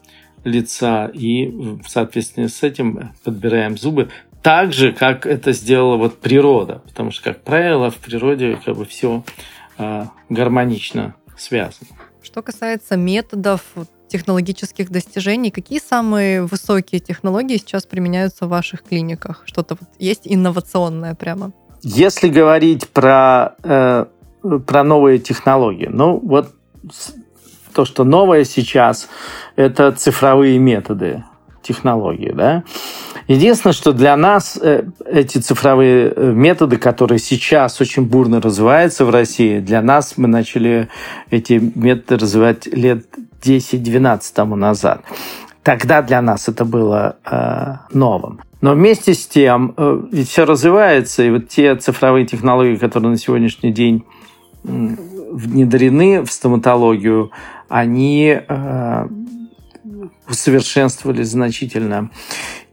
лица, 0.45 1.07
и 1.07 1.47
в 1.49 1.89
соответствии 1.89 2.47
с 2.47 2.63
этим 2.63 3.13
подбираем 3.25 3.79
зубы 3.79 4.11
так 4.43 4.75
же, 4.75 4.93
как 4.93 5.25
это 5.25 5.53
сделала 5.53 5.97
вот 5.97 6.21
природа, 6.21 6.83
потому 6.87 7.11
что, 7.11 7.25
как 7.25 7.43
правило, 7.43 7.91
в 7.91 7.97
природе 7.97 8.59
как 8.63 8.77
бы 8.77 8.85
все 8.85 9.25
э, 9.79 10.05
гармонично 10.29 11.15
связано. 11.39 11.89
Что 12.23 12.43
касается 12.43 12.97
методов 12.97 13.63
технологических 14.15 14.91
достижений, 14.91 15.51
какие 15.51 15.81
самые 15.81 16.45
высокие 16.45 17.01
технологии 17.01 17.57
сейчас 17.57 17.85
применяются 17.85 18.47
в 18.47 18.49
ваших 18.49 18.85
клиниках? 18.85 19.43
Что-то 19.45 19.77
вот 19.81 19.89
есть 19.99 20.23
инновационное 20.25 21.17
прямо? 21.17 21.51
Если 21.83 22.29
говорить 22.29 22.89
про, 22.91 23.57
э, 23.65 24.07
про 24.67 24.85
новые 24.85 25.19
технологии, 25.19 25.89
ну 25.91 26.21
вот 26.23 26.55
то, 27.75 27.85
что 27.85 28.05
новое 28.05 28.45
сейчас, 28.45 29.09
это 29.57 29.91
цифровые 29.91 30.61
методы 30.61 31.25
технологии, 31.63 32.31
да. 32.33 32.63
Единственное, 33.27 33.73
что 33.73 33.93
для 33.93 34.17
нас 34.17 34.59
э, 34.61 34.85
эти 35.07 35.39
цифровые 35.39 36.13
э, 36.15 36.33
методы, 36.33 36.77
которые 36.77 37.19
сейчас 37.19 37.81
очень 37.81 38.05
бурно 38.05 38.41
развиваются 38.41 39.05
в 39.07 39.11
России, 39.11 39.61
для 39.61 39.81
нас 39.81 40.15
мы 40.19 40.29
начали 40.29 40.89
эти 41.31 41.55
методы 41.75 42.23
развивать 42.23 42.67
лет 42.67 43.07
10-12 43.45 44.21
тому 44.35 44.57
назад. 44.57 45.03
Тогда 45.63 46.03
для 46.03 46.21
нас 46.21 46.49
это 46.49 46.65
было 46.65 47.17
э, 47.25 47.77
новым. 47.93 48.41
Но 48.61 48.75
вместе 48.75 49.15
с 49.15 49.27
тем, 49.27 49.75
э, 49.77 50.03
ведь 50.13 50.29
все 50.29 50.45
развивается, 50.45 51.23
и 51.23 51.31
вот 51.31 51.49
те 51.49 51.75
цифровые 51.77 52.27
технологии, 52.27 52.77
которые 52.77 53.11
на 53.11 53.19
сегодняшний 53.19 53.73
день 53.73 54.05
внедрены 54.63 56.23
в 56.23 56.31
стоматологию, 56.31 57.31
они 57.69 58.39
э, 58.47 59.09
усовершенствовались 60.29 61.29
значительно. 61.29 62.11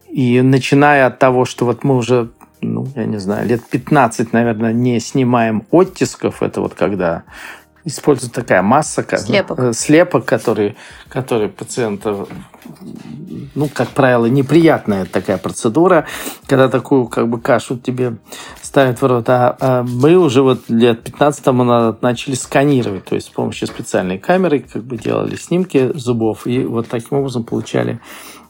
И 0.09 0.41
начиная 0.41 1.07
от 1.07 1.19
того, 1.19 1.45
что 1.45 1.65
вот 1.65 1.83
мы 1.83 1.95
уже 1.95 2.29
ну, 2.61 2.87
я 2.95 3.05
не 3.05 3.19
знаю, 3.19 3.47
лет 3.47 3.61
15, 3.69 4.33
наверное, 4.33 4.71
не 4.71 4.99
снимаем 4.99 5.63
оттисков. 5.71 6.43
Это 6.43 6.61
вот 6.61 6.75
когда 6.75 7.23
используется 7.85 8.41
такая 8.41 8.61
масса, 8.61 9.05
слепок, 9.17 9.59
э, 9.59 9.73
слепок 9.73 10.25
который, 10.25 10.75
который 11.09 11.49
пациента, 11.49 12.27
ну, 13.55 13.69
как 13.73 13.89
правило, 13.89 14.25
неприятная 14.25 15.05
такая 15.05 15.37
процедура, 15.37 16.05
когда 16.45 16.69
такую 16.69 17.07
как 17.07 17.27
бы 17.27 17.39
кашу 17.39 17.77
тебе 17.77 18.17
ставят 18.61 19.01
в 19.01 19.05
рот. 19.05 19.29
А, 19.29 19.57
а 19.59 19.83
мы 19.83 20.15
уже 20.15 20.41
вот 20.41 20.69
лет 20.69 21.03
15 21.03 21.43
тому 21.43 21.63
начали 22.01 22.35
сканировать, 22.35 23.05
то 23.05 23.15
есть 23.15 23.27
с 23.27 23.29
помощью 23.29 23.67
специальной 23.67 24.17
камеры 24.17 24.59
как 24.59 24.83
бы 24.83 24.97
делали 24.97 25.35
снимки 25.35 25.91
зубов 25.95 26.45
и 26.45 26.63
вот 26.65 26.87
таким 26.87 27.19
образом 27.19 27.43
получали 27.43 27.99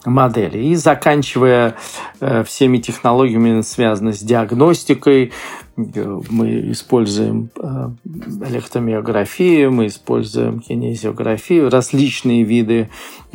модели. 0.06 0.58
И 0.58 0.76
заканчивая 0.76 1.76
э, 2.20 2.44
всеми 2.44 2.80
технологиями, 2.80 3.62
связанными 3.62 4.14
с 4.14 4.20
диагностикой, 4.22 5.32
мы 6.30 6.72
используем 6.72 7.50
э, 7.56 7.90
электромиографию, 8.06 9.72
мы 9.72 9.88
используем 9.88 10.60
кинезиографию, 10.60 11.70
различные 11.70 12.44
виды 12.44 12.90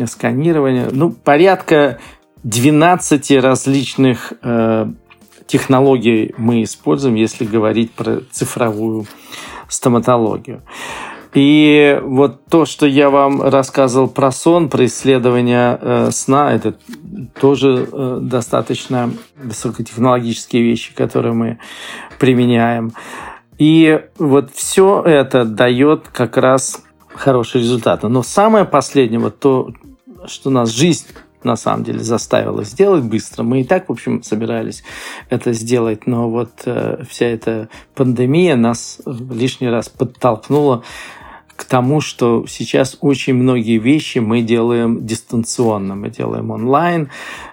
сканирования. 0.06 0.88
Ну, 0.92 1.10
порядка 1.12 1.98
12 2.42 3.30
различных 3.42 4.32
э, 4.42 4.86
технологий 5.46 6.34
мы 6.36 6.62
используем, 6.62 7.14
если 7.14 7.44
говорить 7.44 7.92
про 7.92 8.20
цифровую 8.30 9.06
стоматологию. 9.68 10.62
И 11.36 12.00
вот 12.02 12.46
то, 12.46 12.64
что 12.64 12.86
я 12.86 13.10
вам 13.10 13.42
рассказывал 13.42 14.08
про 14.08 14.32
сон, 14.32 14.70
про 14.70 14.86
исследование 14.86 15.78
э, 15.78 16.10
сна, 16.10 16.54
это 16.54 16.76
тоже 17.38 17.86
э, 17.92 18.18
достаточно 18.22 19.10
высокотехнологические 19.36 20.62
вещи, 20.62 20.94
которые 20.94 21.34
мы 21.34 21.58
применяем. 22.18 22.94
И 23.58 24.00
вот 24.16 24.50
все 24.54 25.02
это 25.02 25.44
дает 25.44 26.08
как 26.08 26.38
раз 26.38 26.82
хорошие 27.08 27.60
результаты. 27.60 28.08
Но 28.08 28.22
самое 28.22 28.64
последнее, 28.64 29.20
вот 29.20 29.38
то, 29.38 29.74
что 30.24 30.48
нас 30.48 30.70
жизнь 30.70 31.08
на 31.42 31.56
самом 31.56 31.84
деле 31.84 31.98
заставила 31.98 32.64
сделать 32.64 33.04
быстро. 33.04 33.42
Мы 33.42 33.60
и 33.60 33.64
так, 33.64 33.90
в 33.90 33.92
общем, 33.92 34.22
собирались 34.22 34.82
это 35.28 35.52
сделать, 35.52 36.06
но 36.06 36.30
вот 36.30 36.62
э, 36.64 37.04
вся 37.06 37.26
эта 37.26 37.68
пандемия 37.94 38.56
нас 38.56 39.02
лишний 39.04 39.68
раз 39.68 39.90
подтолкнула 39.90 40.82
к 41.56 41.64
тому, 41.64 42.00
что 42.00 42.46
сейчас 42.46 42.98
очень 43.00 43.34
многие 43.34 43.78
вещи 43.78 44.18
мы 44.18 44.42
делаем 44.42 45.06
дистанционно, 45.06 45.94
мы 45.94 46.10
делаем 46.10 46.50
онлайн, 46.50 47.10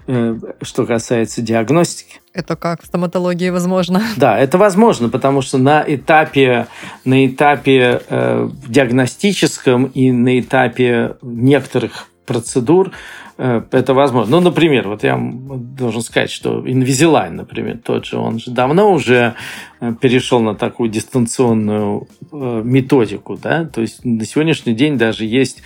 э, 0.08 0.38
что 0.62 0.86
касается 0.86 1.42
диагностики. 1.42 2.20
Это 2.34 2.56
как 2.56 2.84
в 2.84 2.86
стоматологии 2.86 3.50
возможно? 3.50 4.02
Да, 4.18 4.38
это 4.38 4.58
возможно, 4.58 5.10
потому 5.10 5.42
что 5.42 5.58
на 5.58 5.84
этапе, 5.88 6.68
на 7.06 7.26
этапе 7.26 8.02
э, 8.10 8.50
диагностическом 8.68 9.86
и 9.86 10.12
на 10.12 10.40
этапе 10.40 11.16
некоторых 11.22 12.08
процедур 12.26 12.92
это 13.38 13.94
возможно. 13.94 14.38
Ну, 14.38 14.44
например, 14.44 14.88
вот 14.88 15.04
я 15.04 15.20
должен 15.20 16.02
сказать, 16.02 16.30
что 16.30 16.66
Invisalign, 16.66 17.32
например, 17.32 17.80
тот 17.84 18.06
же, 18.06 18.18
он 18.18 18.40
же 18.40 18.52
давно 18.52 18.92
уже 18.92 19.36
э, 19.80 19.94
перешел 20.00 20.40
на 20.40 20.56
такую 20.56 20.90
дистанционную 20.90 22.08
методику, 22.32 23.38
да, 23.38 23.66
то 23.66 23.82
есть 23.82 24.06
на 24.06 24.26
сегодняшний 24.26 24.74
день 24.74 24.98
даже 24.98 25.26
есть 25.26 25.62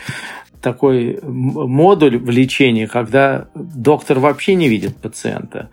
такой 0.61 1.19
модуль 1.23 2.17
в 2.17 2.29
лечении, 2.29 2.85
когда 2.85 3.47
доктор 3.53 4.19
вообще 4.19 4.55
не 4.55 4.67
видит 4.67 4.97
пациента. 4.97 5.69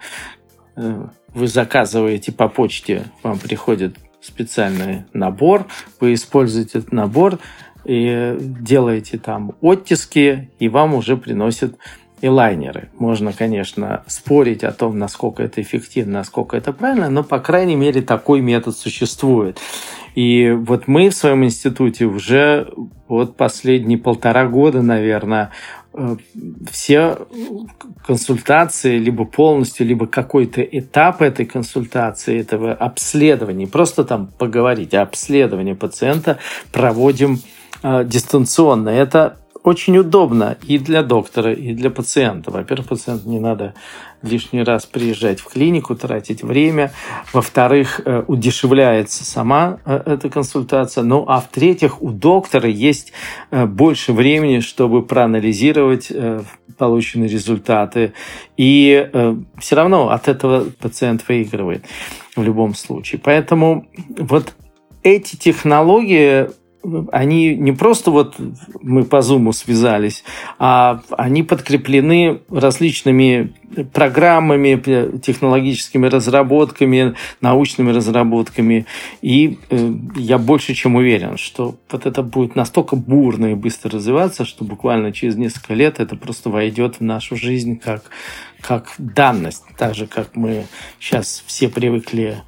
Вы 0.77 1.49
заказываете 1.49 2.33
по 2.33 2.49
почте, 2.49 3.05
вам 3.23 3.39
приходит 3.39 3.97
специальный 4.21 5.05
набор, 5.13 5.67
вы 6.01 6.15
используете 6.15 6.79
этот 6.79 6.93
набор 6.93 7.39
и 7.85 8.37
делаете 8.41 9.19
там 9.19 9.53
оттиски, 9.61 10.51
и 10.59 10.69
вам 10.69 10.95
уже 10.95 11.17
приносят 11.17 11.77
и 12.25 12.29
лайнеры. 12.29 12.89
Можно, 12.99 13.35
конечно, 13.35 14.03
спорить 14.07 14.65
о 14.65 14.73
том, 14.73 14.99
насколько 14.99 15.43
это 15.43 15.61
эффективно, 15.61 16.21
насколько 16.21 16.57
это 16.57 16.73
правильно, 16.73 17.11
но, 17.11 17.23
по 17.23 17.39
крайней 17.39 17.77
мере, 17.77 18.01
такой 18.01 18.41
метод 18.41 18.75
существует. 18.75 19.59
И 20.15 20.51
вот 20.51 20.87
мы 20.89 21.11
в 21.11 21.15
своем 21.15 21.45
институте 21.45 22.07
уже 22.07 22.73
вот 23.09 23.37
последние 23.37 23.99
полтора 23.99 24.47
года, 24.47 24.81
наверное, 24.81 25.51
э, 25.93 26.17
все 26.71 27.19
консультации, 28.07 28.97
либо 28.97 29.27
полностью, 29.27 29.87
либо 29.87 30.07
какой-то 30.07 30.63
этап 30.63 31.21
этой 31.21 31.45
консультации, 31.45 32.41
этого 32.41 32.73
обследования, 32.73 33.67
просто 33.67 34.05
там 34.05 34.29
поговорить, 34.39 34.95
а 34.95 35.03
обследование 35.03 35.75
пациента 35.75 36.39
проводим 36.73 37.41
э, 37.85 38.05
дистанционно. 38.05 38.89
Это 38.89 39.37
очень 39.65 39.97
удобно 39.97 40.59
и 40.69 40.79
для 40.79 41.03
доктора, 41.03 41.55
и 41.55 41.73
для 41.73 41.91
пациента. 41.91 42.51
Во-первых, 42.51 42.89
пациенту 42.89 43.31
не 43.31 43.41
надо 43.41 43.73
лишний 44.21 44.63
раз 44.63 44.85
приезжать 44.85 45.41
в 45.41 45.47
клинику, 45.47 45.97
тратить 45.97 46.43
время. 46.43 46.93
Во-вторых, 47.33 48.03
э, 48.05 48.25
удешевляется 48.27 49.25
сама 49.25 49.79
э, 49.87 50.03
эта 50.05 50.29
консультация. 50.29 51.03
Ну, 51.03 51.25
а 51.27 51.41
в-третьих, 51.41 52.03
у 52.03 52.11
доктора 52.11 52.69
есть 52.69 53.15
э, 53.51 53.65
больше 53.65 54.13
времени, 54.13 54.61
чтобы 54.61 55.03
проанализировать 55.03 56.13
полученные 56.77 57.29
результаты. 57.29 58.13
И 58.57 59.09
все 59.59 59.77
равно 59.77 60.11
от 60.11 60.29
этого 60.29 60.65
пациент 60.81 61.25
выигрывает 61.29 61.85
в 62.35 62.43
любом 62.43 62.75
случае. 62.75 63.21
Поэтому 63.23 63.87
вот 64.19 64.55
эти 65.03 65.37
технологии 65.37 66.49
они 67.13 67.57
не 67.57 67.73
просто 67.73 68.11
вот 68.11 68.37
мы 68.81 69.05
по 69.05 69.23
зуму 69.23 69.53
связались, 69.53 70.25
а 70.59 71.01
они 71.17 71.43
подкреплены 71.43 72.41
различными 72.51 73.55
программами, 73.93 75.19
технологическими 75.19 76.07
разработками, 76.07 77.15
научными 77.41 77.91
разработками. 77.91 78.87
И 79.21 79.59
э, 79.71 79.93
я 80.17 80.39
больше 80.39 80.75
чем 80.75 80.95
уверен, 80.95 81.37
что 81.39 81.77
вот 81.91 82.07
это 82.07 82.23
будет 82.23 82.55
настолько 82.55 82.97
бурно 82.97 83.47
и 83.47 83.55
быстро 83.55 83.91
развиваться, 83.91 84.45
что 84.45 84.65
буквально 84.65 85.13
через 85.13 85.37
несколько 85.37 85.75
лет 85.75 85.99
это 85.99 86.17
просто 86.17 86.51
войдет 86.51 86.97
в 86.97 87.01
нашу 87.01 87.37
жизнь 87.37 87.77
как, 87.77 88.05
как 88.61 88.95
данность. 88.99 89.65
Так 89.77 89.95
же, 89.95 90.07
как 90.07 90.37
мы 90.37 90.67
сейчас 91.01 91.43
все 91.47 91.69
привыкли 91.69 92.43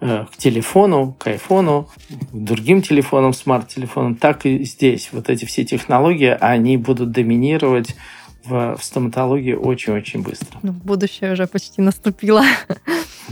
к 0.00 0.36
телефону, 0.36 1.14
к 1.18 1.26
айфону, 1.26 1.88
к 2.08 2.36
другим 2.36 2.82
телефонам, 2.82 3.32
смарт-телефонам, 3.32 4.16
так 4.16 4.46
и 4.46 4.64
здесь. 4.64 5.10
Вот 5.12 5.28
эти 5.28 5.44
все 5.44 5.64
технологии, 5.64 6.36
они 6.40 6.76
будут 6.76 7.12
доминировать 7.12 7.94
в, 8.44 8.76
в 8.76 8.82
стоматологии 8.82 9.52
очень-очень 9.52 10.22
быстро. 10.22 10.58
Ну, 10.62 10.72
будущее 10.72 11.32
уже 11.32 11.46
почти 11.46 11.82
наступило. 11.82 12.42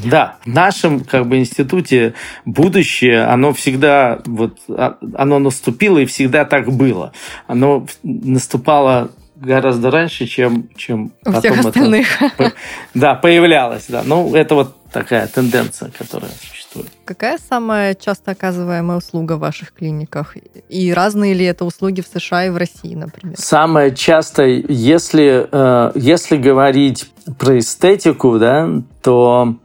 Да, 0.05 0.37
в 0.45 0.47
нашем 0.47 1.01
как 1.01 1.27
бы 1.27 1.39
институте 1.39 2.14
будущее, 2.45 3.25
оно 3.25 3.53
всегда 3.53 4.21
вот 4.27 4.61
а, 4.69 4.97
оно 5.16 5.41
наступило 5.41 5.99
и 5.99 6.07
всегда 6.07 6.45
так 6.45 6.71
было. 6.71 7.12
Оно 7.49 7.85
наступало 8.05 9.11
гораздо 9.35 9.91
раньше, 9.91 10.27
чем, 10.27 10.69
чем 10.77 11.12
У 11.25 11.33
потом 11.33 11.41
всех 11.41 11.66
остальных. 11.66 12.23
это 12.39 12.53
да, 12.95 13.14
появлялось. 13.14 13.87
Да. 13.89 14.03
Ну, 14.05 14.35
это 14.35 14.55
вот 14.55 14.77
такая 14.93 15.27
тенденция, 15.27 15.91
которая 15.91 16.31
существует. 16.31 16.58
Какая 17.05 17.39
самая 17.39 17.95
часто 17.95 18.33
оказываемая 18.33 18.99
услуга 18.99 19.35
в 19.35 19.41
ваших 19.41 19.73
клиниках? 19.73 20.37
И 20.69 20.93
разные 20.93 21.35
ли 21.35 21.45
это 21.45 21.64
услуги 21.64 22.01
в 22.03 22.07
США 22.07 22.47
и 22.47 22.51
в 22.51 22.57
России, 22.57 22.95
например? 22.95 23.37
Самое 23.39 23.95
частое, 23.95 24.64
если, 24.69 25.49
э, 25.51 25.93
если 25.95 26.37
говорить 26.37 27.11
про 27.39 27.59
эстетику, 27.59 28.39
да, 28.39 28.69
то 29.03 29.57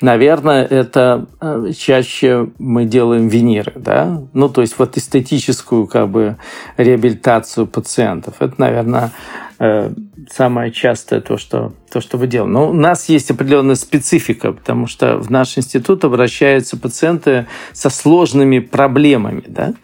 Наверное, 0.00 0.64
это 0.64 1.26
э, 1.40 1.72
чаще 1.76 2.50
мы 2.58 2.84
делаем 2.84 3.26
виниры, 3.26 3.72
да, 3.74 4.22
ну, 4.32 4.48
то 4.48 4.60
есть 4.60 4.78
вот 4.78 4.96
эстетическую 4.96 5.88
как 5.88 6.08
бы 6.08 6.36
реабилитацию 6.76 7.66
пациентов. 7.66 8.34
Это, 8.38 8.54
наверное, 8.58 9.10
самое 9.58 10.70
частое 10.70 11.20
то, 11.20 11.36
что, 11.36 11.72
то, 11.90 12.00
что 12.00 12.16
вы 12.16 12.28
делаете. 12.28 12.52
Но 12.52 12.70
у 12.70 12.72
нас 12.72 13.08
есть 13.08 13.30
определенная 13.30 13.74
специфика, 13.74 14.52
потому 14.52 14.86
что 14.86 15.18
в 15.18 15.30
наш 15.30 15.58
институт 15.58 16.04
обращаются 16.04 16.76
пациенты 16.76 17.46
со 17.72 17.90
сложными 17.90 18.60
проблемами, 18.60 19.42
да, 19.46 19.74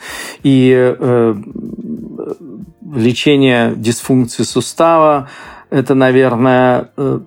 и 0.43 0.73
э, 0.77 1.35
лечение 2.95 3.75
дисфункции 3.75 4.45
сустава 4.45 5.29
это, 5.71 5.95
наверное, 5.95 6.91
э, 6.97 7.21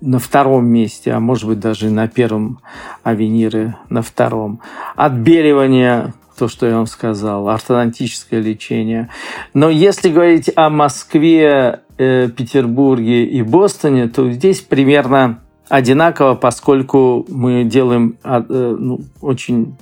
на 0.00 0.18
втором 0.20 0.66
месте, 0.66 1.12
а 1.12 1.20
может 1.20 1.48
быть 1.48 1.58
даже 1.58 1.90
на 1.90 2.06
первом 2.06 2.60
авениры 3.02 3.74
на 3.88 4.02
втором. 4.02 4.60
Отбеливание, 4.94 6.14
то, 6.38 6.46
что 6.46 6.66
я 6.66 6.76
вам 6.76 6.86
сказал, 6.86 7.48
ортодонтическое 7.48 8.40
лечение. 8.40 9.08
Но 9.54 9.68
если 9.68 10.10
говорить 10.10 10.50
о 10.54 10.70
Москве, 10.70 11.80
э, 11.98 12.28
Петербурге 12.28 13.24
и 13.24 13.42
Бостоне, 13.42 14.08
то 14.08 14.30
здесь 14.30 14.60
примерно 14.60 15.40
одинаково, 15.68 16.34
поскольку 16.34 17.26
мы 17.28 17.64
делаем 17.64 18.16
а, 18.22 18.44
э, 18.48 18.76
ну, 18.78 19.00
очень 19.20 19.76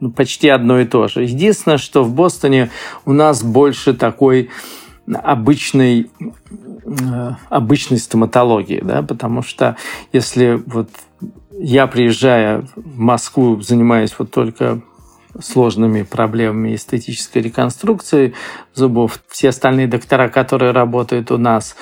ну, 0.00 0.10
почти 0.10 0.48
одно 0.48 0.80
и 0.80 0.84
то 0.84 1.08
же. 1.08 1.22
Единственное, 1.22 1.78
что 1.78 2.04
в 2.04 2.14
Бостоне 2.14 2.70
у 3.06 3.12
нас 3.12 3.42
больше 3.42 3.94
такой 3.94 4.50
обычной 5.12 6.08
Э, 6.90 7.32
обычной 7.50 7.98
стоматологии, 7.98 8.80
да, 8.82 9.02
потому 9.02 9.42
что 9.42 9.76
если 10.12 10.60
вот 10.66 10.88
я 11.52 11.86
приезжая 11.86 12.64
в 12.74 12.98
Москву, 12.98 13.60
занимаюсь 13.60 14.14
вот 14.18 14.30
только 14.30 14.80
сложными 15.38 16.02
проблемами 16.02 16.74
эстетической 16.74 17.38
реконструкции 17.38 18.34
зубов, 18.74 19.22
все 19.28 19.50
остальные 19.50 19.86
доктора, 19.86 20.28
которые 20.28 20.72
работают 20.72 21.30
у 21.30 21.38
нас, 21.38 21.76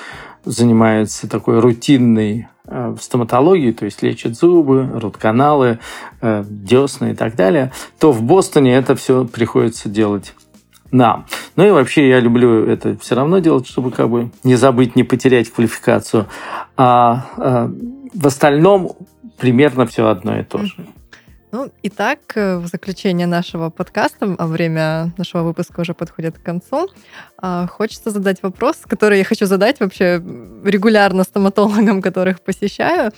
занимаются 0.45 1.29
такой 1.29 1.59
рутинной 1.59 2.47
э, 2.65 2.95
стоматологией, 2.99 3.73
то 3.73 3.85
есть 3.85 4.01
лечат 4.01 4.35
зубы, 4.35 4.89
рот-каналы, 4.93 5.79
э, 6.21 6.43
десны 6.47 7.11
и 7.11 7.15
так 7.15 7.35
далее, 7.35 7.71
то 7.99 8.11
в 8.11 8.21
Бостоне 8.21 8.75
это 8.75 8.95
все 8.95 9.25
приходится 9.25 9.89
делать 9.89 10.33
нам. 10.91 11.25
Ну 11.55 11.67
и 11.67 11.71
вообще 11.71 12.09
я 12.09 12.19
люблю 12.19 12.65
это 12.65 12.97
все 12.97 13.15
равно 13.15 13.39
делать, 13.39 13.67
чтобы 13.67 13.91
как 13.91 14.09
бы 14.09 14.31
не 14.43 14.55
забыть, 14.55 14.95
не 14.95 15.03
потерять 15.03 15.51
квалификацию. 15.51 16.27
А, 16.77 17.27
а 17.37 17.71
в 18.13 18.27
остальном 18.27 18.93
примерно 19.37 19.85
все 19.85 20.07
одно 20.07 20.39
и 20.39 20.43
то 20.43 20.59
же. 20.59 20.75
Ну, 21.51 21.71
итак, 21.81 22.19
э, 22.35 22.57
в 22.57 22.67
заключение 22.67 23.25
нашего 23.25 23.71
подкаста, 23.71 24.35
а 24.37 24.45
время 24.45 25.11
нашего 25.17 25.41
выпуска 25.41 25.79
уже 25.79 25.95
подходит 25.95 26.37
к 26.37 26.43
концу, 26.43 26.89
а, 27.39 27.65
хочется 27.65 28.11
задать 28.11 28.43
вопрос, 28.43 28.77
который 28.87 29.17
я 29.17 29.23
хочу 29.23 29.47
задать 29.47 29.79
вообще 29.79 30.21
регулярно 30.63 31.23
стоматологам, 31.23 32.01
которых 32.03 32.41
посещаю. 32.41 33.11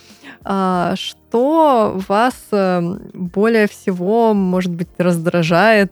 А, 0.45 0.95
что 0.95 2.01
вас 2.07 2.35
э, 2.51 2.81
более 3.13 3.67
всего, 3.67 4.33
может 4.33 4.71
быть, 4.71 4.87
раздражает 4.97 5.91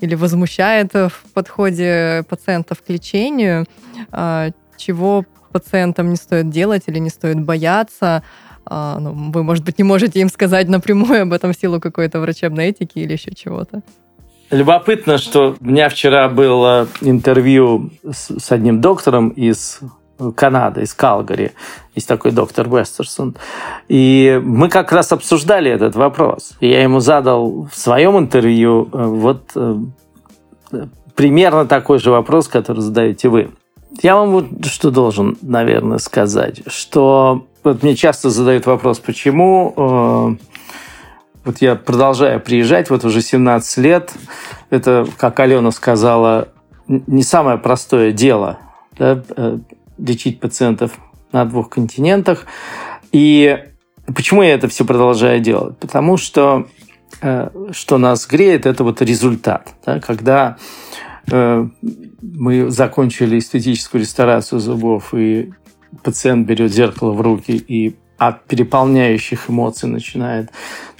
или 0.00 0.14
возмущает 0.14 0.92
в 0.92 1.22
подходе 1.32 2.22
пациентов 2.28 2.82
к 2.82 2.90
лечению? 2.90 3.64
А, 4.12 4.50
чего 4.76 5.24
пациентам 5.52 6.10
не 6.10 6.16
стоит 6.16 6.50
делать 6.50 6.82
или 6.86 6.98
не 6.98 7.08
стоит 7.08 7.40
бояться? 7.40 8.22
А, 8.70 8.98
ну, 9.00 9.30
вы, 9.32 9.42
может 9.42 9.64
быть, 9.64 9.78
не 9.78 9.84
можете 9.84 10.20
им 10.20 10.28
сказать 10.28 10.68
напрямую 10.68 11.22
об 11.22 11.32
этом 11.32 11.52
в 11.52 11.56
силу 11.56 11.80
какой-то 11.80 12.20
врачебной 12.20 12.66
этики 12.66 12.98
или 12.98 13.12
еще 13.12 13.34
чего-то. 13.34 13.82
Любопытно, 14.50 15.18
что 15.18 15.56
у 15.60 15.64
меня 15.64 15.88
вчера 15.88 16.28
было 16.28 16.88
интервью 17.00 17.90
с, 18.10 18.38
с 18.38 18.52
одним 18.52 18.80
доктором 18.80 19.28
из 19.30 19.80
Канады, 20.34 20.82
из 20.82 20.94
Калгари. 20.94 21.52
Есть 21.94 22.08
такой 22.08 22.32
доктор 22.32 22.68
Вестерсон. 22.68 23.36
И 23.88 24.40
мы 24.42 24.68
как 24.68 24.90
раз 24.92 25.12
обсуждали 25.12 25.70
этот 25.70 25.94
вопрос. 25.96 26.52
Я 26.60 26.82
ему 26.82 27.00
задал 27.00 27.68
в 27.70 27.76
своем 27.76 28.18
интервью 28.18 28.88
э, 28.92 29.04
вот 29.04 29.50
э, 29.54 29.76
примерно 31.14 31.66
такой 31.66 31.98
же 31.98 32.10
вопрос, 32.10 32.48
который 32.48 32.80
задаете 32.80 33.28
вы. 33.28 33.50
Я 34.02 34.16
вам 34.16 34.30
вот 34.30 34.66
что 34.66 34.90
должен, 34.90 35.36
наверное, 35.40 35.98
сказать, 35.98 36.62
что 36.66 37.46
вот 37.64 37.82
мне 37.82 37.96
часто 37.96 38.30
задают 38.30 38.66
вопрос, 38.66 38.98
почему 38.98 39.74
э, 39.76 40.44
вот 41.44 41.60
я 41.60 41.76
продолжаю 41.76 42.40
приезжать, 42.40 42.90
вот 42.90 43.04
уже 43.04 43.22
17 43.22 43.78
лет, 43.78 44.12
это, 44.70 45.06
как 45.16 45.40
Алена 45.40 45.70
сказала, 45.70 46.48
не 46.86 47.22
самое 47.22 47.58
простое 47.58 48.12
дело 48.12 48.58
да, 48.98 49.22
э, 49.36 49.58
лечить 49.98 50.40
пациентов 50.40 50.92
на 51.32 51.44
двух 51.44 51.68
континентах. 51.68 52.46
И 53.12 53.58
почему 54.14 54.42
я 54.42 54.54
это 54.54 54.68
все 54.68 54.84
продолжаю 54.84 55.40
делать? 55.40 55.78
Потому 55.78 56.16
что 56.16 56.66
э, 57.20 57.50
что 57.72 57.98
нас 57.98 58.26
греет, 58.26 58.66
это 58.66 58.84
вот 58.84 59.02
результат. 59.02 59.74
Да, 59.84 60.00
когда 60.00 60.56
мы 61.30 62.70
закончили 62.70 63.38
эстетическую 63.38 64.00
ресторацию 64.00 64.60
зубов, 64.60 65.12
и 65.12 65.52
пациент 66.02 66.46
берет 66.46 66.72
зеркало 66.72 67.12
в 67.12 67.20
руки 67.20 67.52
и 67.56 67.96
от 68.18 68.44
переполняющих 68.44 69.48
эмоций 69.48 69.88
начинает 69.88 70.50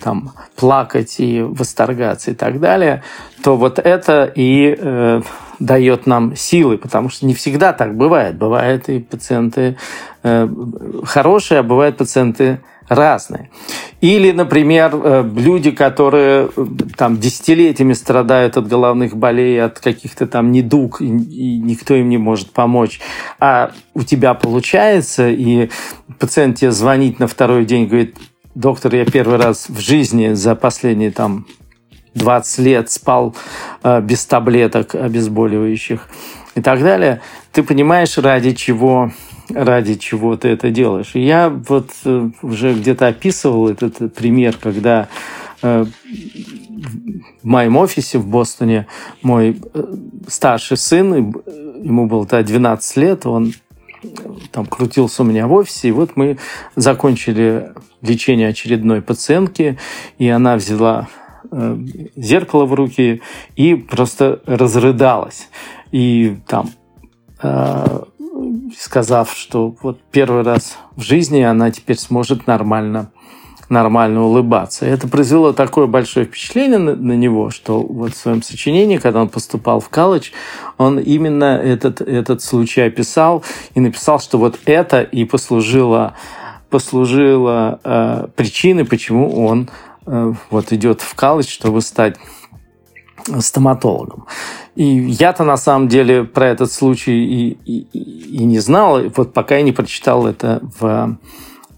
там 0.01 0.33
плакать 0.55 1.17
и 1.19 1.43
восторгаться 1.43 2.31
и 2.31 2.35
так 2.35 2.61
далее, 2.61 3.03
то 3.43 3.57
вот 3.57 3.81
это 3.81 4.31
и 4.33 4.77
э, 4.79 5.23
дает 5.59 6.07
нам 6.07 6.37
силы, 6.37 6.79
потому 6.79 7.09
что 7.09 7.27
не 7.27 7.35
всегда 7.35 7.73
так 7.73 7.97
бывает. 7.97 8.37
Бывают 8.37 8.89
и 8.89 9.01
пациенты 9.01 9.77
э, 10.23 10.49
хорошие, 11.05 11.61
а 11.61 11.63
бывают 11.65 11.97
пациенты 11.97 12.61
разные. 12.89 13.51
Или, 14.01 14.33
например, 14.33 14.93
э, 14.95 15.31
люди, 15.37 15.71
которые 15.71 16.51
э, 16.57 16.67
там 16.97 17.19
десятилетиями 17.19 17.93
страдают 17.93 18.57
от 18.57 18.69
головных 18.69 19.17
болей, 19.17 19.63
от 19.63 19.79
каких-то 19.81 20.27
там 20.27 20.53
недуг, 20.53 21.01
и 21.01 21.09
никто 21.09 21.95
им 21.95 22.09
не 22.09 22.19
может 22.19 22.51
помочь, 22.53 23.01
а 23.39 23.73
у 23.95 24.03
тебя 24.03 24.35
получается, 24.35 25.29
и 25.29 25.71
пациент 26.19 26.59
тебе 26.59 26.71
звонит 26.71 27.19
на 27.19 27.27
второй 27.27 27.65
день, 27.65 27.87
говорит, 27.87 28.17
доктор, 28.55 28.95
я 28.95 29.05
первый 29.05 29.39
раз 29.39 29.69
в 29.69 29.79
жизни 29.79 30.33
за 30.33 30.55
последние 30.55 31.11
там 31.11 31.47
20 32.15 32.59
лет 32.61 32.91
спал 32.91 33.35
э, 33.83 34.01
без 34.01 34.25
таблеток 34.27 34.95
обезболивающих 34.95 36.09
и 36.55 36.61
так 36.61 36.81
далее, 36.81 37.21
ты 37.53 37.63
понимаешь, 37.63 38.19
ради 38.19 38.53
чего 38.53 39.13
ради 39.51 39.95
чего 39.95 40.37
ты 40.37 40.49
это 40.49 40.71
делаешь. 40.71 41.13
Я 41.15 41.49
вот 41.49 41.91
э, 42.05 42.31
уже 42.43 42.75
где-то 42.75 43.07
описывал 43.07 43.69
этот 43.69 44.15
пример, 44.15 44.57
когда 44.61 45.09
э, 45.63 45.85
в 47.43 47.47
моем 47.47 47.77
офисе 47.77 48.19
в 48.19 48.27
Бостоне 48.27 48.87
мой 49.23 49.61
э, 49.75 49.85
старший 50.27 50.77
сын, 50.77 51.35
ему 51.83 52.07
было 52.07 52.27
тогда 52.27 52.47
12 52.47 52.97
лет, 52.99 53.27
он 53.27 53.53
там 54.53 54.67
крутился 54.67 55.23
у 55.23 55.27
меня 55.27 55.47
в 55.49 55.53
офисе, 55.53 55.89
и 55.89 55.93
вот 55.93 56.17
мы 56.17 56.39
закончили 56.77 57.73
лечение 58.01 58.49
очередной 58.49 59.03
пациентки, 59.03 59.79
и 60.19 60.29
она 60.29 60.57
взяла 60.57 61.09
зеркало 62.15 62.67
в 62.67 62.75
руки 62.75 63.23
и 63.57 63.75
просто 63.75 64.41
разрыдалась. 64.45 65.49
И 65.91 66.37
там 66.47 66.71
сказав, 68.79 69.33
что 69.35 69.75
вот 69.83 70.01
первый 70.11 70.43
раз 70.43 70.77
в 70.97 71.03
жизни 71.03 71.41
она 71.41 71.71
теперь 71.71 71.99
сможет 71.99 72.47
нормально 72.47 73.11
нормально 73.69 74.25
улыбаться. 74.25 74.87
И 74.87 74.89
это 74.89 75.09
произвело 75.09 75.53
такое 75.53 75.87
большое 75.87 76.27
впечатление 76.27 76.79
на, 76.79 76.97
на 76.97 77.13
него, 77.13 77.51
что 77.51 77.83
вот 77.83 78.15
в 78.15 78.17
своем 78.17 78.43
сочинении, 78.43 78.97
когда 78.97 79.21
он 79.21 79.29
поступал 79.29 79.81
в 79.81 79.89
колледж, 79.91 80.31
он 80.79 80.99
именно 80.99 81.59
этот, 81.59 82.01
этот 82.01 82.43
случай 82.43 82.83
описал 82.83 83.45
и 83.75 83.81
написал, 83.81 84.21
что 84.21 84.39
вот 84.39 84.59
это 84.65 85.03
и 85.03 85.25
послужило, 85.25 86.15
послужило 86.71 87.81
э, 87.85 88.29
причиной, 88.35 88.87
почему 88.87 89.45
он 89.45 89.69
э, 90.07 90.33
вот 90.51 90.73
идет 90.73 91.03
в 91.03 91.15
колледж, 91.15 91.49
чтобы 91.49 91.83
стать 91.83 92.17
стоматологом. 93.41 94.27
И 94.75 94.85
я-то 94.85 95.45
на 95.45 95.57
самом 95.57 95.89
деле 95.89 96.25
про 96.25 96.49
этот 96.49 96.73
случай 96.73 97.13
и, 97.13 97.59
и, 97.65 98.39
и 98.39 98.45
не 98.45 98.59
знал, 98.59 99.01
вот 99.17 99.33
пока 99.33 99.57
я 99.57 99.63
не 99.63 99.73
прочитал 99.73 100.27
это 100.27 100.61
в, 100.79 101.19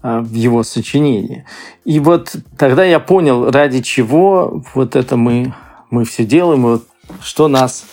а, 0.01 0.21
в 0.21 0.33
его 0.33 0.63
сочинении. 0.63 1.45
И 1.85 1.99
вот 1.99 2.35
тогда 2.57 2.83
я 2.83 2.99
понял, 2.99 3.49
ради 3.51 3.81
чего 3.81 4.63
вот 4.73 4.95
это 4.95 5.17
мы, 5.17 5.53
мы 5.89 6.05
все 6.05 6.25
делаем, 6.25 6.63
вот 6.63 6.83
что 7.21 7.47
нас 7.47 7.85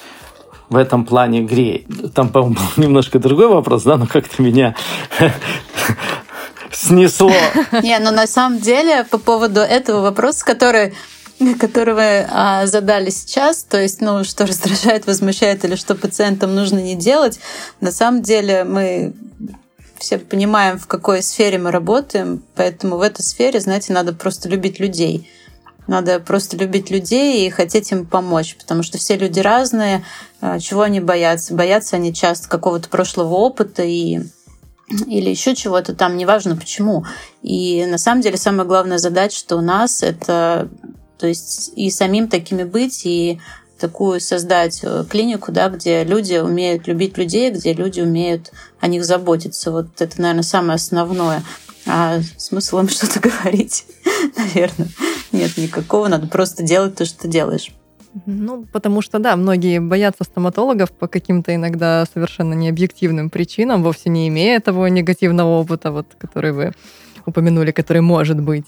в 0.68 0.76
этом 0.76 1.04
плане 1.04 1.42
греет. 1.42 1.86
Там, 2.14 2.28
по-моему, 2.28 2.54
был 2.54 2.62
немножко 2.82 3.18
другой 3.18 3.48
вопрос, 3.48 3.82
да, 3.82 3.96
но 3.96 4.06
как-то 4.06 4.42
меня 4.42 4.74
снесло. 6.70 7.32
Не, 7.82 7.98
но 7.98 8.10
ну, 8.10 8.16
на 8.16 8.26
самом 8.26 8.58
деле 8.58 9.04
по 9.04 9.18
поводу 9.18 9.60
этого 9.60 10.02
вопроса, 10.02 10.44
который 10.44 10.94
который 11.60 11.94
вы 11.94 12.26
а, 12.30 12.66
задали 12.66 13.10
сейчас, 13.10 13.64
то 13.64 13.80
есть, 13.80 14.00
ну, 14.00 14.24
что 14.24 14.46
раздражает, 14.46 15.06
возмущает 15.06 15.64
или 15.64 15.74
что 15.74 15.94
пациентам 15.94 16.54
нужно 16.54 16.78
не 16.80 16.94
делать, 16.94 17.38
на 17.80 17.92
самом 17.92 18.22
деле 18.22 18.64
мы 18.64 19.14
все 19.98 20.18
понимаем, 20.18 20.78
в 20.78 20.86
какой 20.86 21.22
сфере 21.22 21.58
мы 21.58 21.70
работаем, 21.70 22.42
поэтому 22.54 22.96
в 22.96 23.02
этой 23.02 23.22
сфере, 23.22 23.60
знаете, 23.60 23.92
надо 23.92 24.12
просто 24.12 24.48
любить 24.48 24.78
людей. 24.78 25.28
Надо 25.86 26.20
просто 26.20 26.56
любить 26.56 26.90
людей 26.90 27.46
и 27.46 27.50
хотеть 27.50 27.90
им 27.92 28.04
помочь, 28.04 28.56
потому 28.56 28.82
что 28.82 28.98
все 28.98 29.16
люди 29.16 29.40
разные. 29.40 30.04
А, 30.40 30.60
чего 30.60 30.82
они 30.82 31.00
боятся? 31.00 31.54
Боятся 31.54 31.96
они 31.96 32.12
часто 32.12 32.46
какого-то 32.48 32.90
прошлого 32.90 33.34
опыта 33.34 33.82
и 33.82 34.20
или 35.06 35.28
еще 35.28 35.54
чего-то 35.54 35.94
там, 35.94 36.16
неважно 36.16 36.56
почему. 36.56 37.04
И 37.42 37.84
на 37.86 37.98
самом 37.98 38.22
деле 38.22 38.36
самая 38.36 38.66
главная 38.66 38.98
задача, 38.98 39.36
что 39.36 39.56
у 39.56 39.60
нас 39.60 40.02
это 40.02 40.68
то 41.18 41.26
есть 41.26 41.72
и 41.76 41.90
самим 41.90 42.28
такими 42.28 42.64
быть, 42.64 43.04
и 43.04 43.40
такую 43.78 44.20
создать 44.20 44.80
э, 44.82 45.04
клинику, 45.08 45.52
да, 45.52 45.68
где 45.68 46.04
люди 46.04 46.34
умеют 46.34 46.86
любить 46.86 47.16
людей, 47.16 47.50
где 47.50 47.72
люди 47.72 48.00
умеют 48.00 48.52
о 48.80 48.88
них 48.88 49.04
заботиться. 49.04 49.70
Вот 49.70 50.00
это, 50.00 50.20
наверное, 50.20 50.42
самое 50.42 50.74
основное. 50.74 51.42
А 51.86 52.20
смысл 52.36 52.80
им 52.80 52.88
что-то 52.88 53.20
говорить, 53.20 53.86
наверное, 54.36 54.88
нет 55.32 55.56
никакого. 55.56 56.08
Надо 56.08 56.26
просто 56.26 56.62
делать 56.62 56.96
то, 56.96 57.04
что 57.04 57.20
ты 57.20 57.28
делаешь. 57.28 57.72
Ну, 58.26 58.64
потому 58.72 59.02
что, 59.02 59.18
да, 59.18 59.36
многие 59.36 59.80
боятся 59.80 60.24
стоматологов 60.24 60.90
по 60.90 61.06
каким-то 61.06 61.54
иногда 61.54 62.04
совершенно 62.12 62.54
необъективным 62.54 63.30
причинам, 63.30 63.82
вовсе 63.82 64.08
не 64.08 64.28
имея 64.28 64.60
того 64.60 64.88
негативного 64.88 65.60
опыта, 65.60 65.92
вот, 65.92 66.06
который 66.18 66.52
вы 66.52 66.72
упомянули, 67.26 67.70
который 67.70 68.02
может 68.02 68.40
быть. 68.40 68.66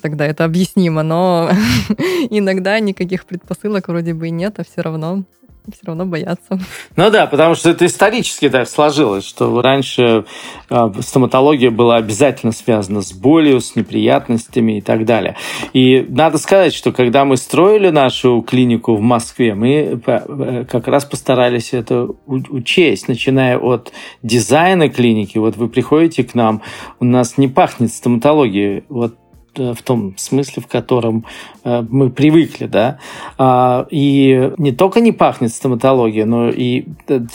Тогда 0.00 0.26
это 0.26 0.44
объяснимо, 0.44 1.02
но 1.02 1.50
иногда 2.30 2.78
никаких 2.80 3.26
предпосылок 3.26 3.88
вроде 3.88 4.14
бы 4.14 4.28
и 4.28 4.30
нет, 4.30 4.58
а 4.58 4.64
все 4.64 4.80
равно 4.80 5.24
все 5.72 5.86
равно 5.86 6.06
боятся. 6.06 6.58
Ну 6.96 7.10
да, 7.10 7.26
потому 7.26 7.54
что 7.54 7.70
это 7.70 7.86
исторически 7.86 8.48
так 8.48 8.68
сложилось, 8.68 9.24
что 9.24 9.60
раньше 9.60 10.24
э, 10.70 10.90
стоматология 11.00 11.70
была 11.70 11.96
обязательно 11.96 12.52
связана 12.52 13.02
с 13.02 13.12
болью, 13.12 13.60
с 13.60 13.76
неприятностями 13.76 14.78
и 14.78 14.80
так 14.80 15.04
далее. 15.04 15.36
И 15.72 16.04
надо 16.08 16.38
сказать, 16.38 16.74
что 16.74 16.92
когда 16.92 17.24
мы 17.24 17.36
строили 17.36 17.90
нашу 17.90 18.42
клинику 18.42 18.94
в 18.94 19.00
Москве, 19.00 19.54
мы 19.54 20.00
э, 20.04 20.64
как 20.64 20.88
раз 20.88 21.04
постарались 21.04 21.72
это 21.72 22.08
учесть, 22.26 23.08
начиная 23.08 23.58
от 23.58 23.92
дизайна 24.22 24.88
клиники. 24.88 25.38
Вот 25.38 25.56
вы 25.56 25.68
приходите 25.68 26.24
к 26.24 26.34
нам, 26.34 26.62
у 27.00 27.04
нас 27.04 27.38
не 27.38 27.48
пахнет 27.48 27.92
стоматологией. 27.92 28.84
Вот 28.88 29.14
Э, 29.14 29.27
в 29.58 29.82
том 29.82 30.14
смысле, 30.16 30.62
в 30.62 30.66
котором 30.66 31.24
э, 31.64 31.84
мы 31.88 32.10
привыкли, 32.10 32.66
да. 32.66 32.98
А, 33.36 33.86
и 33.90 34.52
не 34.58 34.72
только 34.72 35.00
не 35.00 35.12
пахнет 35.12 35.52
стоматология, 35.52 36.24
но 36.24 36.48
и 36.48 36.86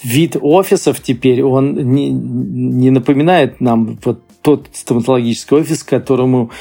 вид 0.03 0.38
офисов 0.41 1.01
теперь, 1.01 1.43
он 1.43 1.74
не, 1.74 2.09
не 2.09 2.89
напоминает 2.89 3.61
нам 3.61 3.99
вот 4.03 4.21
тот 4.41 4.67
стоматологический 4.74 5.57
офис, 5.57 5.84
к 5.84 5.89
которому 5.89 6.51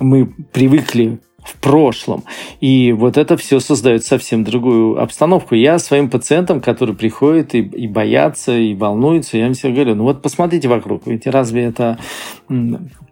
мы 0.00 0.26
привыкли 0.52 1.20
в 1.46 1.60
прошлом. 1.60 2.24
И 2.60 2.92
вот 2.92 3.16
это 3.16 3.36
все 3.36 3.60
создает 3.60 4.04
совсем 4.04 4.44
другую 4.44 5.00
обстановку. 5.00 5.54
Я 5.54 5.78
своим 5.78 6.10
пациентам, 6.10 6.60
которые 6.60 6.96
приходят 6.96 7.54
и, 7.54 7.60
и 7.60 7.86
боятся, 7.86 8.56
и 8.56 8.74
волнуются, 8.74 9.38
я 9.38 9.46
им 9.46 9.54
всегда 9.54 9.74
говорю, 9.74 9.94
ну 9.94 10.04
вот 10.04 10.22
посмотрите 10.22 10.68
вокруг, 10.68 11.06
ведь 11.06 11.26
разве 11.26 11.64
это 11.64 11.98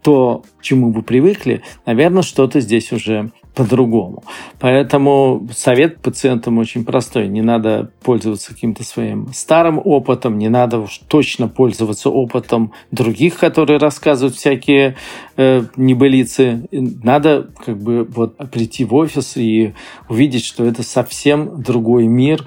то, 0.01 0.43
к 0.57 0.61
чему 0.61 0.91
вы 0.91 1.01
привыкли, 1.01 1.61
наверное, 1.85 2.21
что-то 2.21 2.59
здесь 2.59 2.91
уже 2.91 3.31
по-другому. 3.55 4.23
Поэтому 4.59 5.47
совет 5.53 6.01
пациентам 6.01 6.57
очень 6.57 6.83
простой. 6.83 7.27
Не 7.27 7.41
надо 7.41 7.89
пользоваться 8.03 8.53
каким-то 8.53 8.83
своим 8.83 9.29
старым 9.33 9.81
опытом, 9.83 10.37
не 10.37 10.49
надо 10.49 10.79
уж 10.79 10.99
точно 11.07 11.47
пользоваться 11.47 12.09
опытом 12.09 12.73
других, 12.91 13.37
которые 13.37 13.79
рассказывают 13.79 14.35
всякие 14.35 14.97
э, 15.37 15.63
небылицы. 15.77 16.67
Надо 16.71 17.49
как 17.65 17.81
бы 17.81 18.03
вот 18.03 18.37
прийти 18.51 18.83
в 18.83 18.93
офис 18.93 19.37
и 19.37 19.73
увидеть, 20.09 20.43
что 20.43 20.65
это 20.65 20.83
совсем 20.83 21.61
другой 21.61 22.07
мир. 22.07 22.45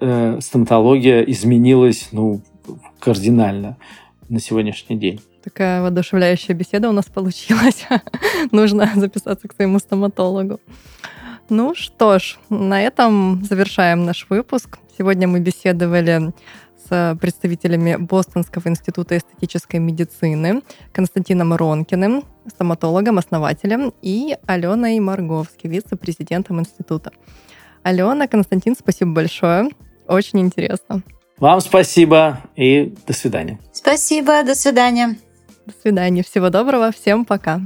Э, 0.00 0.38
стоматология 0.40 1.22
изменилась, 1.22 2.08
ну, 2.12 2.42
кардинально 2.98 3.76
на 4.28 4.40
сегодняшний 4.40 4.96
день. 4.96 5.20
Такая 5.42 5.80
воодушевляющая 5.82 6.54
беседа 6.54 6.88
у 6.88 6.92
нас 6.92 7.06
получилась. 7.06 7.86
Нужно 8.52 8.90
записаться 8.96 9.48
к 9.48 9.54
своему 9.54 9.78
стоматологу. 9.78 10.60
Ну 11.48 11.74
что 11.74 12.18
ж, 12.18 12.38
на 12.48 12.82
этом 12.82 13.42
завершаем 13.44 14.04
наш 14.04 14.26
выпуск. 14.28 14.78
Сегодня 14.96 15.26
мы 15.26 15.40
беседовали 15.40 16.32
с 16.88 17.18
представителями 17.20 17.96
Бостонского 17.96 18.68
института 18.68 19.16
эстетической 19.16 19.76
медицины 19.76 20.62
Константином 20.92 21.54
Ронкиным, 21.54 22.24
стоматологом, 22.46 23.18
основателем, 23.18 23.92
и 24.02 24.36
Аленой 24.46 25.00
Марговски, 25.00 25.66
вице-президентом 25.66 26.60
института. 26.60 27.12
Алена, 27.82 28.28
Константин, 28.28 28.76
спасибо 28.78 29.12
большое. 29.12 29.70
Очень 30.06 30.40
интересно. 30.40 31.02
Вам 31.38 31.60
спасибо 31.60 32.40
и 32.54 32.94
до 33.06 33.14
свидания. 33.14 33.58
Спасибо, 33.72 34.42
до 34.42 34.54
свидания. 34.54 35.16
До 35.66 35.72
свидания. 35.80 36.22
Всего 36.22 36.50
доброго. 36.50 36.90
Всем 36.92 37.24
пока. 37.24 37.60